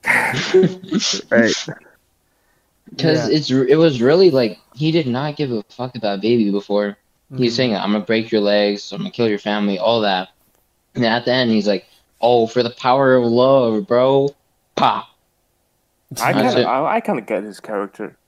Right. 1.31 1.55
Because 2.91 3.29
Yeah. 3.29 3.37
it's 3.37 3.51
it 3.51 3.77
was 3.77 4.03
really 4.03 4.31
like 4.31 4.59
he 4.75 4.91
did 4.91 5.07
not 5.07 5.37
give 5.37 5.53
a 5.53 5.63
fuck 5.69 5.95
about 5.97 6.21
baby 6.21 6.51
before. 6.51 6.97
He's 7.37 7.53
Mhm. 7.53 7.57
saying, 7.57 7.77
"I'm 7.77 7.93
gonna 7.93 8.05
break 8.05 8.33
your 8.33 8.41
legs. 8.41 8.91
I'm 8.93 8.99
gonna 8.99 9.11
kill 9.11 9.29
your 9.29 9.39
family." 9.39 9.79
All 9.79 10.01
that. 10.01 10.31
And 10.95 11.05
at 11.05 11.25
the 11.25 11.33
end, 11.33 11.51
he's 11.53 11.69
like, 11.69 11.85
"Oh, 12.21 12.47
for 12.49 12.63
the 12.63 12.71
power 12.71 13.15
of 13.15 13.25
love, 13.25 13.87
bro." 13.87 14.35
Pop. 14.77 15.07
I 16.19 16.33
kind 16.33 16.59
of. 16.59 16.67
I, 16.67 16.97
I 16.97 17.01
kind 17.01 17.19
of 17.19 17.27
get 17.27 17.45
his 17.45 17.61
character, 17.61 18.19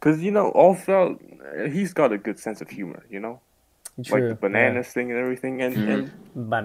because 0.00 0.22
you 0.22 0.30
know 0.30 0.48
also 0.50 1.18
uh, 1.58 1.68
he's 1.68 1.92
got 1.92 2.12
a 2.12 2.18
good 2.18 2.38
sense 2.38 2.60
of 2.60 2.68
humor. 2.68 3.04
You 3.10 3.20
know, 3.20 3.42
True. 4.04 4.20
like 4.20 4.28
the 4.28 4.34
bananas 4.34 4.88
thing 4.88 5.10
and 5.10 5.20
everything, 5.20 5.62
and, 5.62 5.76
Mhm. 5.76 5.92
and 5.92 6.12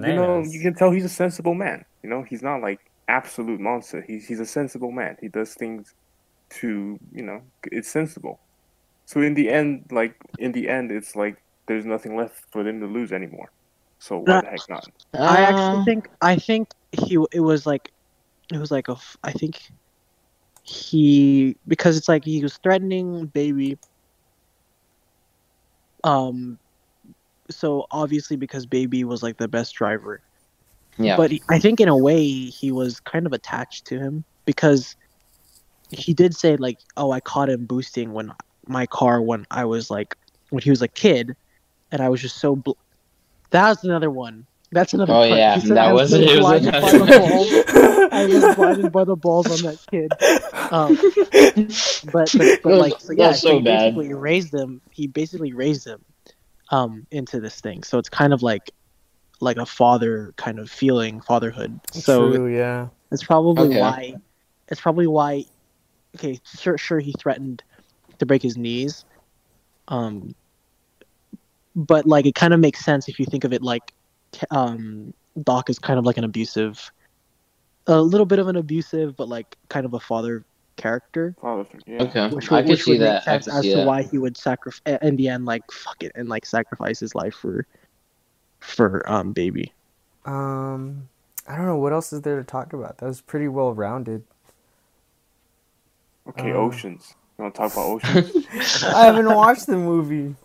Yeah. 0.04 0.10
you 0.10 0.16
know 0.16 0.44
you 0.44 0.62
can 0.62 0.74
tell 0.74 0.92
he's 0.92 1.06
a 1.06 1.10
sensible 1.10 1.54
man. 1.54 1.84
You 2.04 2.10
know, 2.10 2.24
he's 2.24 2.42
not 2.42 2.62
like 2.62 2.80
absolute 3.08 3.60
monster. 3.60 4.04
He's 4.08 4.28
he's 4.28 4.40
a 4.40 4.46
sensible 4.46 4.92
man. 4.92 5.18
He 5.22 5.28
does 5.28 5.54
things 5.54 5.94
to 6.62 6.98
you 7.12 7.24
know 7.24 7.42
it's 7.72 7.90
sensible. 7.90 8.40
So 9.06 9.22
in 9.22 9.34
the 9.34 9.50
end, 9.50 9.86
like 9.92 10.16
in 10.40 10.52
the 10.54 10.70
end, 10.70 10.92
it's 10.92 11.16
like 11.16 11.38
there's 11.68 11.86
nothing 11.86 12.16
left 12.18 12.44
for 12.52 12.64
them 12.64 12.80
to 12.80 12.88
lose 12.88 13.12
anymore. 13.12 13.50
So 14.00 14.20
why 14.20 14.42
the 14.42 14.48
heck 14.48 14.70
not? 14.70 14.86
I 15.14 15.42
actually 15.42 15.80
Uh, 15.80 15.86
think 15.86 16.10
I 16.22 16.36
think 16.36 16.70
he 16.92 17.18
it 17.32 17.40
was 17.40 17.66
like 17.66 17.92
it 18.52 18.58
was 18.58 18.72
like 18.72 18.88
a 18.90 18.94
f- 18.94 19.18
I 19.24 19.32
think 19.32 19.60
he 20.64 21.56
because 21.68 21.98
it's 21.98 22.08
like 22.08 22.24
he 22.24 22.42
was 22.42 22.58
threatening 22.58 23.28
baby. 23.28 23.78
Um 26.04 26.58
so 27.50 27.86
obviously 27.92 28.38
because 28.38 28.66
baby 28.66 29.04
was 29.04 29.22
like 29.22 29.38
the 29.38 29.48
best 29.48 29.76
driver. 29.76 30.22
Yeah. 30.98 31.18
but 31.18 31.32
he- 31.32 31.44
I 31.50 31.60
think 31.60 31.80
in 31.80 31.90
a 31.90 31.98
way 31.98 32.26
he 32.26 32.72
was 32.72 33.00
kind 33.02 33.26
of 33.26 33.34
attached 33.34 33.86
to 33.88 34.00
him 34.00 34.24
because 34.46 34.96
he 35.92 36.14
did 36.14 36.36
say 36.36 36.56
like 36.56 36.80
oh 36.98 37.12
I 37.12 37.20
caught 37.20 37.50
him 37.50 37.66
boosting 37.66 38.14
when 38.14 38.32
my 38.68 38.86
car 38.86 39.22
when 39.22 39.46
I 39.52 39.66
was 39.66 39.92
like 39.92 40.16
when 40.50 40.64
he 40.64 40.70
was 40.70 40.82
a 40.82 40.88
kid 40.88 41.36
and 41.92 42.02
I 42.02 42.10
was 42.10 42.22
just 42.22 42.38
so 42.40 42.56
bl- 42.56 42.72
that 43.50 43.68
was 43.68 43.84
another 43.84 44.10
one 44.10 44.48
that's 44.74 44.94
another 44.94 45.14
oh 45.14 45.28
part. 45.28 45.30
yeah, 45.30 45.56
He 45.56 45.68
said, 45.68 45.78
that 45.78 45.88
"I 45.90 45.94
was 45.94 46.10
so 46.12 46.18
it. 46.18 46.26
was 46.30 46.40
blinded 46.40 46.72
by 46.72 46.78
another 46.80 47.00
the 47.00 47.20
balls. 47.20 48.12
I 48.14 48.26
was 48.26 48.56
blinded 48.56 48.92
by 48.92 49.04
the 49.04 49.16
balls 49.16 49.66
on 49.66 49.72
that 49.72 49.86
kid. 49.90 50.12
Um, 50.72 50.96
but, 52.12 52.34
but, 52.38 52.60
but 52.64 52.70
was- 52.72 52.80
like 52.80 53.00
so 53.00 53.14
yeah, 53.14 53.32
so 53.34 53.48
so 53.50 53.58
he 53.58 53.64
bad. 53.64 53.96
basically 53.96 54.14
raised 54.14 54.52
them. 54.52 54.82
He 54.92 55.08
basically 55.08 55.54
raised 55.54 55.86
them 55.86 56.04
um, 56.70 57.06
into 57.12 57.40
this 57.40 57.60
thing. 57.62 57.84
So 57.84 57.98
it's 58.00 58.10
kind 58.10 58.34
of 58.34 58.42
like 58.44 58.72
like 59.40 59.58
a 59.58 59.66
father 59.66 60.34
kind 60.38 60.60
of 60.60 60.70
feeling, 60.70 61.20
fatherhood. 61.22 61.80
So 61.92 62.32
True. 62.34 62.48
Yeah. 62.56 62.88
it's 63.12 63.24
probably 63.24 63.68
Okay. 63.70 63.80
why. 63.80 64.16
It's 64.70 64.80
probably 64.80 65.08
why. 65.08 65.46
Okay, 66.16 66.40
sure, 66.60 66.78
sure. 66.78 67.00
He 67.00 67.14
threatened 67.20 67.62
to 68.20 68.26
break 68.26 68.42
his 68.42 68.56
knees. 68.58 69.04
Um, 69.90 70.34
but 71.76 72.06
like 72.06 72.26
it 72.26 72.36
kind 72.36 72.54
of 72.54 72.60
makes 72.60 72.86
sense 72.86 73.10
if 73.10 73.20
you 73.20 73.26
think 73.26 73.44
of 73.44 73.52
it 73.52 73.62
like, 73.62 73.94
um, 74.52 75.14
Doc 75.44 75.70
is 75.70 75.80
kind 75.80 75.98
of 76.00 76.06
like 76.06 76.18
an 76.18 76.24
abusive, 76.24 76.92
a 77.88 78.02
little 78.02 78.26
bit 78.26 78.40
of 78.40 78.48
an 78.48 78.56
abusive, 78.56 79.16
but 79.16 79.28
like 79.28 79.58
kind 79.70 79.86
of 79.86 79.94
a 79.94 80.00
father 80.00 80.46
character, 80.78 81.36
Father 81.42 81.66
yeah. 81.86 82.04
Okay, 82.04 82.28
which 82.30 82.52
I 82.52 82.56
would, 82.56 82.64
could 82.66 82.70
which 82.72 82.84
see 82.84 82.92
would 82.92 83.00
make 83.02 83.10
that. 83.10 83.24
Sense 83.24 83.46
could 83.46 83.54
as 83.54 83.62
see 83.62 83.70
to 83.72 83.78
that. 83.78 83.88
why 83.88 84.04
he 84.04 84.18
would 84.18 84.38
sacrifice 84.38 84.82
in 85.02 85.16
the 85.16 85.30
end, 85.30 85.46
like 85.46 85.64
fuck 85.72 86.02
it, 86.04 86.12
and 86.16 86.30
like 86.30 86.46
sacrifice 86.46 87.00
his 87.00 87.14
life 87.16 87.36
for, 87.36 87.66
for 88.60 89.04
um 89.12 89.34
baby. 89.34 89.72
Um, 90.26 91.10
I 91.48 91.56
don't 91.58 91.66
know 91.66 91.78
what 91.78 91.94
else 91.94 92.14
is 92.14 92.22
there 92.22 92.38
to 92.38 92.44
talk 92.44 92.74
about. 92.74 92.98
That 93.00 93.08
was 93.08 93.22
pretty 93.22 93.48
well 93.48 93.74
rounded. 93.74 94.24
Okay, 96.30 96.52
Uh. 96.54 96.58
oceans. 96.58 97.16
You 97.38 97.44
want 97.44 97.56
to 97.56 97.62
talk 97.62 97.74
about 97.74 97.86
oceans? 98.04 98.84
I 98.84 99.06
haven't 99.06 99.34
watched 99.34 99.66
the 99.68 99.78
movie. 99.78 100.36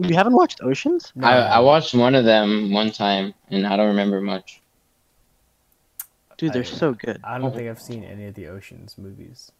You 0.00 0.14
haven't 0.14 0.34
watched 0.34 0.60
Oceans? 0.62 1.12
No. 1.14 1.26
I, 1.26 1.36
I 1.38 1.58
watched 1.60 1.94
one 1.94 2.14
of 2.14 2.24
them 2.24 2.72
one 2.72 2.90
time, 2.92 3.34
and 3.50 3.66
I 3.66 3.76
don't 3.76 3.88
remember 3.88 4.20
much. 4.20 4.60
Dude, 6.36 6.52
they're 6.52 6.62
I- 6.62 6.66
so 6.66 6.92
good. 6.94 7.20
I 7.24 7.38
don't 7.38 7.54
think 7.54 7.68
I've 7.68 7.80
seen 7.80 8.04
any 8.04 8.26
of 8.26 8.34
the 8.34 8.46
Ocean's 8.48 8.96
movies. 8.96 9.50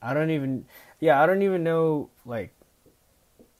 I 0.00 0.14
don't 0.14 0.30
even. 0.30 0.64
Yeah, 1.00 1.22
I 1.22 1.26
don't 1.26 1.42
even 1.42 1.64
know. 1.64 2.08
Like, 2.24 2.52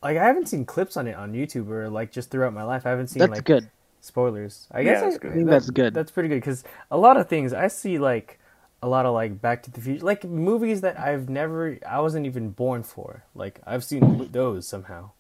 like 0.02 0.16
I 0.16 0.24
haven't 0.24 0.48
seen 0.48 0.64
clips 0.64 0.96
on 0.96 1.06
it 1.06 1.14
on 1.16 1.32
YouTube 1.32 1.68
or 1.68 1.88
like 1.90 2.10
just 2.12 2.30
throughout 2.30 2.52
my 2.54 2.62
life. 2.62 2.86
I 2.86 2.90
haven't 2.90 3.08
seen 3.08 3.20
That's 3.20 3.32
like 3.32 3.44
good. 3.44 3.68
spoilers. 4.00 4.66
I 4.70 4.80
Yeah, 4.80 4.92
guess 4.92 5.02
that's 5.02 5.14
I, 5.16 5.18
good. 5.18 5.30
I 5.30 5.34
think 5.34 5.46
that- 5.46 5.50
that's 5.52 5.70
good. 5.70 5.94
That's 5.94 6.10
pretty 6.10 6.28
good 6.28 6.36
because 6.40 6.64
a 6.90 6.96
lot 6.98 7.16
of 7.16 7.28
things 7.28 7.52
I 7.52 7.68
see 7.68 7.98
like 7.98 8.38
a 8.82 8.88
lot 8.88 9.06
of 9.06 9.14
like 9.14 9.40
Back 9.40 9.62
to 9.64 9.70
the 9.70 9.80
Future, 9.80 10.04
like 10.04 10.24
movies 10.24 10.82
that 10.82 10.98
I've 10.98 11.28
never, 11.30 11.78
I 11.88 12.00
wasn't 12.00 12.26
even 12.26 12.50
born 12.50 12.82
for. 12.82 13.24
Like 13.34 13.60
I've 13.66 13.84
seen 13.84 14.28
those 14.32 14.66
somehow. 14.66 15.10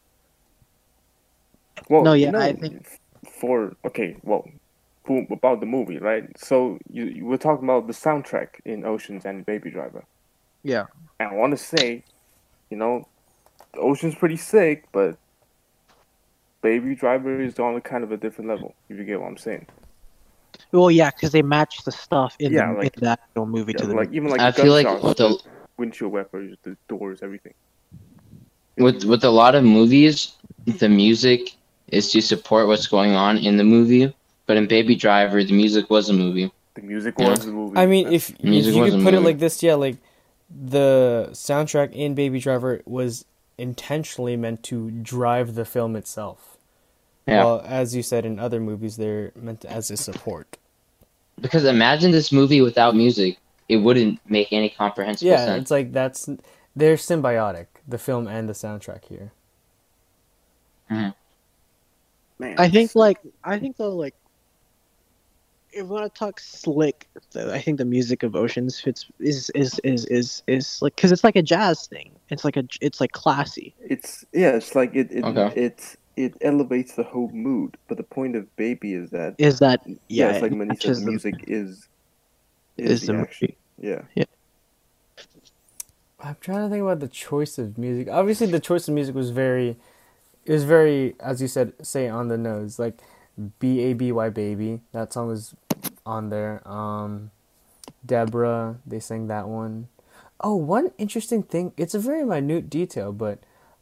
Well, 1.88 2.02
No, 2.02 2.12
you 2.14 2.24
yeah, 2.26 2.30
know, 2.30 2.40
I 2.40 2.52
think- 2.52 2.86
for 3.40 3.74
okay, 3.84 4.16
well, 4.22 4.46
boom, 5.06 5.26
about 5.30 5.60
the 5.60 5.66
movie, 5.66 5.98
right? 5.98 6.24
So 6.38 6.78
you, 6.90 7.04
you 7.04 7.24
were 7.24 7.38
talking 7.38 7.64
about 7.64 7.86
the 7.86 7.92
soundtrack 7.92 8.48
in 8.64 8.84
Oceans 8.84 9.24
and 9.24 9.44
Baby 9.44 9.70
Driver, 9.70 10.04
Yeah. 10.62 10.84
and 11.18 11.30
I 11.30 11.34
want 11.34 11.50
to 11.52 11.56
say, 11.56 12.04
you 12.70 12.76
know, 12.76 13.06
the 13.74 13.80
Ocean's 13.80 14.14
pretty 14.14 14.36
sick, 14.36 14.84
but 14.92 15.16
Baby 16.62 16.94
Driver 16.94 17.40
is 17.40 17.58
on 17.58 17.74
a 17.76 17.80
kind 17.80 18.04
of 18.04 18.12
a 18.12 18.16
different 18.16 18.48
level. 18.48 18.74
If 18.88 18.96
you 18.98 19.04
get 19.04 19.20
what 19.20 19.26
I'm 19.28 19.36
saying, 19.36 19.66
Well, 20.72 20.90
yeah, 20.90 21.10
because 21.10 21.32
they 21.32 21.42
match 21.42 21.82
the 21.84 21.92
stuff 21.92 22.36
in, 22.38 22.52
Yeah, 22.52 22.72
the, 22.72 22.78
like- 22.78 22.96
in 22.96 23.04
the 23.04 23.10
actual 23.10 23.46
movie 23.46 23.72
yeah, 23.72 23.78
to 23.82 23.86
the 23.88 23.94
like 23.94 24.12
even 24.12 24.30
like 24.30 24.40
I 24.40 24.52
feel 24.52 24.72
like 24.72 24.86
gunshots, 24.86 25.18
the, 25.18 25.28
the 25.28 25.38
windshield 25.76 26.12
wipers, 26.12 26.56
the 26.62 26.76
doors, 26.88 27.20
everything. 27.22 27.54
with 28.78 29.04
with 29.04 29.24
a 29.24 29.30
lot 29.30 29.54
of 29.54 29.64
movies, 29.64 30.32
the 30.66 30.88
music 30.88 31.56
is 31.94 32.10
to 32.12 32.20
support 32.20 32.66
what's 32.66 32.86
going 32.86 33.12
on 33.14 33.38
in 33.38 33.56
the 33.56 33.64
movie. 33.64 34.14
But 34.46 34.56
in 34.56 34.66
Baby 34.66 34.94
Driver, 34.96 35.42
the 35.42 35.54
music 35.54 35.88
was 35.88 36.08
a 36.10 36.12
movie. 36.12 36.52
The 36.74 36.82
music 36.82 37.14
Yeah. 37.18 37.30
was 37.30 37.46
the 37.46 37.52
movie. 37.52 37.78
I 37.78 37.86
mean, 37.86 38.04
That's- 38.04 38.30
if, 38.30 38.36
if 38.40 38.44
you 38.74 38.84
could 38.84 39.00
a 39.00 39.02
put 39.02 39.14
it 39.14 39.20
like 39.20 39.38
this, 39.38 39.62
yeah, 39.62 39.74
like 39.74 39.96
the 40.50 41.28
soundtrack 41.32 41.92
in 41.92 42.14
Baby 42.14 42.40
Driver 42.40 42.82
was 42.84 43.24
intentionally 43.56 44.36
meant 44.36 44.62
to 44.64 44.90
drive 44.90 45.54
the 45.54 45.64
film 45.64 45.96
itself. 45.96 46.58
Yeah. 47.26 47.44
Well, 47.44 47.62
as 47.64 47.94
you 47.96 48.02
said 48.02 48.26
in 48.26 48.38
other 48.38 48.60
movies, 48.60 48.96
they're 48.96 49.32
meant 49.34 49.62
to, 49.62 49.70
as 49.70 49.90
a 49.90 49.96
support. 49.96 50.58
Because 51.40 51.64
imagine 51.64 52.10
this 52.10 52.30
movie 52.30 52.60
without 52.60 52.94
music, 52.94 53.38
it 53.68 53.78
wouldn't 53.78 54.20
make 54.28 54.52
any 54.52 54.68
comprehensible 54.68 55.30
Yeah, 55.30 55.44
sense. 55.46 55.62
it's 55.62 55.70
like 55.70 55.92
that's 55.92 56.28
they're 56.76 56.96
symbiotic, 56.96 57.66
the 57.88 57.98
film 57.98 58.26
and 58.26 58.46
the 58.48 58.52
soundtrack 58.52 59.04
here. 59.06 59.32
Mm-hmm. 60.90 61.10
Man, 62.38 62.56
I 62.58 62.68
think 62.68 62.94
like 62.94 63.18
I 63.42 63.58
think 63.58 63.76
though 63.76 63.94
like 63.96 64.14
if 65.72 65.82
we 65.86 65.90
want 65.90 66.12
to 66.12 66.18
talk 66.18 66.38
slick, 66.38 67.08
the, 67.32 67.52
I 67.52 67.60
think 67.60 67.78
the 67.78 67.84
music 67.84 68.22
of 68.22 68.36
Oceans 68.36 68.78
fits 68.78 69.06
is 69.18 69.50
is 69.50 69.80
is 69.82 70.04
is 70.06 70.42
is 70.46 70.78
like 70.80 70.94
because 70.94 71.10
it's 71.10 71.24
like 71.24 71.36
a 71.36 71.42
jazz 71.42 71.86
thing. 71.88 72.12
It's 72.30 72.44
like 72.44 72.56
a 72.56 72.64
it's 72.80 73.00
like 73.00 73.12
classy. 73.12 73.74
it's 73.80 74.24
yeah, 74.32 74.50
it's 74.50 74.74
like 74.74 74.94
it 74.94 75.10
it 75.10 75.24
Okay. 75.24 75.52
it 75.60 75.96
it 76.16 76.34
elevates 76.42 76.94
the 76.94 77.02
whole 77.02 77.28
mood. 77.30 77.76
But 77.88 77.96
the 77.96 78.04
point 78.04 78.36
of 78.36 78.54
Baby 78.56 78.94
is 78.94 79.10
that 79.10 79.34
Is 79.38 79.58
that 79.58 79.82
yeah, 79.86 79.94
yeah? 80.08 80.30
it's 80.30 80.42
like 80.42 80.52
it 80.52 80.54
Manny 80.54 80.68
matches 80.68 80.98
said, 80.98 81.06
the- 81.06 81.10
music 81.10 81.34
is 81.48 81.88
is 82.76 82.90
is 82.90 83.00
the 83.00 83.06
the 83.08 83.12
movie. 83.14 83.28
action. 83.28 83.52
Yeah, 83.80 84.02
I'm 86.20 86.36
trying 86.40 86.62
to 86.62 86.70
think 86.70 86.82
about 86.82 87.00
the 87.00 87.08
choice 87.08 87.58
of 87.58 87.76
music. 87.76 88.08
Obviously, 88.08 88.46
the 88.46 88.60
choice 88.60 88.88
of 88.88 88.94
music 88.94 89.14
was 89.14 89.30
very, 89.30 89.76
it 90.44 90.52
was 90.52 90.64
very, 90.64 91.14
as 91.20 91.40
you 91.42 91.48
said, 91.48 91.72
say 91.82 92.08
on 92.08 92.28
the 92.28 92.38
nose. 92.38 92.78
Like 92.78 93.00
B 93.58 93.80
A 93.80 93.92
B 93.94 94.12
Y 94.12 94.28
baby, 94.28 94.80
that 94.92 95.12
song 95.12 95.28
was 95.28 95.54
on 96.06 96.30
there. 96.30 96.66
Um, 96.68 97.30
Deborah, 98.04 98.76
they 98.86 99.00
sang 99.00 99.26
that 99.28 99.48
one. 99.48 99.88
Oh, 100.40 100.56
one 100.56 100.92
interesting 100.98 101.42
thing. 101.42 101.72
It's 101.76 101.94
a 101.94 101.98
very 101.98 102.24
minute 102.24 102.68
detail, 102.68 103.12
but 103.12 103.38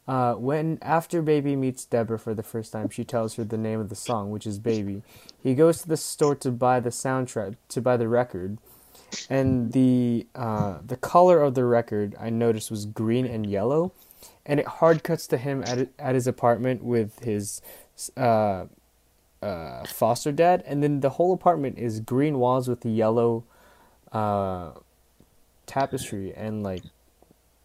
uh, 0.07 0.33
when 0.33 0.79
after 0.81 1.21
Baby 1.21 1.55
meets 1.55 1.85
Deborah 1.85 2.19
for 2.19 2.33
the 2.33 2.43
first 2.43 2.71
time, 2.71 2.89
she 2.89 3.03
tells 3.03 3.35
her 3.35 3.43
the 3.43 3.57
name 3.57 3.79
of 3.79 3.89
the 3.89 3.95
song, 3.95 4.31
which 4.31 4.45
is 4.45 4.59
Baby. 4.59 5.01
He 5.41 5.55
goes 5.55 5.81
to 5.81 5.87
the 5.87 5.97
store 5.97 6.35
to 6.35 6.51
buy 6.51 6.79
the 6.79 6.89
soundtrack, 6.89 7.55
to 7.69 7.81
buy 7.81 7.97
the 7.97 8.07
record, 8.07 8.57
and 9.29 9.71
the 9.71 10.27
uh, 10.35 10.79
the 10.85 10.97
color 10.97 11.41
of 11.41 11.55
the 11.55 11.65
record 11.65 12.15
I 12.19 12.29
noticed 12.29 12.69
was 12.69 12.85
green 12.85 13.25
and 13.25 13.45
yellow, 13.45 13.93
and 14.45 14.59
it 14.59 14.67
hard 14.67 15.03
cuts 15.03 15.27
to 15.27 15.37
him 15.37 15.63
at 15.63 15.87
at 15.99 16.15
his 16.15 16.27
apartment 16.27 16.83
with 16.83 17.19
his 17.23 17.61
uh, 18.17 18.65
uh, 19.41 19.83
foster 19.85 20.31
dad, 20.31 20.63
and 20.65 20.81
then 20.83 20.99
the 21.01 21.11
whole 21.11 21.33
apartment 21.33 21.77
is 21.77 21.99
green 21.99 22.39
walls 22.39 22.67
with 22.67 22.85
yellow 22.85 23.43
uh, 24.11 24.71
tapestry 25.65 26.33
and 26.35 26.63
like 26.63 26.83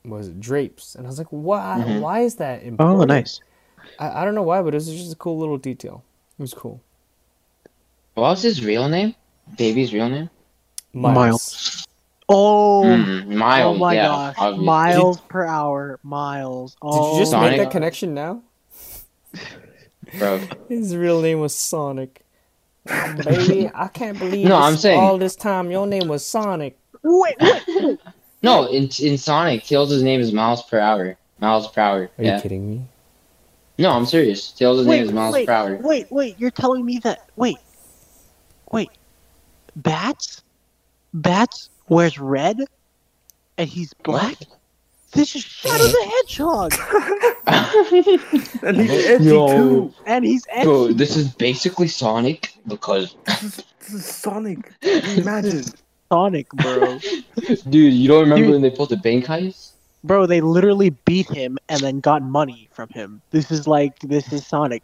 was 0.05 0.29
it 0.29 0.41
drapes, 0.41 0.95
and 0.95 1.07
I 1.07 1.11
was 1.11 1.19
like, 1.19 1.27
why? 1.31 1.83
Mhm. 1.85 2.01
Why 2.01 2.21
is 2.21 2.37
that 2.37 2.63
important? 2.63 3.01
Oh, 3.01 3.05
nice. 3.05 3.41
I, 3.99 4.23
I 4.23 4.25
don't 4.25 4.35
know 4.35 4.43
why, 4.43 4.63
but 4.63 4.73
it 4.75 4.77
was 4.77 4.89
just 4.89 5.13
a 5.13 5.17
cool 5.17 5.39
little 5.39 5.59
detail. 5.59 6.03
It 6.39 6.43
was 6.43 6.55
cool. 6.55 6.81
what 8.15 8.31
was 8.31 8.43
his 8.43 8.65
real 8.65 8.89
name? 8.89 9.15
Baby's 9.57 9.93
real 9.93 10.09
name? 10.09 10.31
Miles. 10.93 11.85
Oh, 12.29 12.83
Mm, 12.85 13.27
Miles. 13.29 13.77
oh 13.77 13.79
my 13.79 13.95
yeah, 13.95 14.07
gosh, 14.09 14.35
obviously. 14.39 14.67
miles 14.67 15.21
per 15.23 15.45
hour, 15.47 15.99
miles. 16.03 16.77
Oh. 16.83 16.93
Did 17.11 17.13
you 17.15 17.19
just 17.23 17.31
Sonic? 17.31 17.51
make 17.53 17.61
that 17.61 17.71
connection 17.71 18.13
now? 18.15 18.43
Bro. 20.19 20.41
His 20.69 20.95
real 20.97 21.21
name 21.23 21.41
was 21.41 21.55
Sonic. 21.55 22.25
Baby, 23.25 23.71
I 23.75 23.89
can't 23.89 24.19
believe 24.19 24.47
No, 24.49 24.57
this- 24.59 24.67
I'm 24.67 24.77
saying- 24.77 25.01
all 25.01 25.19
this 25.19 25.37
time 25.37 25.71
your 25.71 25.87
name 25.87 26.09
was 26.09 26.25
Sonic. 26.25 26.79
wait, 27.03 27.35
wait, 27.41 27.99
No, 28.43 28.67
in 28.67 28.89
in 29.01 29.19
Sonic, 29.19 29.65
Tails' 29.65 30.03
name 30.03 30.21
is 30.21 30.33
miles 30.33 30.63
per 30.63 30.79
hour. 30.79 31.17
Miles 31.41 31.69
per 31.69 31.81
hour. 31.81 32.03
Are 32.03 32.11
yeah. 32.25 32.37
you 32.37 32.43
kidding 32.43 32.69
me? 32.71 32.83
No, 33.79 33.91
I'm 33.91 34.07
serious. 34.07 34.51
Tails' 34.53 34.87
name 34.87 35.05
is 35.05 35.13
miles 35.13 35.33
wait, 35.35 35.47
per 35.47 35.53
hour. 35.53 35.77
wait, 35.83 36.11
wait. 36.11 36.39
You're 36.39 36.51
telling 36.51 36.85
me 36.85 36.99
that? 37.01 37.29
Wait, 37.37 37.59
wait. 38.73 38.91
Bats, 39.77 40.43
Bats 41.15 41.71
wears 41.89 42.19
red, 42.19 42.61
and 43.57 43.69
he's 43.69 43.93
black. 44.03 44.37
This 45.13 45.35
is 45.35 45.43
Shadow 45.43 45.85
the 45.85 46.23
Hedgehog, 46.27 46.75
and 48.63 48.77
he's 48.81 49.07
edgy 49.07 49.25
Yo. 49.31 49.49
too. 49.49 49.95
and 50.07 50.25
he's 50.25 50.47
edgy. 50.51 50.65
Bro, 50.65 50.93
this 50.93 51.17
is 51.17 51.33
basically 51.35 51.89
Sonic 51.89 52.53
because, 52.67 53.17
This 53.27 53.43
is, 53.43 53.65
this 53.81 53.95
is 53.95 54.05
Sonic. 54.05 54.73
Imagine. 54.83 55.65
Sonic, 56.13 56.49
bro. 56.51 56.99
dude, 57.71 57.93
you 57.95 58.09
don't 58.09 58.21
remember 58.21 58.45
Dude. 58.45 58.53
when 58.53 58.63
they 58.63 58.71
pulled 58.71 58.89
the 58.91 58.97
bank 58.97 59.25
heist? 59.27 59.73
Bro, 60.05 60.27
they 60.27 60.41
literally 60.41 60.91
beat 60.91 61.29
him 61.29 61.59
and 61.69 61.81
then 61.81 62.01
got 62.01 62.23
money 62.23 62.69
from 62.73 62.89
him. 62.91 63.21
This 63.31 63.51
is 63.51 63.67
like 63.67 63.99
this 64.01 64.33
is 64.33 64.47
Sonic. 64.47 64.83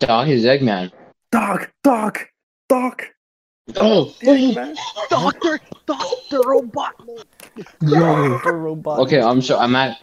Dog 0.00 0.28
is 0.28 0.44
Eggman. 0.44 0.90
Doc, 1.32 1.70
Doc, 1.84 2.28
Doc. 2.68 3.04
Oh, 3.76 4.14
Eggman. 4.22 4.76
Doctor, 5.10 5.60
Doctor 5.86 6.38
Robotnik. 6.40 7.24
yo. 7.82 8.38
Robot. 8.50 8.98
Okay, 9.00 9.20
I'm 9.20 9.40
sure 9.40 9.58
I'm 9.58 9.74
at. 9.76 9.98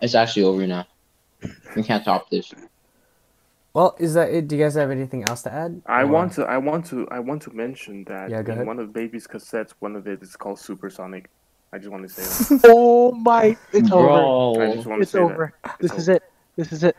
It's 0.00 0.14
actually 0.14 0.44
over 0.44 0.66
now. 0.66 0.86
We 1.74 1.82
can't 1.82 2.04
top 2.04 2.30
this. 2.30 2.52
Well, 3.74 3.94
is 3.98 4.14
that 4.14 4.30
it? 4.30 4.48
Do 4.48 4.56
you 4.56 4.62
guys 4.64 4.74
have 4.74 4.90
anything 4.90 5.24
else 5.28 5.42
to 5.42 5.52
add? 5.52 5.82
I 5.86 6.02
Or- 6.02 6.06
want 6.06 6.32
to, 6.34 6.44
I 6.44 6.56
want 6.58 6.86
to, 6.86 7.06
I 7.10 7.18
want 7.18 7.42
to 7.42 7.50
mention 7.52 8.04
that 8.04 8.30
Yeah, 8.30 8.42
go 8.42 8.52
in 8.52 8.58
ahead. 8.58 8.66
one 8.66 8.78
of 8.78 8.92
Baby's 8.92 9.26
cassettes, 9.26 9.72
one 9.80 9.96
of 9.96 10.06
it 10.06 10.22
is 10.22 10.36
called 10.36 10.58
Supersonic. 10.58 11.28
I 11.72 11.78
just 11.78 11.90
want 11.90 12.08
to 12.08 12.08
say 12.08 12.22
that. 12.56 12.60
Oh 12.72 13.12
my! 13.12 13.56
It's 13.72 13.90
over. 13.92 14.62
I 14.62 14.74
just 14.74 14.84
Bro. 14.84 14.90
want 14.92 15.00
to 15.00 15.02
It's 15.02 15.10
say 15.10 15.18
over. 15.18 15.52
that. 15.64 15.76
This 15.80 15.90
It's 15.90 16.00
is 16.02 16.08
it. 16.08 16.22
This 16.56 16.72
is 16.72 16.84
it. 16.84 16.96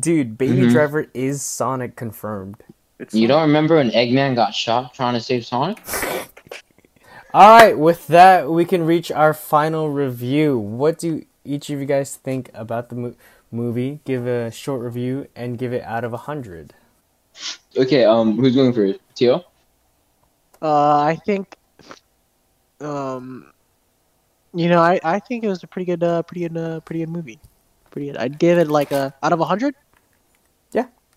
Dude, 0.00 0.38
Baby 0.38 0.62
Mhm. 0.62 0.70
Driver 0.70 1.06
is 1.12 1.42
Sonic 1.42 1.94
confirmed. 1.96 2.62
It's 2.98 3.14
You 3.14 3.26
don't 3.26 3.42
remember 3.42 3.76
when 3.76 3.90
Eggman 3.90 4.34
got 4.34 4.54
shot 4.54 4.94
trying 4.94 5.14
to 5.14 5.20
save 5.20 5.44
Sonic? 5.44 5.80
All 7.34 7.58
right, 7.58 7.76
with 7.76 8.06
that, 8.06 8.48
we 8.48 8.64
can 8.64 8.86
reach 8.86 9.10
our 9.10 9.34
final 9.34 9.90
review. 9.90 10.56
What 10.56 10.98
do 10.98 11.24
each 11.44 11.68
of 11.68 11.80
you 11.80 11.86
guys 11.86 12.14
think 12.14 12.48
about 12.54 12.90
the 12.90 12.94
mo- 12.94 13.14
movie? 13.50 13.98
Give 14.04 14.24
a 14.28 14.52
short 14.52 14.80
review 14.82 15.26
and 15.34 15.58
give 15.58 15.72
it 15.72 15.82
out 15.82 16.04
of 16.04 16.12
a 16.12 16.16
hundred. 16.16 16.74
Okay, 17.76 18.04
um, 18.04 18.36
who's 18.36 18.54
going 18.54 18.72
first? 18.72 19.00
Tio? 19.16 19.44
Uh, 20.62 21.00
I 21.00 21.16
think, 21.26 21.56
um, 22.80 23.52
you 24.54 24.68
know, 24.68 24.80
I, 24.80 25.00
I 25.02 25.18
think 25.18 25.42
it 25.42 25.48
was 25.48 25.64
a 25.64 25.66
pretty 25.66 25.86
good, 25.86 26.04
uh, 26.04 26.22
pretty 26.22 26.48
good, 26.48 26.56
uh, 26.56 26.80
pretty 26.80 27.00
good 27.00 27.10
movie. 27.10 27.40
Pretty 27.90 28.06
good. 28.06 28.16
I'd 28.16 28.38
give 28.38 28.58
it 28.58 28.68
like 28.68 28.92
a 28.92 29.12
out 29.24 29.32
of 29.32 29.40
a 29.40 29.44
hundred. 29.44 29.74
Yeah. 29.74 29.80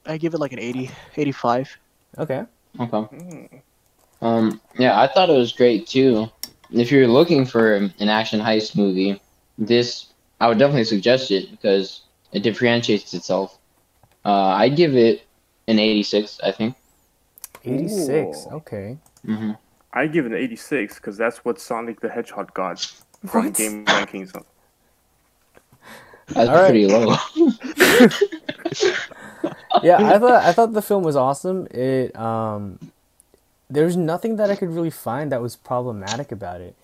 I 0.07 0.17
give 0.17 0.33
it 0.33 0.39
like 0.39 0.53
an 0.53 0.59
80, 0.59 0.89
85. 1.17 1.77
Okay. 2.17 2.43
Okay. 2.79 3.07
Um, 4.21 4.61
yeah, 4.79 4.99
I 4.99 5.07
thought 5.07 5.29
it 5.29 5.37
was 5.37 5.51
great 5.51 5.87
too. 5.87 6.27
If 6.71 6.91
you're 6.91 7.07
looking 7.07 7.45
for 7.45 7.75
an 7.75 8.09
action 8.09 8.39
heist 8.39 8.75
movie, 8.75 9.21
this 9.57 10.07
I 10.39 10.47
would 10.47 10.57
definitely 10.57 10.85
suggest 10.85 11.31
it 11.31 11.51
because 11.51 12.01
it 12.31 12.43
differentiates 12.43 13.13
itself. 13.13 13.57
Uh, 14.25 14.31
I'd 14.31 14.75
give 14.75 14.95
it 14.95 15.25
an 15.67 15.79
86, 15.79 16.39
I 16.43 16.51
think. 16.51 16.75
86. 17.63 18.47
Ooh. 18.47 18.55
Okay. 18.55 18.97
hmm 19.25 19.51
I 19.93 20.05
give 20.07 20.25
it 20.25 20.31
an 20.31 20.37
86 20.37 20.95
because 20.95 21.17
that's 21.17 21.43
what 21.43 21.59
Sonic 21.59 22.01
the 22.01 22.09
Hedgehog 22.09 22.53
got 22.53 22.79
from 23.25 23.45
What? 23.45 23.55
Game 23.55 23.85
Rankings. 23.85 24.31
That's 26.29 26.49
All 26.49 26.55
right. 26.55 26.65
pretty 26.67 26.85
low. 26.85 27.15
yeah, 29.83 29.97
I 29.97 30.19
thought 30.19 30.43
I 30.43 30.53
thought 30.53 30.73
the 30.73 30.81
film 30.81 31.03
was 31.03 31.15
awesome. 31.15 31.67
It 31.71 32.15
um, 32.15 32.91
there's 33.69 33.97
nothing 33.97 34.37
that 34.37 34.49
I 34.49 34.55
could 34.55 34.69
really 34.69 34.89
find 34.89 35.31
that 35.31 35.41
was 35.41 35.55
problematic 35.55 36.31
about 36.31 36.61
it. 36.61 36.75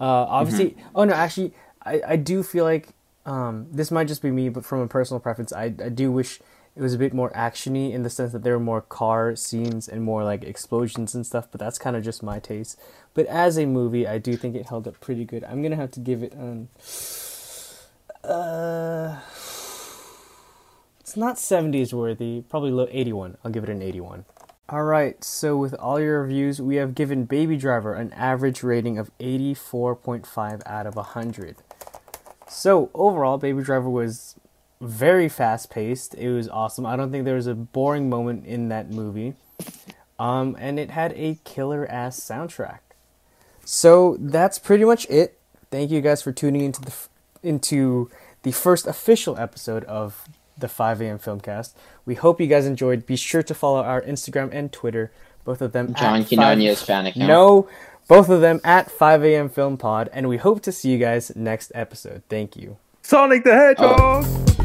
Uh, 0.00 0.26
obviously, 0.28 0.76
oh 0.94 1.04
no, 1.04 1.14
actually, 1.14 1.52
I, 1.82 2.00
I 2.06 2.16
do 2.16 2.42
feel 2.42 2.64
like 2.64 2.90
um, 3.26 3.66
this 3.72 3.90
might 3.90 4.08
just 4.08 4.22
be 4.22 4.30
me, 4.30 4.48
but 4.48 4.64
from 4.64 4.80
a 4.80 4.86
personal 4.88 5.20
preference, 5.20 5.52
I 5.52 5.64
I 5.64 5.88
do 5.88 6.12
wish 6.12 6.40
it 6.76 6.82
was 6.82 6.94
a 6.94 6.98
bit 6.98 7.12
more 7.12 7.30
actiony 7.30 7.92
in 7.92 8.04
the 8.04 8.10
sense 8.10 8.32
that 8.32 8.44
there 8.44 8.52
were 8.52 8.64
more 8.64 8.80
car 8.82 9.34
scenes 9.34 9.88
and 9.88 10.04
more 10.04 10.22
like 10.22 10.44
explosions 10.44 11.14
and 11.14 11.26
stuff. 11.26 11.48
But 11.50 11.58
that's 11.58 11.78
kind 11.78 11.96
of 11.96 12.04
just 12.04 12.22
my 12.22 12.38
taste. 12.38 12.78
But 13.14 13.26
as 13.26 13.58
a 13.58 13.66
movie, 13.66 14.06
I 14.06 14.18
do 14.18 14.36
think 14.36 14.54
it 14.54 14.66
held 14.66 14.86
up 14.86 15.00
pretty 15.00 15.24
good. 15.24 15.42
I'm 15.44 15.60
gonna 15.62 15.76
have 15.76 15.90
to 15.92 16.00
give 16.00 16.22
it 16.22 16.32
an. 16.34 16.68
Uh, 18.22 19.18
it's 21.08 21.16
not 21.16 21.36
70s 21.36 21.94
worthy, 21.94 22.42
probably 22.50 22.70
low 22.70 22.86
81. 22.90 23.38
I'll 23.42 23.50
give 23.50 23.64
it 23.64 23.70
an 23.70 23.80
81. 23.80 24.26
All 24.68 24.82
right, 24.82 25.24
so 25.24 25.56
with 25.56 25.72
all 25.76 25.98
your 25.98 26.20
reviews, 26.20 26.60
we 26.60 26.76
have 26.76 26.94
given 26.94 27.24
Baby 27.24 27.56
Driver 27.56 27.94
an 27.94 28.12
average 28.12 28.62
rating 28.62 28.98
of 28.98 29.10
84.5 29.18 30.60
out 30.66 30.86
of 30.86 30.96
100. 30.96 31.56
So, 32.46 32.90
overall, 32.92 33.38
Baby 33.38 33.62
Driver 33.62 33.88
was 33.88 34.34
very 34.82 35.30
fast 35.30 35.70
paced. 35.70 36.12
It 36.12 36.30
was 36.30 36.46
awesome. 36.46 36.84
I 36.84 36.94
don't 36.94 37.10
think 37.10 37.24
there 37.24 37.36
was 37.36 37.46
a 37.46 37.54
boring 37.54 38.10
moment 38.10 38.44
in 38.44 38.68
that 38.68 38.90
movie. 38.90 39.32
Um, 40.18 40.58
and 40.60 40.78
it 40.78 40.90
had 40.90 41.14
a 41.16 41.38
killer 41.44 41.90
ass 41.90 42.20
soundtrack. 42.20 42.80
So, 43.64 44.18
that's 44.20 44.58
pretty 44.58 44.84
much 44.84 45.06
it. 45.08 45.38
Thank 45.70 45.90
you 45.90 46.02
guys 46.02 46.20
for 46.20 46.32
tuning 46.32 46.60
into 46.60 46.82
the 46.82 46.88
f- 46.88 47.08
into 47.42 48.10
the 48.42 48.52
first 48.52 48.86
official 48.86 49.38
episode 49.38 49.84
of 49.84 50.28
the 50.58 50.68
5 50.68 51.00
a.m. 51.00 51.18
Filmcast. 51.18 51.74
We 52.04 52.14
hope 52.14 52.40
you 52.40 52.46
guys 52.46 52.66
enjoyed. 52.66 53.06
Be 53.06 53.16
sure 53.16 53.42
to 53.42 53.54
follow 53.54 53.82
our 53.82 54.02
Instagram 54.02 54.50
and 54.52 54.72
Twitter, 54.72 55.12
both 55.44 55.62
of 55.62 55.72
them. 55.72 55.94
John 55.94 56.20
at 56.22 56.28
5 56.28 56.78
fan 56.80 57.06
account. 57.06 57.28
No, 57.28 57.68
both 58.08 58.28
of 58.28 58.40
them 58.40 58.60
at 58.64 58.90
5 58.90 59.24
a.m. 59.24 59.48
Film 59.48 59.76
Pod, 59.76 60.10
and 60.12 60.28
we 60.28 60.38
hope 60.38 60.62
to 60.62 60.72
see 60.72 60.90
you 60.90 60.98
guys 60.98 61.32
next 61.36 61.72
episode. 61.74 62.22
Thank 62.28 62.56
you. 62.56 62.78
Sonic 63.02 63.44
the 63.44 63.54
Hedgehog! 63.54 64.24
Oh. 64.26 64.57